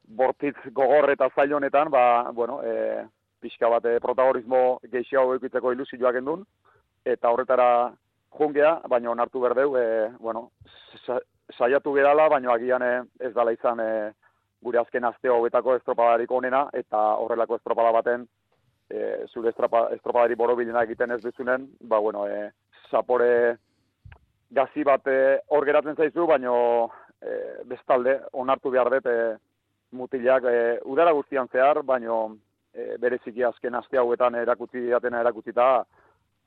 bortitz 0.09 0.59
gogor 0.73 1.11
eta 1.11 1.29
zail 1.35 1.53
honetan, 1.55 1.91
ba, 1.91 2.31
bueno, 2.33 2.61
e, 2.63 3.05
pixka 3.41 3.69
bat 3.69 3.85
e, 3.87 3.99
protagonismo 4.01 4.81
gehiago 4.93 5.35
eukitzeko 5.37 5.73
ilusioa 5.73 6.13
gendun, 6.13 6.45
eta 7.05 7.31
horretara 7.31 7.93
jungea, 8.39 8.81
baina 8.89 9.11
onartu 9.11 9.41
berdeu, 9.41 9.77
e, 9.77 10.09
bueno, 10.19 10.51
sa, 11.05 11.19
saiatu 11.57 11.95
gerala, 11.95 12.29
baina 12.29 12.53
agian 12.55 12.83
e, 12.83 12.93
ez 13.21 13.33
dala 13.35 13.53
izan 13.53 13.81
e, 13.81 13.91
gure 14.63 14.79
azken 14.79 15.05
aste 15.05 15.31
hobetako 15.31 15.77
estropadarik 15.77 16.31
onena, 16.31 16.69
eta 16.73 17.01
horrelako 17.23 17.59
estropada 17.59 17.93
baten 17.99 18.27
e, 18.91 19.27
zure 19.33 19.51
estropa, 19.51 19.89
estropadari 19.97 20.39
borobilena 20.39 20.85
egiten 20.87 21.11
ez 21.11 21.21
duzunen, 21.23 21.69
ba, 21.81 21.99
bueno, 21.99 22.27
e, 22.29 22.51
zapore 22.91 23.57
gazi 24.53 24.85
bat 24.85 25.07
e, 25.09 25.41
hor 25.49 25.67
geratzen 25.67 25.97
zaizu, 25.97 26.27
baino 26.29 26.57
e, 27.21 27.39
bestalde 27.69 28.19
onartu 28.33 28.71
behar 28.71 28.91
dut 28.93 29.09
e, 29.11 29.17
mutilak 29.93 30.45
e, 30.45 30.57
udara 30.85 31.13
guztian 31.13 31.49
zehar, 31.53 31.83
baino 31.83 32.37
e, 32.75 32.97
bereziki 32.99 33.45
azken 33.45 33.75
aste 33.75 33.99
hauetan 33.99 34.35
erakutsi 34.41 34.89
datena 34.91 35.21
erakutsita, 35.21 35.69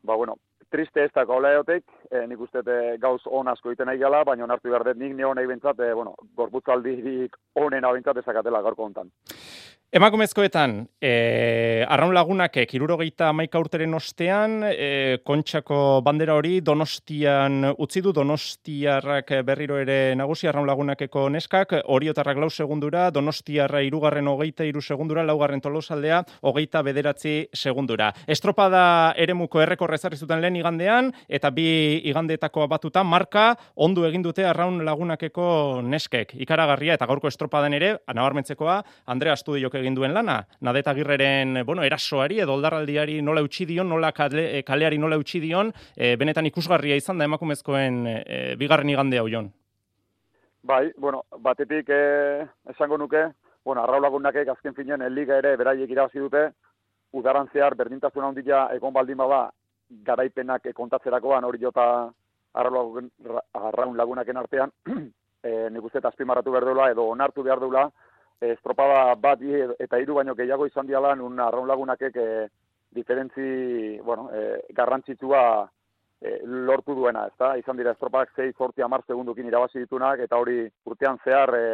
ba, 0.05 0.15
bueno, 0.15 0.37
triste 0.69 1.03
ez 1.05 1.11
da 1.13 1.25
gaula 1.25 1.53
eotek, 1.55 1.85
e, 2.11 2.25
nik 2.27 2.41
uste 2.41 2.63
e, 2.65 2.97
gauz 3.01 3.21
on 3.25 3.47
asko 3.47 3.71
egiten 3.71 3.89
nahi 3.91 4.01
gala, 4.01 4.23
baina 4.27 4.45
onartu 4.47 4.69
behar 4.69 4.85
dut 4.89 5.01
nik 5.01 5.15
neon 5.15 5.37
nahi 5.37 5.49
bentsat, 5.49 5.79
e, 5.79 5.93
bueno, 5.93 6.15
gorputzaldirik 6.35 7.37
onena 7.61 7.93
bentsat 7.93 8.21
ezakatela 8.23 8.61
gaurko 8.65 8.89
hontan. 8.89 9.11
Emakumezkoetan, 9.95 10.89
e, 10.99 11.85
arraun 11.87 12.11
lagunak 12.11 12.57
kirurogeita 12.67 13.29
maika 13.31 13.61
urteren 13.63 13.95
ostean, 13.95 14.57
e, 14.67 15.19
kontxako 15.23 16.01
bandera 16.03 16.33
hori 16.35 16.57
donostian 16.59 17.69
utzi 17.79 18.01
du, 18.03 18.11
donostiarrak 18.11 19.31
berriro 19.47 19.77
ere 19.79 20.11
nagusi, 20.19 20.49
arraun 20.51 20.67
lagunakeko 20.67 21.29
neskak, 21.31 21.77
oriotarrak 21.95 22.41
lau 22.43 22.49
segundura, 22.49 23.05
donostiarra 23.15 23.79
irugarren 23.87 24.27
hogeita 24.27 24.67
iru 24.67 24.81
segundura, 24.83 25.23
laugarren 25.23 25.63
tolosaldea, 25.63 26.19
hogeita 26.43 26.83
bederatzi 26.83 27.37
segundura. 27.55 28.11
Estropada 28.27 29.13
eremuko 29.15 29.63
errekorre 29.63 29.95
ezarri 29.95 30.19
zuten 30.19 30.43
lehen 30.43 30.59
igandean, 30.59 31.13
eta 31.29 31.53
bi 31.55 32.01
igandetako 32.11 32.67
batuta, 32.67 33.05
marka 33.07 33.45
ondu 33.77 34.03
egin 34.11 34.27
dute 34.27 34.43
arraun 34.43 34.83
lagunakeko 34.83 35.79
neskek. 35.87 36.35
Ikaragarria 36.35 36.99
eta 36.99 37.07
gaurko 37.07 37.31
estropadan 37.31 37.79
ere, 37.79 37.95
nabarmentzekoa, 38.11 38.81
Andrea 39.15 39.39
Astudiok 39.39 39.84
egin 39.86 39.95
duen 39.97 40.13
lana, 40.13 40.39
Nadeta 40.65 40.91
Agirreren, 40.91 41.61
bueno, 41.65 41.83
erasoari 41.86 42.41
edo 42.43 42.57
oldarraldiari 42.57 43.21
nola 43.21 43.45
utzi 43.45 43.69
dion, 43.69 43.88
nola 43.89 44.11
kale, 44.11 44.63
kaleari 44.65 44.97
nola 44.97 45.21
utzi 45.21 45.39
dion, 45.39 45.69
e, 45.95 46.15
benetan 46.17 46.49
ikusgarria 46.49 46.97
izan 46.97 47.21
da 47.21 47.29
emakumezkoen 47.29 48.01
e, 48.09 48.41
bigarren 48.57 48.89
igande 48.89 49.21
hau 49.21 49.29
jon. 49.29 49.53
Bai, 50.65 50.91
bueno, 50.97 51.25
batetik 51.45 51.89
eh, 51.93 52.45
esango 52.71 52.97
nuke, 52.97 53.19
bueno, 53.63 53.83
arraulagunakek 53.83 54.47
azken 54.49 54.73
finean 54.73 55.03
liga 55.13 55.38
ere 55.38 55.51
beraiek 55.61 55.91
irabazi 55.93 56.23
dute, 56.23 56.41
udaran 57.13 57.51
zehar 57.53 57.75
berdintasun 57.77 58.25
handia 58.25 58.63
egon 58.73 58.93
baldin 58.93 59.19
bada 59.21 59.43
garaipenak 60.07 60.65
eh, 60.65 60.73
kontatzerakoan 60.73 61.45
hori 61.45 61.61
jota 61.61 61.86
arraun 62.55 63.97
lagunaken 63.99 64.41
artean, 64.41 64.73
e, 64.89 65.51
nik 65.75 65.86
uste 65.86 66.01
eta 66.01 66.09
azpimarratu 66.09 66.55
behar 66.55 66.65
duela 66.65 66.89
edo 66.95 67.05
onartu 67.13 67.45
behar 67.45 67.61
duela, 67.61 67.86
e, 67.86 67.91
estropada 68.41 69.15
bat 69.15 69.39
eta 69.79 69.97
hiru 69.99 70.15
baino 70.15 70.36
gehiago 70.36 70.65
izan 70.67 70.88
diala 70.88 71.15
nun 71.15 71.39
arraun 71.39 71.67
lagunakek 71.67 72.15
e, 72.15 72.47
diferentzi, 72.95 73.99
bueno, 73.99 74.29
e, 74.31 74.61
garrantzitsua 74.73 75.69
e, 76.21 76.39
lortu 76.43 76.95
duena, 76.95 77.27
ezta? 77.27 77.55
Izan 77.57 77.77
dira 77.77 77.91
estropak 77.91 78.31
6 78.36 78.53
sorti 78.57 78.81
10 78.81 79.07
segundukin 79.07 79.47
irabazi 79.47 79.79
ditunak 79.79 80.19
eta 80.19 80.38
hori 80.38 80.63
urtean 80.86 81.19
zehar 81.23 81.53
e, 81.55 81.65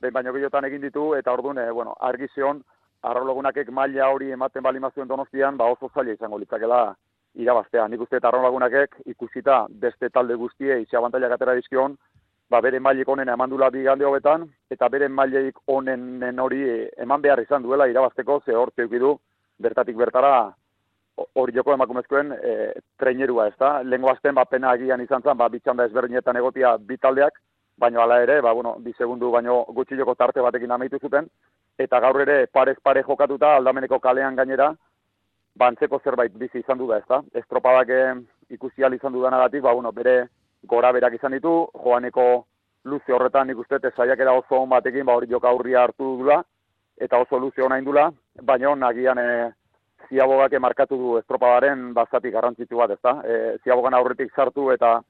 behin 0.00 0.14
baino 0.14 0.32
gehiotan 0.32 0.64
egin 0.64 0.82
ditu 0.82 1.14
eta 1.14 1.32
ordun 1.32 1.58
e, 1.58 1.70
bueno, 1.70 1.94
argi 2.00 2.28
zion 2.34 2.62
arrolagunakek 3.02 3.70
maila 3.70 4.10
hori 4.12 4.30
ematen 4.32 4.62
balimazuen 4.62 5.08
donostian, 5.08 5.56
ba 5.56 5.70
oso 5.72 5.88
zaila 5.94 6.12
izango 6.12 6.38
litzakela 6.38 6.94
irabaztea. 7.34 7.86
Nik 7.88 8.00
uste 8.04 8.18
eta 8.20 8.28
arrolagunakek 8.28 9.00
ikusita 9.14 9.66
beste 9.70 10.10
talde 10.10 10.36
guztie 10.36 10.80
itxe 10.82 10.96
abantailak 10.98 11.36
atera 11.36 11.54
dizkion, 11.56 11.96
ba 12.50 12.60
bere 12.60 12.80
mailik 12.80 13.08
onena 13.08 13.34
eman 13.34 13.50
dula 13.50 13.70
bigande 13.70 14.04
hobetan, 14.04 14.48
eta 14.70 14.88
bere 14.88 15.08
mailik 15.08 15.58
onenen 15.66 16.38
hori 16.38 16.62
e, 16.68 16.78
eman 16.98 17.22
behar 17.22 17.40
izan 17.42 17.62
duela 17.62 17.86
irabazteko, 17.88 18.40
ze 18.44 18.54
hor 18.54 18.70
du 18.74 19.18
bertatik 19.58 19.96
bertara 19.96 20.52
hori 21.34 21.52
joko 21.52 21.72
emakumezkoen 21.72 22.32
e, 22.32 22.72
trainerua, 22.98 23.46
ez 23.48 23.54
da? 23.58 23.82
Lengo 23.82 24.10
azten, 24.10 24.34
ba, 24.34 24.44
pena 24.44 24.70
agian 24.70 25.00
izan 25.00 25.22
zen, 25.22 25.36
ba, 25.36 25.48
bitxanda 25.48 25.84
ezberdinetan 25.84 26.36
egotia 26.36 26.76
bitaldeak, 26.76 27.38
baino 27.78 28.00
hala 28.00 28.20
ere, 28.22 28.40
ba, 28.40 28.52
bueno, 28.52 28.76
bi 28.80 28.92
segundu 28.98 29.30
baino 29.30 29.64
gutxi 29.76 29.96
joko 29.96 30.14
tarte 30.14 30.40
batekin 30.40 30.70
amaitu 30.70 30.98
zuten, 30.98 31.28
eta 31.78 32.00
gaur 32.00 32.20
ere 32.20 32.46
parez 32.46 32.76
pare 32.82 33.02
jokatuta 33.02 33.54
aldameneko 33.56 34.00
kalean 34.00 34.36
gainera, 34.36 34.72
bantzeko 35.56 35.98
ba, 35.98 36.04
zerbait 36.04 36.34
bizi 36.34 36.64
izan 36.64 36.78
du 36.78 36.88
da, 36.88 36.98
ez 36.98 37.06
da? 37.08 37.22
Estropadak 37.34 37.88
eh, 37.90 38.14
ikusi 38.50 38.82
izan 38.82 39.12
dudanagatik, 39.12 39.62
ba, 39.62 39.74
bueno, 39.74 39.92
bere 39.92 40.28
gora 40.62 40.92
berak 40.92 41.14
izan 41.14 41.32
ditu, 41.32 41.66
joaneko 41.84 42.44
luze 42.84 43.12
horretan 43.12 43.48
nik 43.48 43.58
uste, 43.58 43.78
saiakera 43.96 44.32
oso 44.32 44.62
on 44.62 44.68
batekin, 44.68 45.04
ba, 45.04 45.14
hori 45.14 45.28
joka 45.28 45.48
aurria 45.48 45.82
hartu 45.82 46.16
dula, 46.18 46.42
eta 47.00 47.18
oso 47.18 47.38
luze 47.38 47.62
hona 47.62 47.78
indula, 47.78 48.10
baina 48.42 48.74
nagian 48.74 49.18
e, 49.18 49.28
ziabogak 50.08 50.58
markatu 50.60 50.96
du 50.96 51.16
estropadaren 51.18 51.92
bazatik 51.94 52.32
garrantzitu 52.32 52.76
bat, 52.76 52.90
ezta? 52.90 53.20
E, 53.24 53.56
ziabogan 53.64 53.94
aurretik 53.94 54.32
sartu 54.34 54.70
eta 54.72 55.00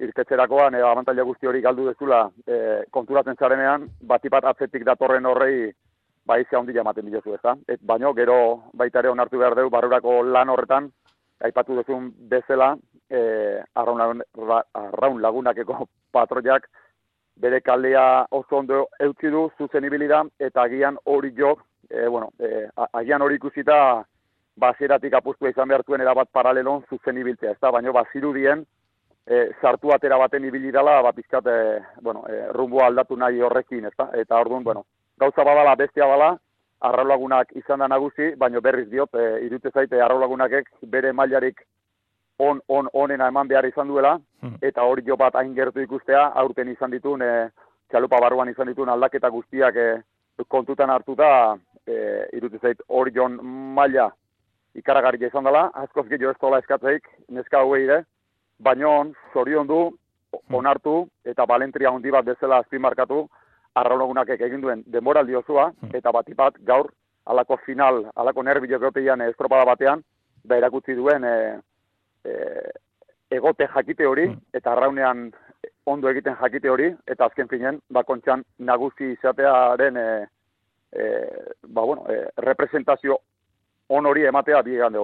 irtetzerakoan 0.00 0.74
e, 0.74 0.82
abantaila 0.82 1.24
guzti 1.28 1.46
hori 1.46 1.60
galdu 1.60 1.86
dezula 1.90 2.24
e, 2.46 2.82
konturatzen 2.90 3.36
zarenean, 3.36 3.88
batipat 4.02 4.44
atzetik 4.52 4.84
datorren 4.84 5.26
horrei 5.26 5.70
bai 6.26 6.44
ze 6.44 6.56
handi 6.56 6.76
ematen 6.78 7.06
diozu, 7.06 7.34
ezta? 7.34 7.56
Et 7.68 7.80
baino 7.82 8.12
gero 8.14 8.70
baita 8.72 9.00
ere 9.00 9.10
onartu 9.10 9.38
behar 9.38 9.56
dugu 9.56 9.70
barrurako 9.70 10.22
lan 10.22 10.48
horretan 10.48 10.90
aipatu 11.40 11.76
duzun 11.78 12.10
bezala, 12.30 12.74
eh 13.10 13.62
arraun, 13.74 14.22
arraun 14.74 15.22
lagunakeko 15.22 15.86
patroiak 16.14 16.68
bere 17.40 17.60
kaldea 17.60 18.26
oso 18.30 18.56
ondo 18.58 18.86
eutzi 19.00 19.30
du 19.30 19.48
zuzen 19.58 19.84
ibilida 19.84 20.22
eta 20.38 20.62
agian 20.62 20.98
hori 21.04 21.32
jo, 21.36 21.56
e, 21.88 22.06
bueno, 22.06 22.30
e, 22.38 22.68
agian 22.92 23.22
hori 23.22 23.36
ikusita 23.40 24.04
basieratik 24.60 25.14
apustu 25.14 25.48
izan 25.48 25.68
behartuen 25.68 26.04
erabat 26.04 26.28
paralelon 26.32 26.84
zuzen 26.90 27.18
ibiltzea, 27.18 27.54
ezta? 27.56 27.70
Baino 27.72 27.94
bazirudien 27.96 28.64
e, 29.26 29.48
sartu 29.60 29.92
atera 29.94 30.18
baten 30.18 30.44
ibili 30.44 30.72
dela, 30.72 31.00
ba 31.02 31.12
pizkat 31.16 31.46
e, 31.46 31.56
bueno, 32.02 32.26
e, 32.28 32.52
rumbo 32.52 32.84
aldatu 32.84 33.16
nahi 33.16 33.40
horrekin, 33.40 33.88
ezta? 33.88 34.10
Eta 34.20 34.40
orduan, 34.40 34.64
bueno, 34.64 34.84
gauza 35.18 35.44
badala 35.44 35.74
bestia 35.80 36.06
bala, 36.06 36.34
arraulagunak 36.80 37.52
izan 37.56 37.80
da 37.80 37.88
nagusi, 37.88 38.34
baino 38.36 38.60
berriz 38.60 38.88
diot, 38.90 39.14
e, 39.14 39.44
irute 39.46 39.72
zaite 39.72 40.00
arraulagunakek 40.00 40.68
bere 40.92 41.12
mailarik 41.12 41.64
on, 42.40 42.60
on, 42.68 42.88
onena 42.92 43.28
eman 43.28 43.48
behar 43.48 43.66
izan 43.68 43.88
duela, 43.88 44.14
hmm. 44.40 44.60
eta 44.64 44.84
hori 44.88 45.04
jo 45.06 45.16
bat 45.20 45.34
hain 45.36 45.52
gertu 45.54 45.82
ikustea, 45.84 46.22
aurten 46.42 46.70
izan 46.72 46.92
ditun, 46.94 47.22
e, 47.22 47.48
txalupa 47.92 48.20
barruan 48.22 48.48
izan 48.48 48.70
ditun 48.72 48.88
aldaketa 48.88 49.28
guztiak 49.34 49.76
e, 49.76 49.88
kontutan 50.48 50.90
hartuta, 50.90 51.30
e, 51.84 51.96
irute 52.38 52.60
zait 52.62 52.80
hori 52.88 53.12
jon 53.12 53.36
maila 53.76 54.08
ikaragarria 54.80 55.28
izan 55.28 55.44
dela, 55.44 55.66
askoz 55.84 56.06
gehiago 56.08 56.32
ez 56.32 56.40
tola 56.40 56.62
eskatzeik, 56.62 57.08
neska 57.28 57.60
hauei 57.60 57.84
ere, 57.84 58.02
baino 58.58 58.94
zorion 59.34 59.68
du, 59.68 59.82
hmm. 59.90 60.56
onartu, 60.62 60.96
eta 61.24 61.46
balentria 61.46 61.92
handi 61.92 62.14
bat 62.14 62.24
bezala 62.24 62.62
azpimarkatu, 62.64 63.26
arraunagunak 63.80 64.32
egin 64.38 64.64
duen 64.64 64.84
denboraldi 64.86 65.36
osoa, 65.36 65.70
hmm. 65.76 65.96
eta 66.00 66.12
batipat 66.16 66.56
gaur, 66.72 66.88
alako 67.30 67.60
final, 67.66 68.06
alako 68.16 68.42
nerbilo 68.48 68.80
geopeian 68.80 69.20
estropada 69.28 69.68
batean, 69.68 70.00
da 70.44 70.56
erakutsi 70.56 70.96
duen 70.96 71.24
e, 71.24 71.34
e, 72.24 72.34
egote 73.30 73.68
jakite 73.74 74.06
hori, 74.06 74.26
hmm. 74.28 74.40
eta 74.54 74.72
arraunean 74.72 75.30
ondo 75.86 76.10
egiten 76.10 76.36
jakite 76.40 76.70
hori, 76.70 76.90
eta 77.06 77.26
azken 77.26 77.48
finen, 77.48 77.80
bakontxan 77.92 78.44
nagusi 78.58 79.12
izatearen 79.14 79.96
e, 79.96 80.06
e, 80.92 81.08
ba, 81.66 81.82
bueno, 81.82 82.06
e, 82.08 82.26
representazio 82.36 83.18
on 83.88 84.06
hori 84.06 84.24
ematea 84.26 84.62
bi 84.62 84.76
gande 84.76 84.98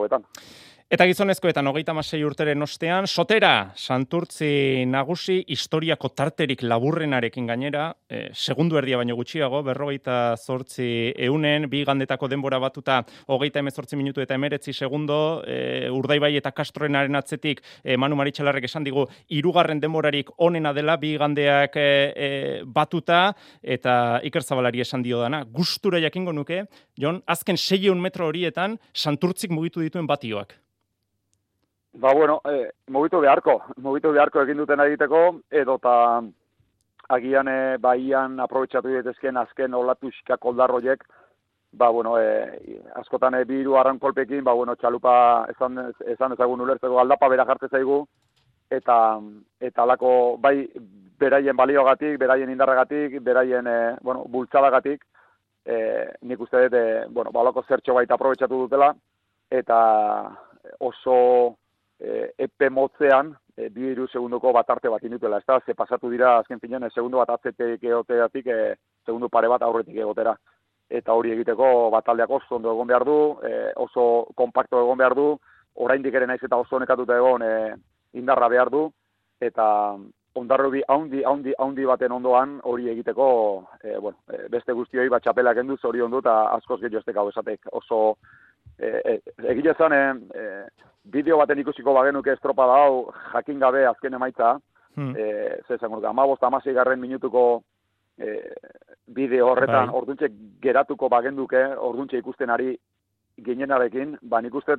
Eta 0.86 1.02
gizonezkoetan 1.10 1.66
hogeita 1.66 1.90
masei 1.98 2.20
urteren 2.22 2.62
ostean, 2.62 3.08
sotera, 3.10 3.72
santurtzi 3.74 4.84
nagusi, 4.86 5.40
historiako 5.50 6.12
tarterik 6.14 6.60
laburrenarekin 6.62 7.48
gainera, 7.50 7.88
e, 8.06 8.28
segundu 8.30 8.78
erdia 8.78 9.00
baino 9.00 9.16
gutxiago, 9.18 9.64
berrogeita 9.66 10.36
zortzi 10.38 10.86
eunen, 11.26 11.64
bi 11.72 11.80
gandetako 11.88 12.28
denbora 12.30 12.60
batuta, 12.62 13.00
hogeita 13.34 13.58
emezortzi 13.64 13.98
minutu 13.98 14.22
eta 14.22 14.36
emeretzi 14.38 14.70
segundo, 14.72 15.16
e, 15.42 15.88
urdaibai 15.90 16.30
eta 16.38 16.52
kastroenaren 16.54 17.18
atzetik, 17.18 17.64
e, 17.82 17.96
Manu 17.98 18.14
Maritxalarrek 18.20 18.68
esan 18.70 18.86
digu, 18.86 19.08
irugarren 19.26 19.82
denborarik 19.82 20.30
onena 20.38 20.70
dela, 20.76 20.94
bi 21.02 21.16
gandeak 21.18 21.80
e, 21.82 21.88
e, 22.14 22.28
batuta, 22.62 23.32
eta 23.60 24.20
Iker 24.30 24.46
Zabalari 24.46 24.86
esan 24.86 25.02
dio 25.02 25.18
dana, 25.24 25.42
gustura 25.50 25.98
jakingo 25.98 26.30
nuke, 26.30 26.62
Jon, 26.94 27.18
azken 27.26 27.58
seieun 27.58 27.98
metro 27.98 28.30
horietan, 28.30 28.78
santurtzik 28.94 29.50
mugitu 29.50 29.82
dituen 29.82 30.06
batioak. 30.06 30.54
Ba, 31.98 32.12
bueno, 32.12 32.42
e, 32.44 32.72
mugitu 32.92 33.22
beharko, 33.22 33.62
mugitu 33.80 34.10
beharko 34.12 34.42
egin 34.42 34.58
duten 34.60 34.82
egiteko, 34.84 35.20
edo 35.48 35.78
eta 35.80 35.94
agian 37.16 37.48
e, 37.48 37.54
baian 37.80 38.36
aprobetsatu 38.44 38.92
ditezken 38.92 39.40
azken 39.40 39.74
olatu 39.78 40.10
xikak 40.12 40.44
oldarroiek, 40.44 41.06
ba, 41.72 41.88
bueno, 41.88 42.18
e, 42.20 42.76
askotan 43.00 43.38
e, 43.40 43.46
biru 43.48 43.78
arran 43.80 43.98
kolpekin, 43.98 44.44
ba, 44.44 44.52
bueno, 44.52 44.76
txalupa 44.76 45.16
esan, 45.54 45.86
esan 46.04 46.36
ezagun 46.36 46.66
ulertzeko 46.66 47.00
aldapa 47.00 47.32
bera 47.32 47.48
jartze 47.48 47.72
zaigu, 47.72 48.02
eta, 48.68 49.00
eta 49.64 49.88
alako, 49.88 50.36
bai, 50.36 50.68
beraien 51.16 51.56
baliogatik, 51.56 52.18
beraien 52.20 52.52
indarragatik, 52.52 53.20
beraien, 53.24 53.66
e, 53.66 53.76
bueno, 54.02 54.28
bultzadagatik, 54.28 55.08
e, 55.64 55.76
nik 56.28 56.44
uste 56.44 56.66
dut, 56.66 56.76
e, 56.76 57.04
bueno, 57.08 57.32
balako 57.32 57.64
zertxo 57.64 57.96
baita 57.96 58.20
aprobetsatu 58.20 58.66
dutela, 58.66 58.92
eta 59.48 59.78
oso 60.84 61.56
e, 61.98 62.32
epe 62.36 62.70
motzean, 62.70 63.32
e, 63.56 63.70
bi 63.70 63.90
iru 63.92 64.06
segundoko 64.08 64.52
bat 64.52 64.70
arte 64.70 64.90
bat 64.92 65.04
inutela, 65.04 65.38
ez 65.38 65.46
da, 65.48 65.60
ze 65.64 65.74
pasatu 65.74 66.10
dira 66.10 66.36
azken 66.38 66.60
finean, 66.60 66.84
e, 66.84 66.90
segundu 66.94 67.22
bat 67.22 67.32
atzetek 67.36 67.82
egoteatik, 67.82 68.46
e, 68.46 68.74
segundu 69.06 69.28
pare 69.28 69.48
bat 69.48 69.62
aurretik 69.62 69.96
egotera. 69.96 70.36
Eta 70.88 71.14
hori 71.18 71.32
egiteko 71.34 71.90
bataldeak 71.90 72.30
oso 72.30 72.56
ondo 72.56 72.72
egon 72.72 72.86
behar 72.92 73.04
du, 73.04 73.18
e, 73.42 73.72
oso 73.82 74.26
kompakto 74.36 74.82
egon 74.82 74.98
behar 74.98 75.16
du, 75.18 75.32
oraindik 75.74 76.14
ere 76.14 76.26
naiz 76.26 76.42
eta 76.42 76.56
oso 76.56 76.78
nekatuta 76.78 77.16
egon 77.16 77.42
e, 77.42 77.56
indarra 78.14 78.48
behar 78.48 78.70
du, 78.70 78.86
eta 79.40 79.66
ondarro 80.36 80.70
bi 80.70 80.82
haundi, 80.86 81.22
haundi, 81.24 81.52
haundi 81.58 81.86
baten 81.88 82.12
ondoan 82.12 82.58
hori 82.68 82.90
egiteko, 82.92 83.28
e, 83.82 83.96
bueno, 83.96 84.18
e, 84.30 84.46
beste 84.52 84.72
guztioi 84.76 85.08
bat 85.08 85.24
txapelak 85.24 85.62
enduz 85.62 85.80
hori 85.84 86.04
ondu 86.04 86.20
eta 86.20 86.36
askoz 86.56 86.80
gehiago 86.82 87.00
estek 87.00 87.16
hau 87.16 87.28
esatek 87.32 87.70
oso 87.72 88.00
e, 88.78 88.88
e, 89.04 89.20
egile 89.52 89.74
zen, 89.78 89.92
e, 90.34 90.46
bideo 91.04 91.38
baten 91.38 91.58
ikusiko 91.62 91.94
bagenuke 91.94 92.32
estropa 92.32 92.66
da 92.66 92.80
hau 92.84 93.12
jakin 93.32 93.60
gabe 93.60 93.86
azken 93.86 94.14
emaitza, 94.14 94.56
hmm. 94.96 95.14
e, 95.16 95.60
zezan 95.68 95.90
gurka, 95.90 96.10
amabost 96.10 96.44
amasei 96.44 96.74
garren 96.74 97.00
minutuko 97.00 97.62
e, 98.18 98.38
bideo 99.06 99.52
horretan 99.52 99.90
bai. 99.90 100.00
orduntxe 100.00 100.30
geratuko 100.62 101.08
bagenduke, 101.08 101.62
orduntxe 101.76 102.18
ikusten 102.18 102.50
ari 102.50 102.76
ginenarekin, 103.44 104.16
ba 104.22 104.40
nik 104.40 104.54
uste 104.54 104.76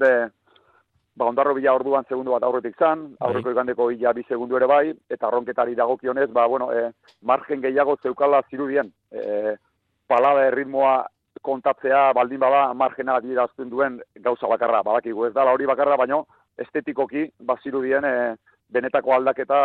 ba 1.18 1.26
ondarro 1.26 1.56
bila 1.58 1.74
orduan 1.74 2.06
segundu 2.06 2.32
bat 2.32 2.44
aurretik 2.44 2.78
zan, 2.78 3.16
bai. 3.16 3.28
aurreko 3.28 3.52
ikandeko 3.52 3.90
ila 3.92 4.14
bi 4.14 4.24
segundu 4.28 4.58
ere 4.58 4.68
bai, 4.68 4.94
eta 5.10 5.30
ronketari 5.34 5.76
dagokionez, 5.76 6.30
ba 6.30 6.48
bueno, 6.48 6.72
e, 6.72 6.92
margen 7.22 7.62
gehiago 7.62 7.98
zeukala 8.04 8.44
zirudien, 8.50 8.92
e, 9.12 9.56
palada 10.08 10.46
erritmoa 10.48 11.06
kontatzea 11.42 12.12
baldin 12.14 12.40
bada 12.40 12.74
margena 12.74 13.18
adierazten 13.18 13.70
duen 13.70 14.00
gauza 14.16 14.48
bakarra, 14.48 14.84
badakigu 14.84 15.26
ez 15.28 15.34
dala 15.34 15.54
hori 15.54 15.66
bakarra, 15.66 15.98
baino 15.98 16.26
estetikoki 16.58 17.28
bazirudien 17.40 18.06
e, 18.06 18.36
benetako 18.74 19.14
aldaketa 19.14 19.60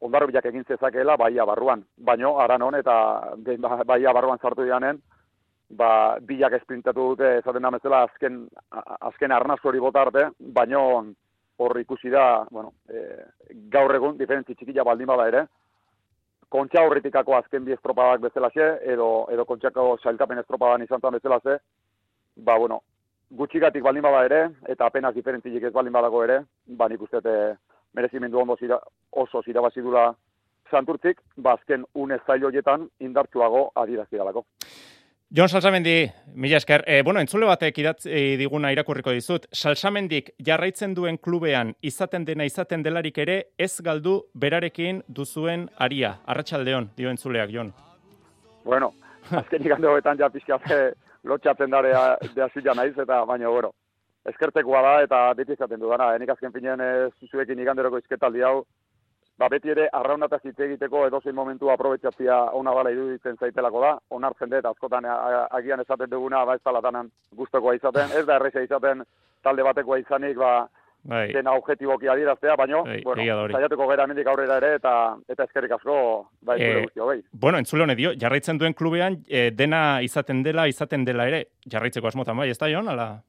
ondarro 0.00 0.28
bilak 0.30 0.46
egin 0.46 0.64
zezakeela 0.64 1.16
baia 1.16 1.44
barruan. 1.46 1.84
Baino, 1.96 2.36
ara 2.38 2.58
non, 2.58 2.74
eta 2.78 2.94
baia 3.86 4.12
barruan 4.14 4.38
zartu 4.38 4.64
dianen, 4.64 5.00
ba, 5.70 6.18
bilak 6.20 6.54
esprintatu 6.60 7.10
dute, 7.12 7.38
esaten 7.38 7.62
da 7.62 7.72
bezala, 7.74 8.04
azken, 8.06 8.44
azken 9.10 9.32
arnaz 9.32 9.58
hori 9.64 9.80
bota 9.82 10.06
arte, 10.06 10.28
baino 10.38 10.82
hor 11.58 11.80
ikusi 11.80 12.10
da, 12.10 12.44
bueno, 12.50 12.72
e, 12.88 13.24
gaur 13.72 13.94
egun, 13.94 14.16
diferentzi 14.18 14.54
txikila 14.54 14.86
baldin 14.86 15.10
bada 15.10 15.26
ere, 15.28 15.46
kontxa 16.48 16.82
horretikako 16.84 17.36
azken 17.36 17.64
bi 17.64 17.74
estropadak 17.76 18.22
bezalaxe, 18.24 18.68
edo, 18.92 19.26
edo 19.32 19.44
kontxako 19.48 19.96
sailkapen 20.02 20.38
estropadan 20.42 20.82
izan 20.82 21.00
zen 21.00 21.18
bezalaxe, 21.18 21.58
ba, 22.36 22.56
bueno, 22.58 22.80
gutxigatik 23.30 23.82
baldin 23.84 24.02
bada 24.02 24.24
ere, 24.24 24.40
eta 24.68 24.86
apenas 24.86 25.14
diferentzilik 25.14 25.68
ez 25.68 25.72
baldin 25.72 25.92
badago 25.92 26.22
ere, 26.24 26.40
ba, 26.80 26.88
nik 26.88 27.02
uste 27.02 27.20
dut, 27.24 27.58
merezimendu 27.96 28.40
ondo 28.40 28.56
zira, 28.60 28.78
oso 29.10 29.42
zirabazi 29.42 29.80
dula 29.80 30.10
santurtzik, 30.70 31.20
ba, 31.36 31.56
azken 31.56 31.84
une 31.94 32.18
zail 32.26 32.44
horietan 32.44 32.88
indartsuago 33.00 33.70
adirazidalako. 33.74 34.44
Jon 35.30 35.48
Salsamendi, 35.48 36.10
mila 36.40 36.56
esker. 36.56 36.82
E, 36.88 37.02
bueno, 37.02 37.20
entzule 37.20 37.44
batek 37.44 37.78
idatzi 37.82 38.20
diguna 38.40 38.70
irakurriko 38.72 39.12
dizut. 39.12 39.44
Salsamendik 39.52 40.30
jarraitzen 40.40 40.94
duen 40.96 41.18
klubean 41.20 41.74
izaten 41.84 42.24
dena 42.24 42.46
izaten 42.48 42.80
delarik 42.82 43.18
ere 43.20 43.34
ez 43.58 43.82
galdu 43.84 44.14
berarekin 44.32 45.02
duzuen 45.18 45.66
aria. 45.76 46.14
Arratsaldeon 46.24 46.88
dio 46.96 47.12
entzuleak, 47.12 47.52
Jon. 47.52 47.74
Bueno, 48.64 48.94
azken 49.42 49.68
igande 49.68 49.92
hoetan 49.92 50.16
ja 50.16 50.30
pixka 50.32 50.58
ze 50.64 50.80
lotxatzen 51.28 51.76
darea 51.76 52.16
de 52.24 52.48
zila 52.54 52.78
naiz, 52.80 52.94
eta 52.96 53.20
baina, 53.28 53.52
bueno, 53.52 53.74
eskertekoa 54.32 54.80
da, 54.80 54.94
eta 55.04 55.22
beti 55.36 55.52
izaten 55.58 55.84
dudana. 55.84 56.14
Enik 56.16 56.32
azken 56.32 56.56
finean 56.56 56.80
ez 56.80 57.12
zuekin 57.28 57.60
iganderoko 57.60 58.00
izketaldi 58.00 58.48
hau, 58.48 58.64
ba, 59.38 59.48
beti 59.48 59.70
ere 59.70 59.88
arraunataz 59.92 60.40
hitz 60.44 60.58
egiteko 60.60 61.06
edozein 61.06 61.34
momentu 61.34 61.70
aprobetsatzia 61.70 62.40
ona 62.58 62.72
bala 62.74 62.90
iruditzen 62.90 63.36
zaitelako 63.38 63.80
da, 63.84 63.92
onartzen 64.10 64.50
dut, 64.50 64.66
askotan 64.66 65.06
agian 65.06 65.80
esaten 65.80 66.10
duguna, 66.10 66.44
ba 66.44 66.56
ez 66.58 66.64
dala 66.64 66.80
danan 66.80 67.10
gustokoa 67.36 67.74
izaten, 67.78 68.10
ez 68.18 68.26
da 68.26 68.36
erresa 68.36 68.64
izaten 68.66 69.04
talde 69.42 69.62
batekoa 69.62 69.98
izanik, 70.02 70.36
ba, 70.36 70.66
Bai. 71.08 71.28
dena 71.32 71.52
objetiboki 71.54 72.08
adieraztea, 72.10 72.56
baino, 72.58 72.82
Bai, 72.84 72.98
bueno, 73.04 73.22
saiatuko 73.54 73.86
gara 73.86 74.04
hemendik 74.04 74.26
aurrera 74.26 74.56
ere, 74.58 74.74
eta 74.80 74.94
eta 75.30 75.44
eskerrik 75.46 75.76
asko, 75.78 75.94
bai, 76.42 76.58
zure 76.58 76.80
Eh, 76.80 76.82
guzti 76.88 77.00
hogei. 77.00 77.22
Bueno, 77.32 77.58
entzule 77.58 77.84
honek 77.86 77.96
dio, 77.96 78.12
jarraitzen 78.18 78.58
duen 78.58 78.74
klubean 78.74 79.22
e, 79.28 79.50
dena 79.54 80.02
izaten 80.02 80.42
dela, 80.42 80.66
izaten 80.66 81.04
dela 81.06 81.28
ere. 81.30 81.44
Jarraitzeko 81.70 82.10
asmotan, 82.10 82.36
bai, 82.36 82.50
ez 82.50 82.58
da, 82.58 82.68
Jon? 82.68 82.88
Ala, 82.88 83.22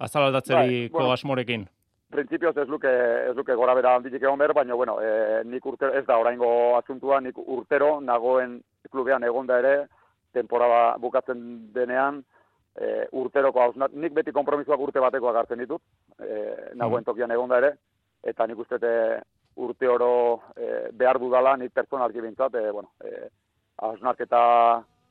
azal 0.00 0.24
aldatzeriko 0.30 0.64
Bai, 0.64 0.88
bueno. 0.88 1.12
asmorekin. 1.12 1.68
Printzipioz 2.12 2.56
ez 2.60 2.68
luke, 2.68 2.90
ez 3.30 3.34
luke 3.36 3.54
gora 3.56 3.74
bera 3.74 3.94
handitik 3.96 4.22
egon 4.22 4.40
behar, 4.40 4.52
baina, 4.52 4.76
bueno, 4.76 4.98
e, 5.00 5.40
nik 5.48 5.64
urtero, 5.64 5.94
ez 5.96 6.04
da 6.04 6.18
oraingo 6.20 6.50
asuntua, 6.76 7.20
nik 7.24 7.38
urtero 7.40 7.94
nagoen 8.04 8.58
klubean 8.92 9.24
egonda 9.24 9.56
ere, 9.62 9.72
temporada 10.36 10.98
bukatzen 11.00 11.40
denean, 11.72 12.20
e, 12.76 13.06
urteroko 13.16 13.64
hausnat, 13.64 13.96
nik 13.96 14.12
beti 14.12 14.34
kompromisoak 14.36 14.84
urte 14.84 15.00
batekoak 15.00 15.40
hartzen 15.40 15.64
ditut, 15.64 15.80
e, 16.20 16.42
nagoen 16.76 17.08
tokian 17.08 17.32
egonda 17.32 17.62
ere, 17.64 17.72
eta 18.28 18.46
nik 18.46 18.60
uste 18.60 18.78
urte 19.56 19.88
oro 19.88 20.12
e, 20.56 20.68
behar 20.92 21.20
dudala, 21.20 21.56
nik 21.56 21.72
personalki 21.72 22.20
bintzat, 22.20 22.60
e, 22.60 22.70
bueno, 22.70 22.92
e, 23.00 23.28
hausnarketa 23.88 24.44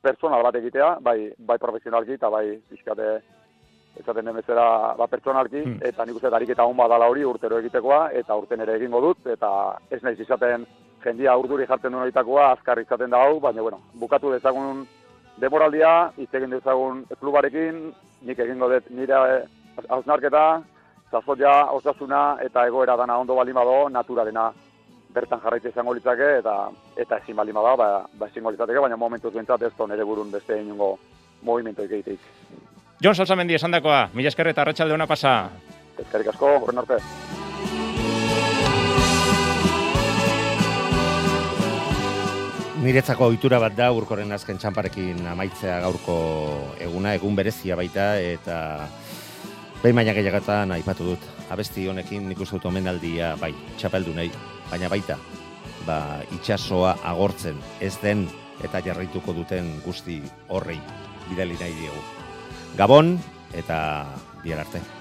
personal 0.02 0.43
bat 0.45 0.56
egitea, 0.58 0.95
bai, 1.02 1.32
bai 1.38 1.58
profesionalki 1.62 2.18
eta 2.18 2.30
bai 2.30 2.45
pixkate 2.70 3.22
esaten 4.00 4.26
den 4.26 4.36
bezala 4.36 4.96
ba, 4.98 5.08
pertsonalki, 5.08 5.64
eta 5.88 6.06
nik 6.06 6.16
uste 6.16 6.30
dut 6.30 6.38
ariketa 6.38 6.64
hon 6.64 6.78
badala 6.78 7.10
hori 7.12 7.26
urtero 7.28 7.60
egitekoa, 7.60 8.10
eta 8.22 8.38
urten 8.39 8.64
ere 8.64 8.78
egingo 8.80 9.02
dut, 9.02 9.28
eta 9.34 9.52
ez 9.92 10.02
naiz 10.04 10.20
izaten 10.20 10.66
jendia 11.04 11.36
urduri 11.38 11.68
jartzen 11.68 11.92
duen 11.92 12.04
horitakoa, 12.06 12.52
azkar 12.56 12.80
izaten 12.80 13.12
da 13.12 13.22
hau, 13.26 13.39
baina, 13.44 13.62
bueno, 13.62 13.82
bukatu 14.00 14.32
dezagun 14.32 14.86
demoraldia, 15.42 16.12
hitz 16.18 16.34
egin 16.34 16.56
dezagun 16.56 17.06
klubarekin, 17.20 17.88
nik 18.28 18.39
egingo 18.39 18.70
dut 18.72 18.89
nire 18.96 19.22
hausnarketa, 19.89 20.46
sasoia, 21.12 21.56
osasuna, 21.76 22.38
eta 22.42 22.66
egoera 22.68 22.96
dana 22.98 23.18
ondo 23.20 23.36
baldin 23.36 23.58
bado, 23.58 23.78
naturalena 23.89 24.52
bertan 25.12 25.42
jarraitze 25.44 25.74
izango 25.74 25.94
litzake, 25.94 26.38
eta 26.39 26.70
eta 26.96 27.18
ezin 27.20 27.36
baldin 27.36 27.58
bada, 27.60 27.76
ba, 27.76 27.89
ba 28.20 28.30
ezingo 28.32 28.52
litzateke, 28.52 28.80
baina 28.80 28.98
momentuz 28.98 29.34
bentsat 29.34 29.68
ez 29.68 29.74
da 29.78 29.88
nire 29.88 30.08
burun 30.08 30.32
beste 30.32 30.62
inungo 30.62 30.94
movimentoik 31.44 31.92
egiteik. 31.92 32.30
Jon 33.02 33.16
Salsamendi 33.18 33.56
esandakoa, 33.58 34.12
mila 34.14 34.30
esker 34.30 34.52
eta 34.52 34.62
arratsalde 34.62 34.93
ona 34.93 35.08
pasa. 35.10 35.32
Eskerrik 35.97 36.28
asko, 36.30 36.52
horren 36.62 36.82
arte. 36.84 36.99
Niretzako 42.84 43.32
ohitura 43.32 43.58
bat 43.62 43.74
da 43.78 43.89
urkoren 43.97 44.38
azken 44.38 44.62
txamparekin 44.62 45.26
amaitzea 45.34 45.80
gaurko 45.82 46.20
eguna, 46.78 47.16
egun 47.18 47.34
berezia 47.41 47.78
baita, 47.78 48.12
eta 48.22 48.60
behin 49.82 49.97
baina 49.97 50.14
gehiagatan 50.14 50.78
aipatu 50.78 51.12
dut. 51.12 51.28
Abesti 51.49 51.89
honekin 51.89 52.30
nik 52.30 52.45
uste 52.45 52.60
dut 52.60 52.70
omenaldia, 52.70 53.34
bai, 53.41 53.56
txapeldunei, 53.82 54.30
baina 54.70 54.93
baita, 54.93 55.18
ba, 55.89 56.02
itxasoa 56.38 56.99
agortzen 57.16 57.58
ez 57.82 57.95
den 58.06 58.28
eta 58.62 58.86
jarraituko 58.86 59.34
duten 59.34 59.80
guzti 59.82 60.22
horrei 60.54 60.78
bidali 61.32 61.58
nahi 61.58 61.80
diegu. 61.82 62.20
Gabon 62.78 63.17
eta 63.53 64.07
bihar 64.43 64.63
arte. 64.63 65.01